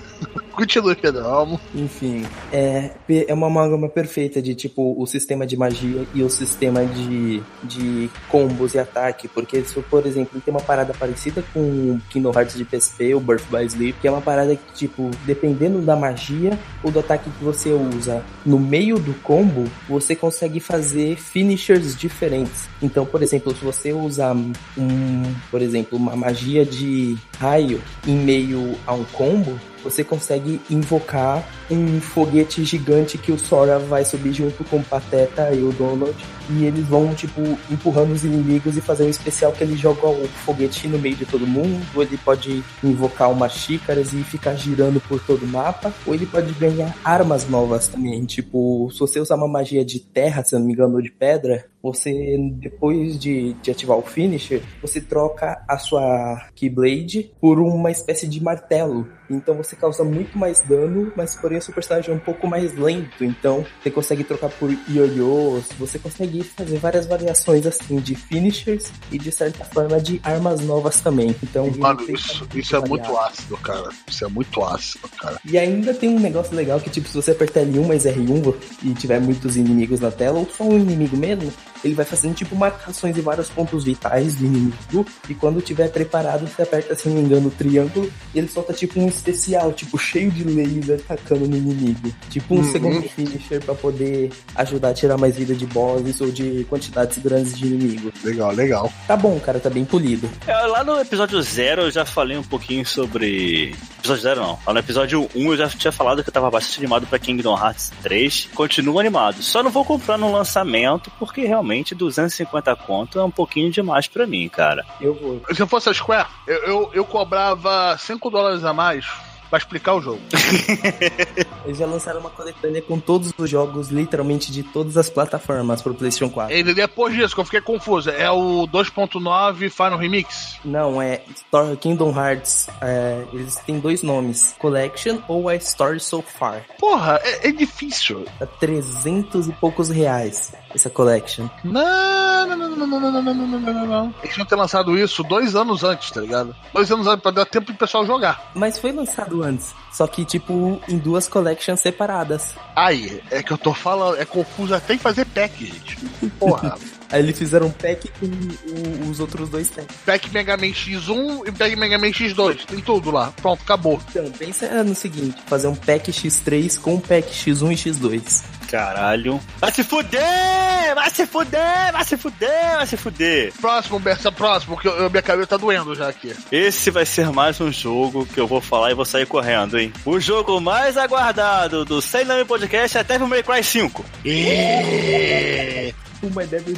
Continue, 0.58 0.96
Pedro. 0.96 1.60
Enfim, 1.76 2.26
é, 2.52 2.90
é 3.28 3.32
uma 3.32 3.46
amálgama 3.46 3.88
perfeita 3.88 4.42
de 4.42 4.56
tipo 4.56 4.96
o 5.00 5.06
sistema 5.06 5.46
de 5.46 5.56
magia 5.56 6.04
e 6.16 6.24
o 6.24 6.32
sistema 6.32 6.84
de, 6.84 7.44
de 7.64 8.10
combos 8.28 8.74
e 8.74 8.80
ataque. 8.80 9.28
Porque 9.28 9.62
se, 9.62 9.80
por 9.82 10.04
exemplo, 10.08 10.42
tem 10.42 10.52
uma 10.52 10.60
parada 10.60 10.96
parecida 10.96 11.44
com 11.54 12.00
Kingdom 12.10 12.32
Hearts 12.36 12.58
de 12.58 12.66
PSP, 12.66 13.14
o 13.14 13.20
Birth 13.20 13.44
by 13.52 13.66
Sleep, 13.66 14.00
que 14.02 14.08
é 14.08 14.12
uma 14.12 14.20
parada 14.20 14.56
que, 14.56 14.74
tipo, 14.74 15.12
dependendo 15.28 15.80
da 15.80 15.96
magia 15.96 16.58
ou 16.84 16.90
do 16.90 17.02
ataque 17.02 17.30
que 17.30 17.44
você 17.44 17.70
usa 17.70 18.26
no 18.44 18.58
meio 18.58 18.98
do 18.98 19.14
combo, 19.22 19.66
você 19.88 20.16
consegue 20.16 20.60
fazer 20.60 21.18
finishers 21.18 21.96
diferentes. 21.96 22.68
Então, 22.82 23.06
por 23.06 23.22
exemplo, 23.22 23.56
se 23.56 23.64
você 23.64 23.94
usar 23.94 24.36
um, 24.36 25.24
por 25.52 25.62
exemplo, 25.62 26.00
uma 26.00 26.16
magia 26.16 26.66
de 26.66 27.16
raio 27.40 27.80
em 28.08 28.16
meio 28.16 28.76
a 28.88 28.96
um 28.96 29.04
combo, 29.04 29.60
você 29.90 30.04
consegue 30.04 30.62
invocar 30.70 31.48
um 31.72 32.00
foguete 32.02 32.64
gigante 32.64 33.18
que 33.18 33.32
o 33.32 33.40
Sora 33.40 33.80
vai 33.80 34.04
subir 34.04 34.34
junto 34.34 34.64
com 34.66 34.78
o 34.78 34.84
Pateta 34.84 35.54
e 35.54 35.64
o 35.64 35.72
Donald. 35.72 36.16
E 36.50 36.66
eles 36.66 36.86
vão, 36.88 37.14
tipo, 37.14 37.42
empurrando 37.70 38.14
os 38.14 38.24
inimigos 38.24 38.78
e 38.78 38.82
fazer 38.82 39.04
um 39.04 39.10
especial 39.10 39.52
que 39.52 39.64
ele 39.64 39.76
joga 39.76 40.08
o 40.08 40.28
foguete 40.28 40.88
no 40.88 41.00
meio 41.00 41.16
de 41.16 41.26
todo 41.26 41.46
mundo. 41.46 41.86
Ou 41.96 42.04
ele 42.04 42.18
pode 42.18 42.64
invocar 42.84 43.32
umas 43.32 43.54
xícaras 43.54 44.14
e 44.14 44.24
ficar 44.24 44.56
girando 44.56 45.00
por 45.02 45.20
todo 45.22 45.44
o 45.44 45.48
mapa. 45.48 45.94
Ou 46.06 46.14
ele 46.14 46.26
pode 46.26 46.54
ganhar 46.54 46.96
armas 47.04 47.48
novas 47.50 47.88
também. 47.88 48.26
Tipo, 48.26 48.90
se 48.92 49.00
você 49.00 49.20
usar 49.20 49.36
uma 49.36 49.48
magia 49.48 49.84
de 49.84 50.00
terra, 50.00 50.44
se 50.44 50.54
não 50.54 50.66
me 50.66 50.74
engano, 50.74 50.96
ou 50.96 51.02
de 51.02 51.12
pedra, 51.12 51.66
você, 51.82 52.38
depois 52.54 53.18
de, 53.18 53.54
de 53.54 53.72
ativar 53.72 53.98
o 53.98 54.02
finisher, 54.02 54.62
você 54.82 55.00
troca 55.00 55.64
a 55.68 55.78
sua 55.78 56.48
Keyblade 56.56 57.32
por 57.40 57.60
uma 57.60 57.92
espécie 57.92 58.28
de 58.28 58.44
martelo. 58.44 59.08
Então 59.30 59.56
você 59.56 59.76
causa 59.76 60.04
muito 60.04 60.38
mais 60.38 60.60
dano, 60.62 61.12
mas 61.16 61.36
porém 61.36 61.58
o 61.58 61.62
seu 61.62 61.74
personagem 61.74 62.14
é 62.14 62.16
um 62.16 62.20
pouco 62.20 62.48
mais 62.48 62.74
lento. 62.76 63.24
Então 63.24 63.66
você 63.82 63.92
consegue 63.92 64.24
trocar 64.24 64.50
por 64.50 64.70
ioiôs, 64.90 65.70
você 65.78 66.00
consegue 66.00 66.37
fazer 66.44 66.78
várias 66.78 67.06
variações 67.06 67.66
assim 67.66 67.98
de 67.98 68.16
finishers 68.16 68.92
e 69.12 69.18
de 69.18 69.32
certa 69.32 69.64
forma 69.66 70.00
de 70.00 70.20
armas 70.24 70.62
novas 70.62 71.00
também. 71.02 71.36
Então, 71.44 71.72
Mano, 71.78 72.00
isso, 72.10 72.48
isso 72.54 72.76
é 72.76 72.80
muito 72.80 73.18
ácido, 73.18 73.58
cara. 73.58 73.90
Isso 74.08 74.26
é 74.26 74.28
muito 74.28 74.64
ácido, 74.64 75.08
cara. 75.20 75.40
E 75.46 75.58
ainda 75.58 75.94
tem 75.94 76.10
um 76.10 76.20
negócio 76.20 76.56
legal 76.56 76.80
que, 76.80 76.90
tipo, 76.90 77.08
se 77.08 77.16
você 77.16 77.32
apertar 77.32 77.62
L1 77.62 77.88
mais 77.88 78.04
R1 78.04 78.56
e 78.84 78.94
tiver 78.94 79.20
muitos 79.20 79.56
inimigos 79.56 80.00
na 80.00 80.12
tela, 80.12 80.40
ou 80.40 80.48
só 80.50 80.64
um 80.64 80.78
inimigo 80.78 81.16
mesmo, 81.16 81.52
ele 81.84 81.94
vai 81.94 82.06
fazendo 82.06 82.36
tipo 82.36 82.56
marcações 82.56 83.18
em 83.18 83.22
vários 83.22 83.50
pontos 83.50 83.84
vitais 83.84 84.36
do 84.36 84.46
inimigo. 84.46 85.06
E 85.30 85.34
quando 85.34 85.62
tiver 85.62 85.90
preparado, 85.90 86.48
você 86.48 86.64
aperta, 86.64 86.96
se 86.96 87.08
não 87.08 87.16
me 87.16 87.22
engano, 87.22 87.48
o 87.48 87.52
triângulo 87.52 88.12
e 88.34 88.40
ele 88.40 88.48
solta 88.48 88.74
tipo 88.74 89.00
um 89.00 89.08
especial, 89.08 89.72
tipo 89.74 89.98
cheio 89.98 90.32
de 90.32 90.44
laser 90.44 91.00
atacando 91.06 91.48
no 91.48 91.56
inimigo. 91.56 92.14
Tipo 92.30 92.56
um 92.56 92.58
uhum. 92.60 92.72
segundo 92.72 93.02
finisher 93.10 93.64
para 93.64 93.76
poder 93.76 94.32
ajudar 94.56 94.90
a 94.90 94.94
tirar 94.94 95.18
mais 95.18 95.36
vida 95.36 95.54
de 95.54 95.66
bosses 95.66 96.20
ou 96.28 96.32
de 96.32 96.66
quantidades 96.70 97.18
grandes 97.18 97.58
de 97.58 97.66
inimigos. 97.68 98.14
Legal, 98.24 98.52
legal. 98.52 98.94
Tá 99.08 99.16
bom, 99.16 99.40
cara, 99.40 99.60
tá 99.60 99.70
bem 99.70 99.86
polido. 99.86 100.30
É, 100.46 100.54
lá 100.54 100.84
no 100.84 101.00
episódio 101.00 101.42
0 101.42 101.84
eu 101.84 101.92
já 101.92 102.06
falei 102.06 102.38
um 102.38 102.44
pouquinho 102.44 102.86
sobre. 102.86 103.76
Episódio 104.00 104.24
0 104.24 104.42
não. 104.42 104.60
Lá 104.66 104.74
no 104.74 104.80
episódio 104.80 105.30
1 105.36 105.42
um 105.42 105.52
eu 105.52 105.58
já 105.58 105.70
tinha 105.70 105.92
falado 105.92 106.24
que 106.24 106.30
eu 106.30 106.34
tava 106.34 106.50
bastante 106.50 106.80
animado 106.80 107.08
para 107.08 107.20
Kingdom 107.20 107.58
Hearts 107.58 107.92
3. 108.02 108.50
Continuo 108.54 109.00
animado. 109.00 109.42
Só 109.42 109.62
não 109.62 109.72
vou 109.72 109.84
comprar 109.84 110.18
no 110.18 110.32
lançamento 110.32 111.12
porque 111.20 111.42
realmente 111.42 111.88
realmente 111.88 111.96
250 111.96 112.76
conto 112.78 113.20
é 113.20 113.24
um 113.24 113.32
pouquinho 113.32 113.72
demais 113.72 114.08
para 114.08 114.26
mim, 114.26 114.48
cara. 114.50 114.86
Eu 115.02 115.14
vou. 115.14 115.42
Se 115.54 115.62
eu 115.62 115.68
fosse 115.68 115.90
a 115.90 115.94
Square, 115.94 116.28
eu, 116.48 116.58
eu, 116.64 116.92
eu 116.94 117.06
cobrava 117.06 117.98
5 117.98 118.30
dólares 118.30 118.64
a 118.64 118.74
mais 118.74 119.06
pra 119.50 119.58
explicar 119.58 119.96
o 119.96 120.02
jogo. 120.02 120.22
Eles 121.66 121.78
já 121.78 121.86
lançaram 121.86 122.20
uma 122.20 122.30
coletânea 122.30 122.82
com 122.82 123.00
todos 123.00 123.34
os 123.38 123.50
jogos, 123.50 123.90
literalmente 123.90 124.52
de 124.52 124.64
todas 124.64 124.98
as 124.98 125.10
plataformas 125.10 125.82
pro 125.82 125.94
PlayStation 125.94 126.30
4. 126.34 126.56
E 126.56 126.64
depois 126.74 127.14
disso, 127.14 127.36
que 127.36 127.42
eu 127.42 127.46
fiquei 127.46 127.62
confuso, 127.62 128.10
é 128.10 128.30
o 128.32 128.68
2.9 128.68 129.70
Final 129.70 129.98
Remix? 129.98 130.58
Não, 130.64 131.02
é 131.02 131.22
Story 131.36 131.78
Kingdom 131.78 132.16
Hearts. 132.16 132.68
É, 132.82 133.24
eles 133.34 133.56
têm 133.58 133.80
dois 133.80 134.02
nomes: 134.04 134.56
Collection 134.60 135.20
ou 135.28 135.50
a 135.50 135.56
Story 135.56 136.00
So 136.00 136.22
Far. 136.22 136.66
Porra, 136.80 137.20
é, 137.24 137.50
é 137.50 137.52
difícil. 137.52 138.26
Tá 138.40 138.46
300 138.46 139.48
e 139.48 139.52
poucos 139.54 139.90
reais 139.90 140.54
essa 140.74 140.90
collection. 140.90 141.48
Não, 141.64 142.48
não, 142.48 142.56
não, 142.56 142.70
não, 142.70 142.88
não, 142.88 143.12
não, 143.12 143.22
não, 143.22 143.34
não, 143.34 143.60
não, 143.60 143.86
não. 143.86 144.16
Eles 144.22 144.34
tinham 144.34 144.46
ter 144.46 144.56
lançado 144.56 144.98
isso 144.98 145.24
dois 145.24 145.56
anos 145.56 145.84
antes, 145.84 146.12
tá 146.12 146.22
ligado? 146.22 146.56
Dois 146.74 146.90
anos 146.92 147.08
antes 147.08 147.22
pra 147.22 147.32
dar 147.32 147.46
tempo 147.46 147.68
pro 147.68 147.76
pessoal 147.76 148.06
jogar. 148.06 148.52
Mas 148.54 148.78
foi 148.78 148.92
lançado 148.92 149.37
antes. 149.44 149.74
Só 149.92 150.06
que, 150.08 150.26
tipo, 150.26 150.82
em 150.88 150.98
duas 150.98 151.28
collections 151.28 151.80
separadas. 151.80 152.54
Aí, 152.76 153.22
é 153.32 153.42
que 153.42 153.52
eu 153.52 153.58
tô 153.58 153.74
falando, 153.74 154.18
é 154.18 154.26
confuso 154.26 154.76
até 154.76 154.94
em 154.94 155.00
fazer 155.00 155.26
pack, 155.26 155.66
gente. 155.66 155.98
Porra. 156.40 156.78
Aí 157.12 157.22
eles 157.22 157.38
fizeram 157.38 157.68
um 157.68 157.72
pack 157.72 158.10
com 158.20 158.26
o, 158.26 159.10
os 159.10 159.20
outros 159.20 159.50
dois 159.50 159.70
packs. 159.70 159.96
Pack 160.06 160.32
Mega 160.32 160.58
Man 160.58 160.68
X1 160.68 161.48
e 161.48 161.52
pack 161.52 161.76
Mega 161.76 161.98
Man 161.98 162.12
X2. 162.12 162.66
Tem 162.66 162.80
tudo 162.80 163.12
lá. 163.12 163.34
Pronto, 163.42 163.62
acabou. 163.62 164.02
Então, 164.10 164.30
pensa 164.32 164.84
no 164.84 164.96
seguinte: 164.96 165.38
fazer 165.48 165.68
um 165.68 165.76
pack 165.76 166.12
X3 166.12 166.80
com 166.80 166.96
um 166.96 167.00
pack 167.00 167.30
X1 167.32 167.72
e 167.72 167.76
X2. 167.76 168.58
Caralho. 168.68 169.40
Vai 169.60 169.72
se 169.72 169.84
fuder! 169.84 170.94
Vai 170.94 171.10
se 171.10 171.26
fuder! 171.26 171.92
Vai 171.94 172.04
se 172.04 172.18
fuder! 172.18 172.76
Vai 172.76 172.86
se 172.86 172.98
fuder! 172.98 173.54
Próximo, 173.62 174.00
Berça, 174.00 174.32
próximo, 174.32 174.78
que 174.78 174.88
eu, 174.88 174.94
eu, 174.98 175.10
minha 175.10 175.22
cabeça 175.22 175.48
tá 175.48 175.58
doendo 175.58 175.96
já 175.96 176.10
aqui. 176.10 176.36
Esse 176.52 176.92
vai 176.92 177.06
ser 177.06 177.32
mais 177.32 177.60
um 177.62 177.72
jogo 177.72 178.26
que 178.26 178.40
eu 178.40 178.46
vou 178.46 178.60
falar 178.60 178.92
e 178.92 178.94
vou 178.94 179.06
sair 179.06 179.26
correndo, 179.26 179.80
hein? 179.80 179.94
O 180.06 180.20
jogo 180.20 180.60
mais 180.60 180.98
aguardado 180.98 181.86
do 181.86 182.02
Sem 182.02 182.26
Nome 182.26 182.44
Podcast 182.44 182.98
é 182.98 183.04
Devil 183.04 183.28
May 183.28 183.42
Cry 183.42 183.64
5. 183.64 184.06
E... 184.26 185.94
My 186.24 186.46
Devil 186.46 186.78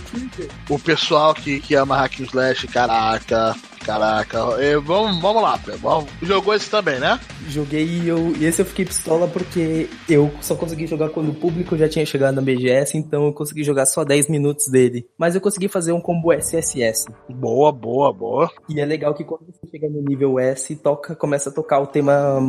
O 0.70 0.78
pessoal 0.78 1.34
que, 1.34 1.60
que 1.60 1.76
ama 1.76 1.96
Hack 1.96 2.20
Slash, 2.20 2.66
caraca, 2.68 3.56
Caraca, 3.86 4.40
vamos, 4.84 5.20
vamos 5.20 5.42
lá. 5.42 5.60
Vamos- 5.82 6.10
Jogou 6.22 6.54
esse 6.54 6.70
também, 6.70 7.00
né? 7.00 7.20
Joguei 7.48 7.84
e, 7.86 8.08
eu, 8.08 8.36
e 8.38 8.46
esse 8.46 8.62
eu 8.62 8.66
fiquei 8.66 8.86
pistola 8.86 9.28
porque 9.28 9.90
eu 10.08 10.32
só 10.42 10.56
consegui 10.56 10.86
jogar 10.86 11.10
quando 11.10 11.30
o 11.30 11.34
público 11.34 11.76
já 11.78 11.90
tinha 11.90 12.06
chegado 12.06 12.36
na 12.36 12.42
BGS, 12.42 12.98
então 12.98 13.26
eu 13.26 13.34
consegui 13.34 13.64
jogar 13.64 13.86
só 13.86 14.04
10 14.04 14.30
minutos 14.30 14.68
dele. 14.68 15.08
Mas 15.18 15.34
eu 15.34 15.42
consegui 15.42 15.68
fazer 15.68 15.92
um 15.92 16.02
combo 16.02 16.32
SSS. 16.34 17.06
Boa, 17.30 17.72
boa, 17.72 18.14
boa. 18.14 18.52
E 18.70 18.80
é 18.80 18.86
legal 18.86 19.14
que 19.14 19.24
quando 19.24 19.46
você 19.48 19.72
chega 19.72 19.90
no 19.90 20.02
nível 20.02 20.38
S, 20.40 20.76
toca, 20.76 21.16
começa 21.16 21.50
a 21.50 21.54
tocar 21.54 21.80
o 21.80 21.88
tema 21.88 22.40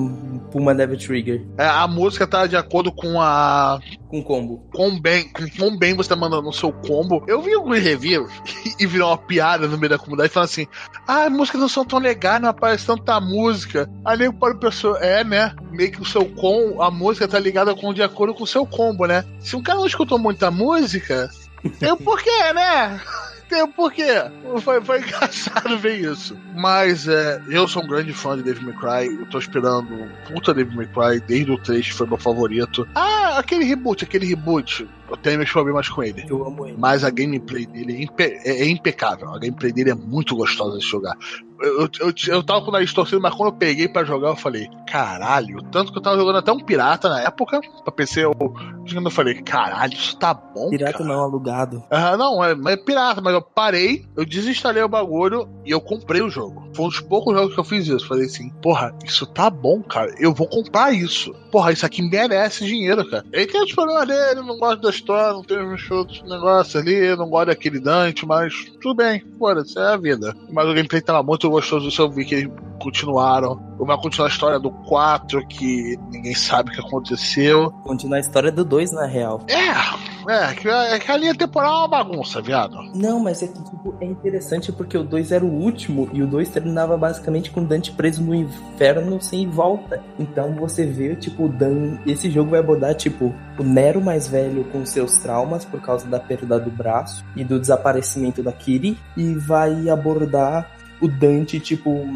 Puma 0.51 0.75
Devil 0.75 0.99
Trigger 0.99 1.47
É, 1.57 1.65
a 1.67 1.87
música 1.89 2.27
tá 2.27 2.47
de 2.47 2.57
acordo 2.57 2.93
com 2.93 3.21
a. 3.21 3.79
com 4.09 4.23
combo. 4.23 4.69
Com 4.75 5.01
bem, 5.01 5.29
com 5.33 5.49
quão 5.57 5.79
bem 5.79 5.95
você 5.95 6.09
tá 6.09 6.17
mandando 6.17 6.49
o 6.49 6.53
seu 6.53 6.73
combo. 6.73 7.25
Eu 7.27 7.41
vi 7.41 7.55
alguns 7.55 7.79
reviews 7.79 8.31
e 8.79 8.87
virou 8.87 9.09
uma 9.09 9.17
piada 9.19 9.67
no 9.67 9.79
meio 9.79 9.91
da 9.91 9.99
comunidade 9.99 10.33
falando 10.33 10.49
assim: 10.49 10.67
Ah, 11.07 11.20
as 11.27 11.33
músicas 11.33 11.61
não 11.61 11.69
são 11.69 11.85
tão 11.85 11.99
legais, 11.99 12.41
não 12.41 12.49
aparece 12.49 12.87
tanta 12.87 13.21
música. 13.21 13.89
Aí 14.05 14.19
nego 14.19 14.35
para 14.35 14.55
o 14.55 14.59
pessoa, 14.59 14.99
é, 14.99 15.25
né? 15.25 15.55
Meio 15.71 15.93
que 15.93 16.03
o 16.03 16.05
seu 16.05 16.25
com, 16.25 16.83
a 16.83 16.91
música 16.91 17.29
tá 17.29 17.39
ligada 17.39 17.75
com 17.75 17.93
de 17.93 18.03
acordo 18.03 18.35
com 18.35 18.45
o 18.45 18.47
seu 18.47 18.67
combo, 18.67 19.07
né? 19.07 19.25
Se 19.39 19.57
um 19.57 19.63
cara 19.63 19.79
não 19.79 19.87
escutou 19.87 20.19
muita 20.19 20.51
música, 20.51 21.31
tem 21.79 21.93
um 21.93 21.97
porquê, 21.97 22.53
né? 22.55 23.01
Tem 23.51 23.65
um 23.65 23.73
porquê. 23.73 24.07
Foi, 24.63 24.81
foi 24.81 25.01
engraçado 25.03 25.77
ver 25.77 25.97
isso. 25.97 26.39
Mas 26.55 27.09
é, 27.09 27.43
eu 27.49 27.67
sou 27.67 27.83
um 27.83 27.89
grande 27.89 28.13
fã 28.13 28.37
de 28.37 28.45
Devil 28.45 28.63
May 28.63 28.75
Cry. 28.75 29.21
Eu 29.21 29.27
tô 29.27 29.39
esperando 29.39 30.09
puta 30.29 30.55
Devil 30.55 30.77
May 30.77 30.87
Cry 30.87 31.21
desde 31.21 31.51
o 31.51 31.59
3, 31.59 31.85
que 31.85 31.93
foi 31.93 32.07
meu 32.07 32.17
favorito. 32.17 32.87
Ah, 32.95 33.39
aquele 33.39 33.65
reboot, 33.65 34.05
aquele 34.05 34.27
reboot. 34.27 34.87
Eu 35.11 35.17
tenho 35.17 35.39
meus 35.39 35.51
problemas 35.51 35.89
com 35.89 36.03
ele. 36.03 36.25
Eu 36.29 36.47
amo 36.47 36.67
ele. 36.67 36.77
Mas 36.79 37.03
a 37.05 37.11
gameplay 37.11 37.67
dele 37.67 37.97
é, 37.97 38.03
impe- 38.05 38.41
é- 38.45 38.63
é 38.63 38.69
impecável. 38.69 39.29
A 39.35 39.39
gameplay 39.39 39.73
dele 39.73 39.91
é 39.91 39.95
muito 39.95 40.37
gostosa 40.37 40.79
de 40.79 40.85
jogar. 40.87 41.17
Eu, 41.61 41.81
eu, 41.83 41.91
eu, 42.01 42.15
eu 42.29 42.43
tava 42.43 42.63
com 42.63 42.69
o 42.69 42.73
nariz 42.73 42.91
torcido, 42.93 43.21
mas 43.21 43.35
quando 43.35 43.51
eu 43.53 43.59
peguei 43.59 43.87
pra 43.87 44.03
jogar, 44.05 44.29
eu 44.29 44.37
falei, 44.37 44.67
caralho. 44.87 45.63
Tanto 45.71 45.93
que 45.93 45.99
eu 45.99 46.03
tava 46.03 46.17
jogando 46.17 46.39
até 46.39 46.51
um 46.53 46.59
pirata 46.61 47.09
na 47.09 47.21
época, 47.23 47.61
pra 47.85 47.93
PC. 47.93 48.25
Eu, 48.25 48.33
eu 48.39 49.11
falei, 49.11 49.43
caralho, 49.43 49.93
isso 49.93 50.17
tá 50.17 50.33
bom. 50.33 50.71
Pirata 50.71 50.99
cara. 50.99 51.05
não, 51.05 51.21
alugado. 51.25 51.85
Ah, 51.91 52.17
não, 52.17 52.43
é, 52.43 52.53
é 52.73 52.77
pirata, 52.77 53.21
mas 53.21 53.35
eu 53.35 53.43
parei, 53.43 54.07
eu 54.17 54.25
desinstalei 54.25 54.83
o 54.83 54.89
bagulho 54.89 55.49
e 55.71 55.73
eu 55.73 55.81
comprei 55.81 56.21
o 56.21 56.29
jogo. 56.29 56.69
Foi 56.75 56.87
um 56.87 56.89
dos 56.89 56.99
poucos 56.99 57.33
jogos 57.33 57.55
que 57.55 57.61
eu 57.61 57.65
fiz 57.65 57.87
isso. 57.87 58.09
Falei 58.09 58.27
assim, 58.27 58.51
porra, 58.61 58.93
isso 59.05 59.25
tá 59.25 59.49
bom, 59.49 59.81
cara. 59.81 60.13
Eu 60.19 60.35
vou 60.35 60.49
comprar 60.49 60.93
isso. 60.93 61.33
Porra, 61.53 61.71
isso 61.71 61.87
aqui 61.87 62.03
merece 62.03 62.65
dinheiro, 62.65 63.09
cara. 63.09 63.25
Ele 63.33 63.47
tem 63.47 63.63
os 63.63 63.73
problemas 63.73 64.09
dele, 64.09 64.41
não 64.45 64.59
gosta 64.59 64.79
da 64.79 64.91
história, 64.91 65.33
não 65.33 65.45
tem 65.45 65.63
os 65.73 65.89
outros 65.89 66.23
negócios 66.23 66.75
ali, 66.75 67.15
não 67.15 67.31
gosta 67.31 67.47
daquele 67.47 67.79
Dante, 67.79 68.27
mas 68.27 68.53
tudo 68.83 68.97
bem, 68.97 69.23
foda-se, 69.39 69.79
é 69.79 69.83
a 69.83 69.97
vida. 69.97 70.35
Mas 70.51 70.65
o 70.67 70.75
gameplay 70.75 71.01
tava 71.01 71.23
muito 71.23 71.49
gostoso, 71.49 71.87
isso 71.87 72.03
eu 72.03 72.11
vi 72.11 72.25
que 72.25 72.35
eles 72.35 72.51
continuaram. 72.81 73.61
Vai 73.79 73.97
continuar 73.97 74.29
a 74.29 74.31
história 74.31 74.59
do 74.59 74.71
4, 74.71 75.47
que 75.47 75.97
ninguém 76.11 76.35
sabe 76.35 76.71
o 76.71 76.75
que 76.75 76.81
aconteceu. 76.81 77.71
Continua 77.83 78.17
a 78.17 78.21
história 78.21 78.51
do 78.51 78.65
2, 78.65 78.93
na 78.93 79.07
real. 79.07 79.45
É, 79.49 79.71
é, 80.33 80.55
que, 80.55 80.69
é 80.69 80.99
que 80.99 81.11
a 81.11 81.17
linha 81.17 81.35
temporal 81.35 81.73
é 81.73 81.79
uma 81.79 81.89
bagunça, 81.89 82.43
viado. 82.43 82.77
Não, 82.95 83.21
mas 83.21 83.43
é 83.43 83.47
que 83.47 83.63
tipo, 83.63 83.95
é 84.01 84.07
interessante 84.07 84.73
porque 84.73 84.97
o 84.97 85.05
2 85.05 85.33
era 85.33 85.45
o 85.45 85.49
último 85.61 86.09
e 86.13 86.23
o 86.23 86.27
2 86.27 86.49
terminava 86.49 86.97
basicamente 86.97 87.51
com 87.51 87.61
o 87.61 87.65
Dante 87.65 87.93
preso 87.93 88.23
no 88.23 88.35
inferno 88.35 89.21
sem 89.21 89.49
volta. 89.49 90.03
Então 90.19 90.55
você 90.55 90.87
vê, 90.87 91.15
tipo, 91.15 91.45
o 91.45 91.49
Dan. 91.49 91.99
Esse 92.07 92.31
jogo 92.31 92.51
vai 92.51 92.61
abordar, 92.61 92.95
tipo, 92.95 93.35
o 93.59 93.63
Nero 93.63 94.01
mais 94.01 94.27
velho 94.27 94.65
com 94.65 94.85
seus 94.85 95.19
traumas 95.19 95.65
por 95.65 95.81
causa 95.81 96.07
da 96.07 96.19
perda 96.19 96.59
do 96.59 96.71
braço 96.71 97.25
e 97.37 97.45
do 97.45 97.59
desaparecimento 97.59 98.43
da 98.43 98.53
Kiri. 98.53 98.99
E 99.17 99.35
vai 99.35 99.89
abordar 99.89 100.71
o 101.01 101.09
Dante, 101.09 101.59
tipo, 101.59 102.07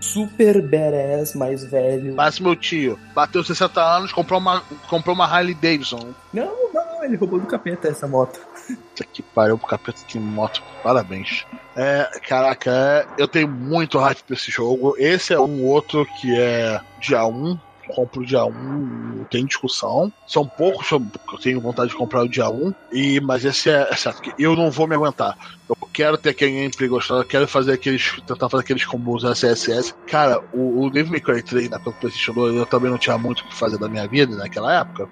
super 0.00 0.62
badass 0.62 1.34
mais 1.34 1.64
velho. 1.64 2.14
Parece 2.14 2.42
meu 2.42 2.54
tio. 2.54 2.98
Bateu 3.14 3.42
60 3.42 3.80
anos, 3.80 4.12
comprou 4.12 4.38
uma, 4.38 4.62
comprou 4.88 5.14
uma 5.14 5.26
Harley 5.26 5.54
Davidson. 5.54 6.14
Não, 6.32 6.72
não, 6.72 7.04
ele 7.04 7.16
roubou 7.16 7.40
do 7.40 7.46
capeta 7.46 7.88
essa 7.88 8.06
moto. 8.06 8.40
Puta 8.66 9.04
que 9.04 9.22
pariu 9.22 9.58
pro 9.58 9.66
capeta 9.66 10.00
de 10.06 10.18
moto. 10.18 10.62
Parabéns. 10.82 11.46
É, 11.76 12.08
caraca, 12.26 12.70
é, 12.70 13.06
eu 13.18 13.28
tenho 13.28 13.48
muito 13.48 13.98
hype 13.98 14.22
pra 14.22 14.34
esse 14.34 14.50
jogo. 14.50 14.94
Esse 14.98 15.32
é 15.32 15.40
um 15.40 15.64
outro 15.64 16.06
que 16.20 16.34
é 16.38 16.80
dia 17.00 17.24
1. 17.26 17.58
Compro 17.88 18.24
dia 18.24 18.44
1, 18.44 18.52
não 18.52 19.24
tem 19.24 19.44
discussão. 19.44 20.12
São 20.26 20.46
poucos 20.46 20.88
que 20.88 20.94
eu 20.94 21.38
tenho 21.40 21.60
vontade 21.60 21.90
de 21.90 21.96
comprar 21.96 22.22
o 22.22 22.28
dia 22.28 22.48
1. 22.48 22.74
E, 22.92 23.20
mas 23.20 23.44
esse 23.44 23.70
é, 23.70 23.88
é 23.90 23.96
certo, 23.96 24.22
que 24.22 24.32
eu 24.38 24.56
não 24.56 24.70
vou 24.70 24.86
me 24.86 24.94
aguentar. 24.94 25.36
Eu 25.68 25.76
quero 25.92 26.18
ter 26.18 26.30
aquele 26.30 26.52
gameplay 26.52 26.88
gostoso, 26.88 27.22
eu 27.22 27.26
quero 27.26 27.48
fazer 27.48 27.72
aqueles. 27.72 28.12
tentar 28.26 28.48
fazer 28.48 28.62
aqueles 28.62 28.84
combos 28.84 29.24
SSS. 29.24 29.94
Cara, 30.06 30.42
o, 30.52 30.84
o 30.84 30.90
Devil 30.90 31.12
May 31.12 31.20
Cry 31.20 31.42
3 31.42 31.70
na 31.70 31.78
PlayStation 31.78 32.32
2, 32.32 32.56
eu 32.56 32.66
também 32.66 32.90
não 32.90 32.98
tinha 32.98 33.18
muito 33.18 33.40
o 33.40 33.48
que 33.48 33.54
fazer 33.54 33.78
da 33.78 33.88
minha 33.88 34.06
vida 34.06 34.36
naquela 34.36 34.80
época. 34.80 35.08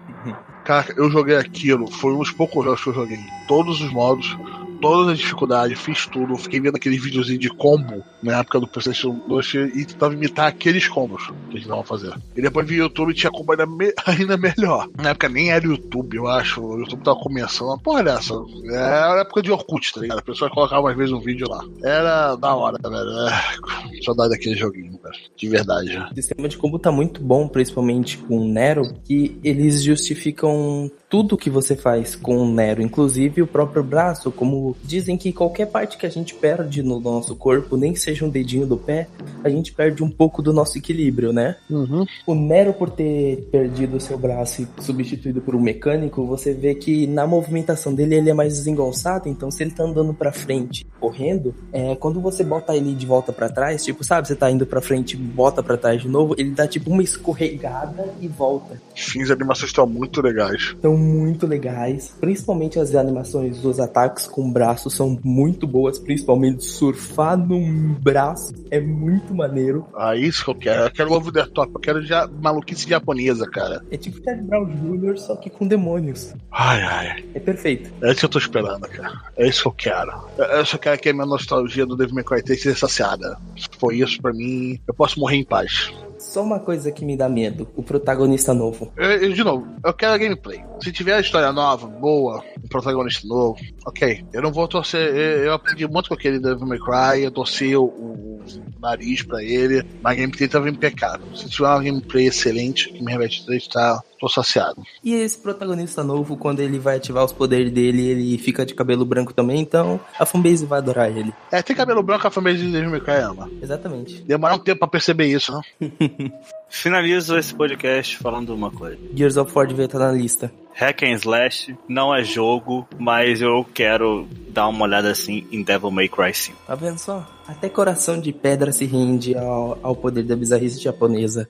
Cara, 0.65 0.95
eu 0.97 1.11
joguei 1.11 1.37
aquilo, 1.37 1.91
foi 1.91 2.13
um 2.15 2.19
dos 2.19 2.31
poucos 2.31 2.65
jogos 2.65 2.83
que 2.83 2.89
eu 2.89 2.95
joguei 2.95 3.19
em 3.19 3.47
todos 3.47 3.81
os 3.83 3.93
modos, 3.93 4.37
todas 4.85 5.13
as 5.13 5.19
dificuldades, 5.19 5.79
fiz 5.81 6.07
tudo, 6.07 6.37
fiquei 6.37 6.61
vendo 6.61 6.77
aqueles 6.77 7.03
videozinhos 7.03 7.41
de 7.41 7.49
combo 7.49 8.05
na 8.23 8.41
época 8.41 8.61
do 8.61 8.67
PlayStation 8.69 9.19
2 9.27 9.55
e 9.75 9.85
tentava 9.87 10.13
imitar 10.15 10.47
aqueles 10.47 10.87
combos 10.89 11.27
que 11.27 11.53
eles 11.55 11.63
estavam 11.63 11.83
fazendo. 11.85 12.21
E 12.37 12.43
depois 12.43 12.67
vi 12.69 12.75
o 12.77 12.85
YouTube 12.85 13.11
e 13.11 13.15
tinha 13.15 13.31
combo 13.31 13.53
ainda, 13.53 13.67
me- 13.67 13.95
ainda 14.07 14.37
melhor. 14.37 14.89
Na 14.97 15.11
época 15.11 15.29
nem 15.29 15.51
era 15.51 15.65
YouTube, 15.65 16.17
eu 16.17 16.27
acho, 16.29 16.61
o 16.63 16.79
YouTube 16.81 17.03
tava 17.03 17.19
começando, 17.19 17.69
uma 17.69 17.79
porra 17.79 18.03
dessa. 18.05 18.35
Era 18.71 19.15
a 19.15 19.21
época 19.21 19.41
de 19.43 19.51
Orkut, 19.51 19.93
tá 19.95 20.01
ligado? 20.01 20.19
A 20.19 20.23
pessoa 20.23 20.51
colocava 20.51 20.91
às 20.91 20.97
vezes 20.97 21.13
um 21.13 21.21
vídeo 21.21 21.47
lá. 21.49 21.65
Era 21.83 22.37
da 22.37 22.55
hora, 22.55 22.79
velho. 22.83 22.95
É, 23.29 24.03
saudade 24.03 24.31
daquele 24.31 24.55
joguinho, 24.57 24.99
cara. 24.99 25.15
De 25.37 25.49
verdade. 25.49 25.97
O 26.11 26.15
sistema 26.15 26.49
de 26.49 26.57
combo 26.59 26.79
tá 26.79 26.93
muito 26.93 27.23
bom, 27.23 27.49
principalmente 27.49 28.19
com 28.19 28.39
o 28.39 28.49
Nero, 28.49 28.83
que 29.05 29.39
eles 29.43 29.83
justificam 29.83 30.91
tudo 31.15 31.39
que 31.39 31.49
você 31.49 31.77
faz 31.77 32.17
com 32.17 32.39
o 32.39 32.53
Nero, 32.53 32.83
inclusive 32.83 33.41
o 33.41 33.47
próprio 33.47 33.85
braço, 33.85 34.33
como 34.33 34.77
dizem 34.83 35.17
que 35.17 35.33
qualquer 35.33 35.67
parte 35.67 35.97
que 35.97 36.05
a 36.05 36.09
gente 36.09 36.35
perde 36.35 36.83
no 36.83 36.99
nosso 36.99 37.37
corpo, 37.37 37.77
nem 37.77 37.93
que 37.93 38.01
seja 38.01 38.25
um 38.25 38.29
dedinho 38.29 38.67
do 38.67 38.77
pé, 38.77 39.07
a 39.45 39.49
gente 39.49 39.73
perde 39.73 40.03
um 40.03 40.11
pouco 40.11 40.43
do 40.43 40.53
nosso 40.53 40.77
equilíbrio, 40.77 41.33
né? 41.33 41.55
Uhum. 41.71 42.05
O 42.27 42.35
Nero, 42.35 42.73
por 42.73 42.91
ter 42.91 43.49
perdido 43.53 43.99
o 43.99 44.01
seu 44.01 44.19
braço 44.19 44.63
e 44.63 44.83
substituído 44.83 45.41
por 45.41 45.55
um 45.55 45.61
mecânico, 45.61 46.27
você 46.27 46.53
vê 46.53 46.75
que 46.75 47.07
na 47.07 47.29
movimentação 47.29 47.95
dele 47.95 48.17
ele 48.17 48.31
é 48.31 48.35
mais 48.35 48.55
desengonçado, 48.55 49.29
então 49.29 49.53
se 49.53 49.63
ele 49.63 49.71
tá 49.71 49.85
andando 49.85 50.13
pra 50.13 50.33
frente, 50.33 50.85
correndo, 50.99 51.55
é, 51.73 51.95
quando 51.95 52.21
você 52.21 52.43
bota 52.43 52.75
ele 52.75 52.93
de 52.93 53.07
volta 53.07 53.33
pra 53.33 53.49
trás, 53.49 53.85
tipo, 53.85 54.03
sabe, 54.03 54.27
você 54.27 54.35
tá 54.35 54.51
indo 54.51 54.67
pra 54.67 54.81
frente 54.81 55.13
e 55.13 55.17
bota 55.17 55.63
pra 55.63 55.77
trás 55.77 56.03
de 56.03 56.09
novo, 56.09 56.35
ele 56.37 56.51
dá 56.51 56.67
tipo 56.67 56.91
uma 56.91 57.05
escorregada 57.05 58.13
e 58.21 58.27
volta. 58.27 58.83
Enfim, 58.97 59.23
as 59.23 59.31
animações 59.31 59.69
estão 59.69 59.87
muito 59.87 60.21
legais. 60.21 60.75
São 60.83 61.04
muito 61.05 61.47
legais, 61.47 62.15
principalmente 62.21 62.79
as 62.79 62.95
animações 62.95 63.61
dos 63.61 63.79
ataques 63.79 64.27
com 64.27 64.51
braço 64.51 64.91
são 64.91 65.19
muito 65.23 65.67
boas, 65.67 65.99
principalmente 65.99 66.65
surfar 66.65 67.37
num 67.37 67.95
braço 67.95 68.53
é 68.71 68.81
muito 68.81 69.35
maneiro. 69.35 69.87
Ah, 69.95 70.17
isso 70.17 70.45
que 70.45 70.51
eu 70.51 70.55
quero. 70.55 70.83
Eu 70.83 70.91
quero 70.91 71.11
o 71.11 71.15
over 71.15 71.33
the 71.33 71.47
top. 71.47 71.73
Eu 71.75 71.81
quero 71.81 72.03
já 72.03 72.27
maluquice 72.27 72.89
japonesa, 72.89 73.47
cara. 73.49 73.83
É 73.91 73.97
tipo 73.97 74.23
Charlie 74.25 74.47
Brown 74.47 74.67
Jr., 74.67 75.19
só 75.19 75.37
que 75.37 75.51
com 75.51 75.67
demônios. 75.67 76.35
Ai, 76.51 76.83
ai. 76.83 77.25
É 77.35 77.39
perfeito. 77.39 77.91
É 78.03 78.11
isso 78.11 78.21
que 78.21 78.25
eu 78.25 78.31
tô 78.31 78.39
esperando, 78.39 78.89
cara. 78.89 79.21
É 79.37 79.47
isso 79.47 79.63
que 79.63 79.69
eu 79.69 79.73
quero. 79.73 80.13
Eu 80.39 80.65
eu 80.65 80.67
só 80.67 80.79
quero 80.79 80.99
que 80.99 81.11
a 81.11 81.13
minha 81.13 81.27
nostalgia 81.27 81.85
do 81.85 81.95
Devil 81.95 82.15
May 82.15 82.25
Cry 82.25 82.43
3 82.43 82.63
seja 82.63 82.77
saciada. 82.77 83.37
Se 83.55 83.69
for 83.79 83.93
isso, 83.93 84.21
pra 84.23 84.33
mim, 84.33 84.81
eu 84.89 84.95
posso 84.95 85.21
morrer 85.21 85.37
em 85.37 85.45
paz. 85.45 85.93
Só 86.25 86.43
uma 86.43 86.59
coisa 86.59 86.91
que 86.91 87.05
me 87.05 87.17
dá 87.17 87.29
medo: 87.29 87.69
o 87.77 87.83
protagonista 87.83 88.53
novo. 88.55 88.93
Eu- 88.97 89.11
eu, 89.11 89.33
de 89.33 89.45
novo, 89.45 89.67
eu 89.85 89.93
quero 89.95 90.15
a 90.15 90.19
gameplay. 90.19 90.65
Se 90.83 90.91
tiver 90.91 91.15
a 91.15 91.21
história 91.21 91.53
nova, 91.53 91.87
boa, 91.87 92.43
um 92.63 92.69
protagonista 92.69 93.27
novo, 93.29 93.57
ok. 93.85 94.25
Eu 94.33 94.43
não 94.43 94.53
vou 94.53 94.67
torcer. 94.67 95.01
Eu, 95.01 95.45
eu 95.45 95.53
aprendi 95.53 95.87
muito 95.87 96.09
com 96.09 96.15
aquele 96.15 96.39
Devil 96.39 96.67
May 96.67 96.79
Cry, 96.79 97.23
eu 97.23 97.31
torci 97.31 97.77
o, 97.77 97.85
o 97.85 98.43
nariz 98.81 99.23
pra 99.23 99.43
ele, 99.43 99.83
mas 100.03 100.13
a 100.13 100.21
gameplay 100.21 100.49
tava 100.49 100.69
impecável. 100.69 101.27
Se 101.35 101.49
tiver 101.49 101.69
uma 101.69 101.83
gameplay 101.83 102.27
excelente, 102.27 102.91
que 102.91 103.03
me 103.03 103.13
remete 103.13 103.45
3, 103.47 103.67
tá, 103.69 104.03
tô 104.21 104.29
saciado. 104.29 104.83
E 105.03 105.15
esse 105.15 105.39
protagonista 105.39 106.05
novo, 106.05 106.37
quando 106.37 106.61
ele 106.61 106.79
vai 106.79 106.97
ativar 106.97 107.25
os 107.25 107.33
poderes 107.33 107.73
dele, 107.73 108.07
ele 108.07 108.39
fica 108.39 108.67
de 108.67 108.75
cabelo 108.75 109.05
branco 109.05 109.33
também, 109.33 109.61
então 109.61 109.99
a 110.19 110.27
fanbase 110.27 110.67
vai 110.67 110.79
adorar 110.79 111.11
ele. 111.11 111.33
É, 111.51 111.63
tem 111.63 111.75
cabelo 111.75 112.03
branco, 112.03 112.27
a 112.27 112.31
família 112.31 112.59
de 112.59 112.71
Devil 112.71 112.91
May 112.91 113.01
Cry 113.01 113.15
ama. 113.15 113.51
Exatamente. 113.63 114.21
Demorar 114.23 114.55
um 114.55 114.59
tempo 114.59 114.81
pra 114.81 114.89
perceber 114.89 115.27
isso, 115.27 115.53
né? 115.53 115.63
Finalizo 116.75 117.39
esse 117.39 117.55
podcast 117.55 118.19
falando 118.19 118.53
uma 118.53 118.69
coisa. 118.69 118.99
Gears 119.15 119.37
of 119.37 119.51
War 119.55 119.65
devia 119.65 119.85
estar 119.85 120.01
na 120.01 120.11
lista. 120.11 120.53
Hack 120.75 121.05
and 121.05 121.13
Slash 121.13 121.75
não 121.89 122.13
é 122.13 122.25
jogo, 122.25 122.87
mas 122.99 123.41
eu 123.41 123.65
quero 123.73 124.27
dar 124.51 124.67
uma 124.67 124.85
olhada 124.85 125.09
assim 125.09 125.47
em 125.53 125.63
Devil 125.63 125.93
May 125.93 126.09
Cry 126.09 126.35
5. 126.35 126.59
Tá 126.67 126.75
vendo 126.75 126.99
só? 126.99 127.25
Até 127.47 127.69
coração 127.69 128.21
de 128.21 128.33
pedra 128.33 128.73
se 128.73 128.87
rende 128.87 129.37
ao, 129.37 129.79
ao 129.83 129.95
poder 129.95 130.25
da 130.25 130.35
bizarrice 130.35 130.83
japonesa. 130.83 131.43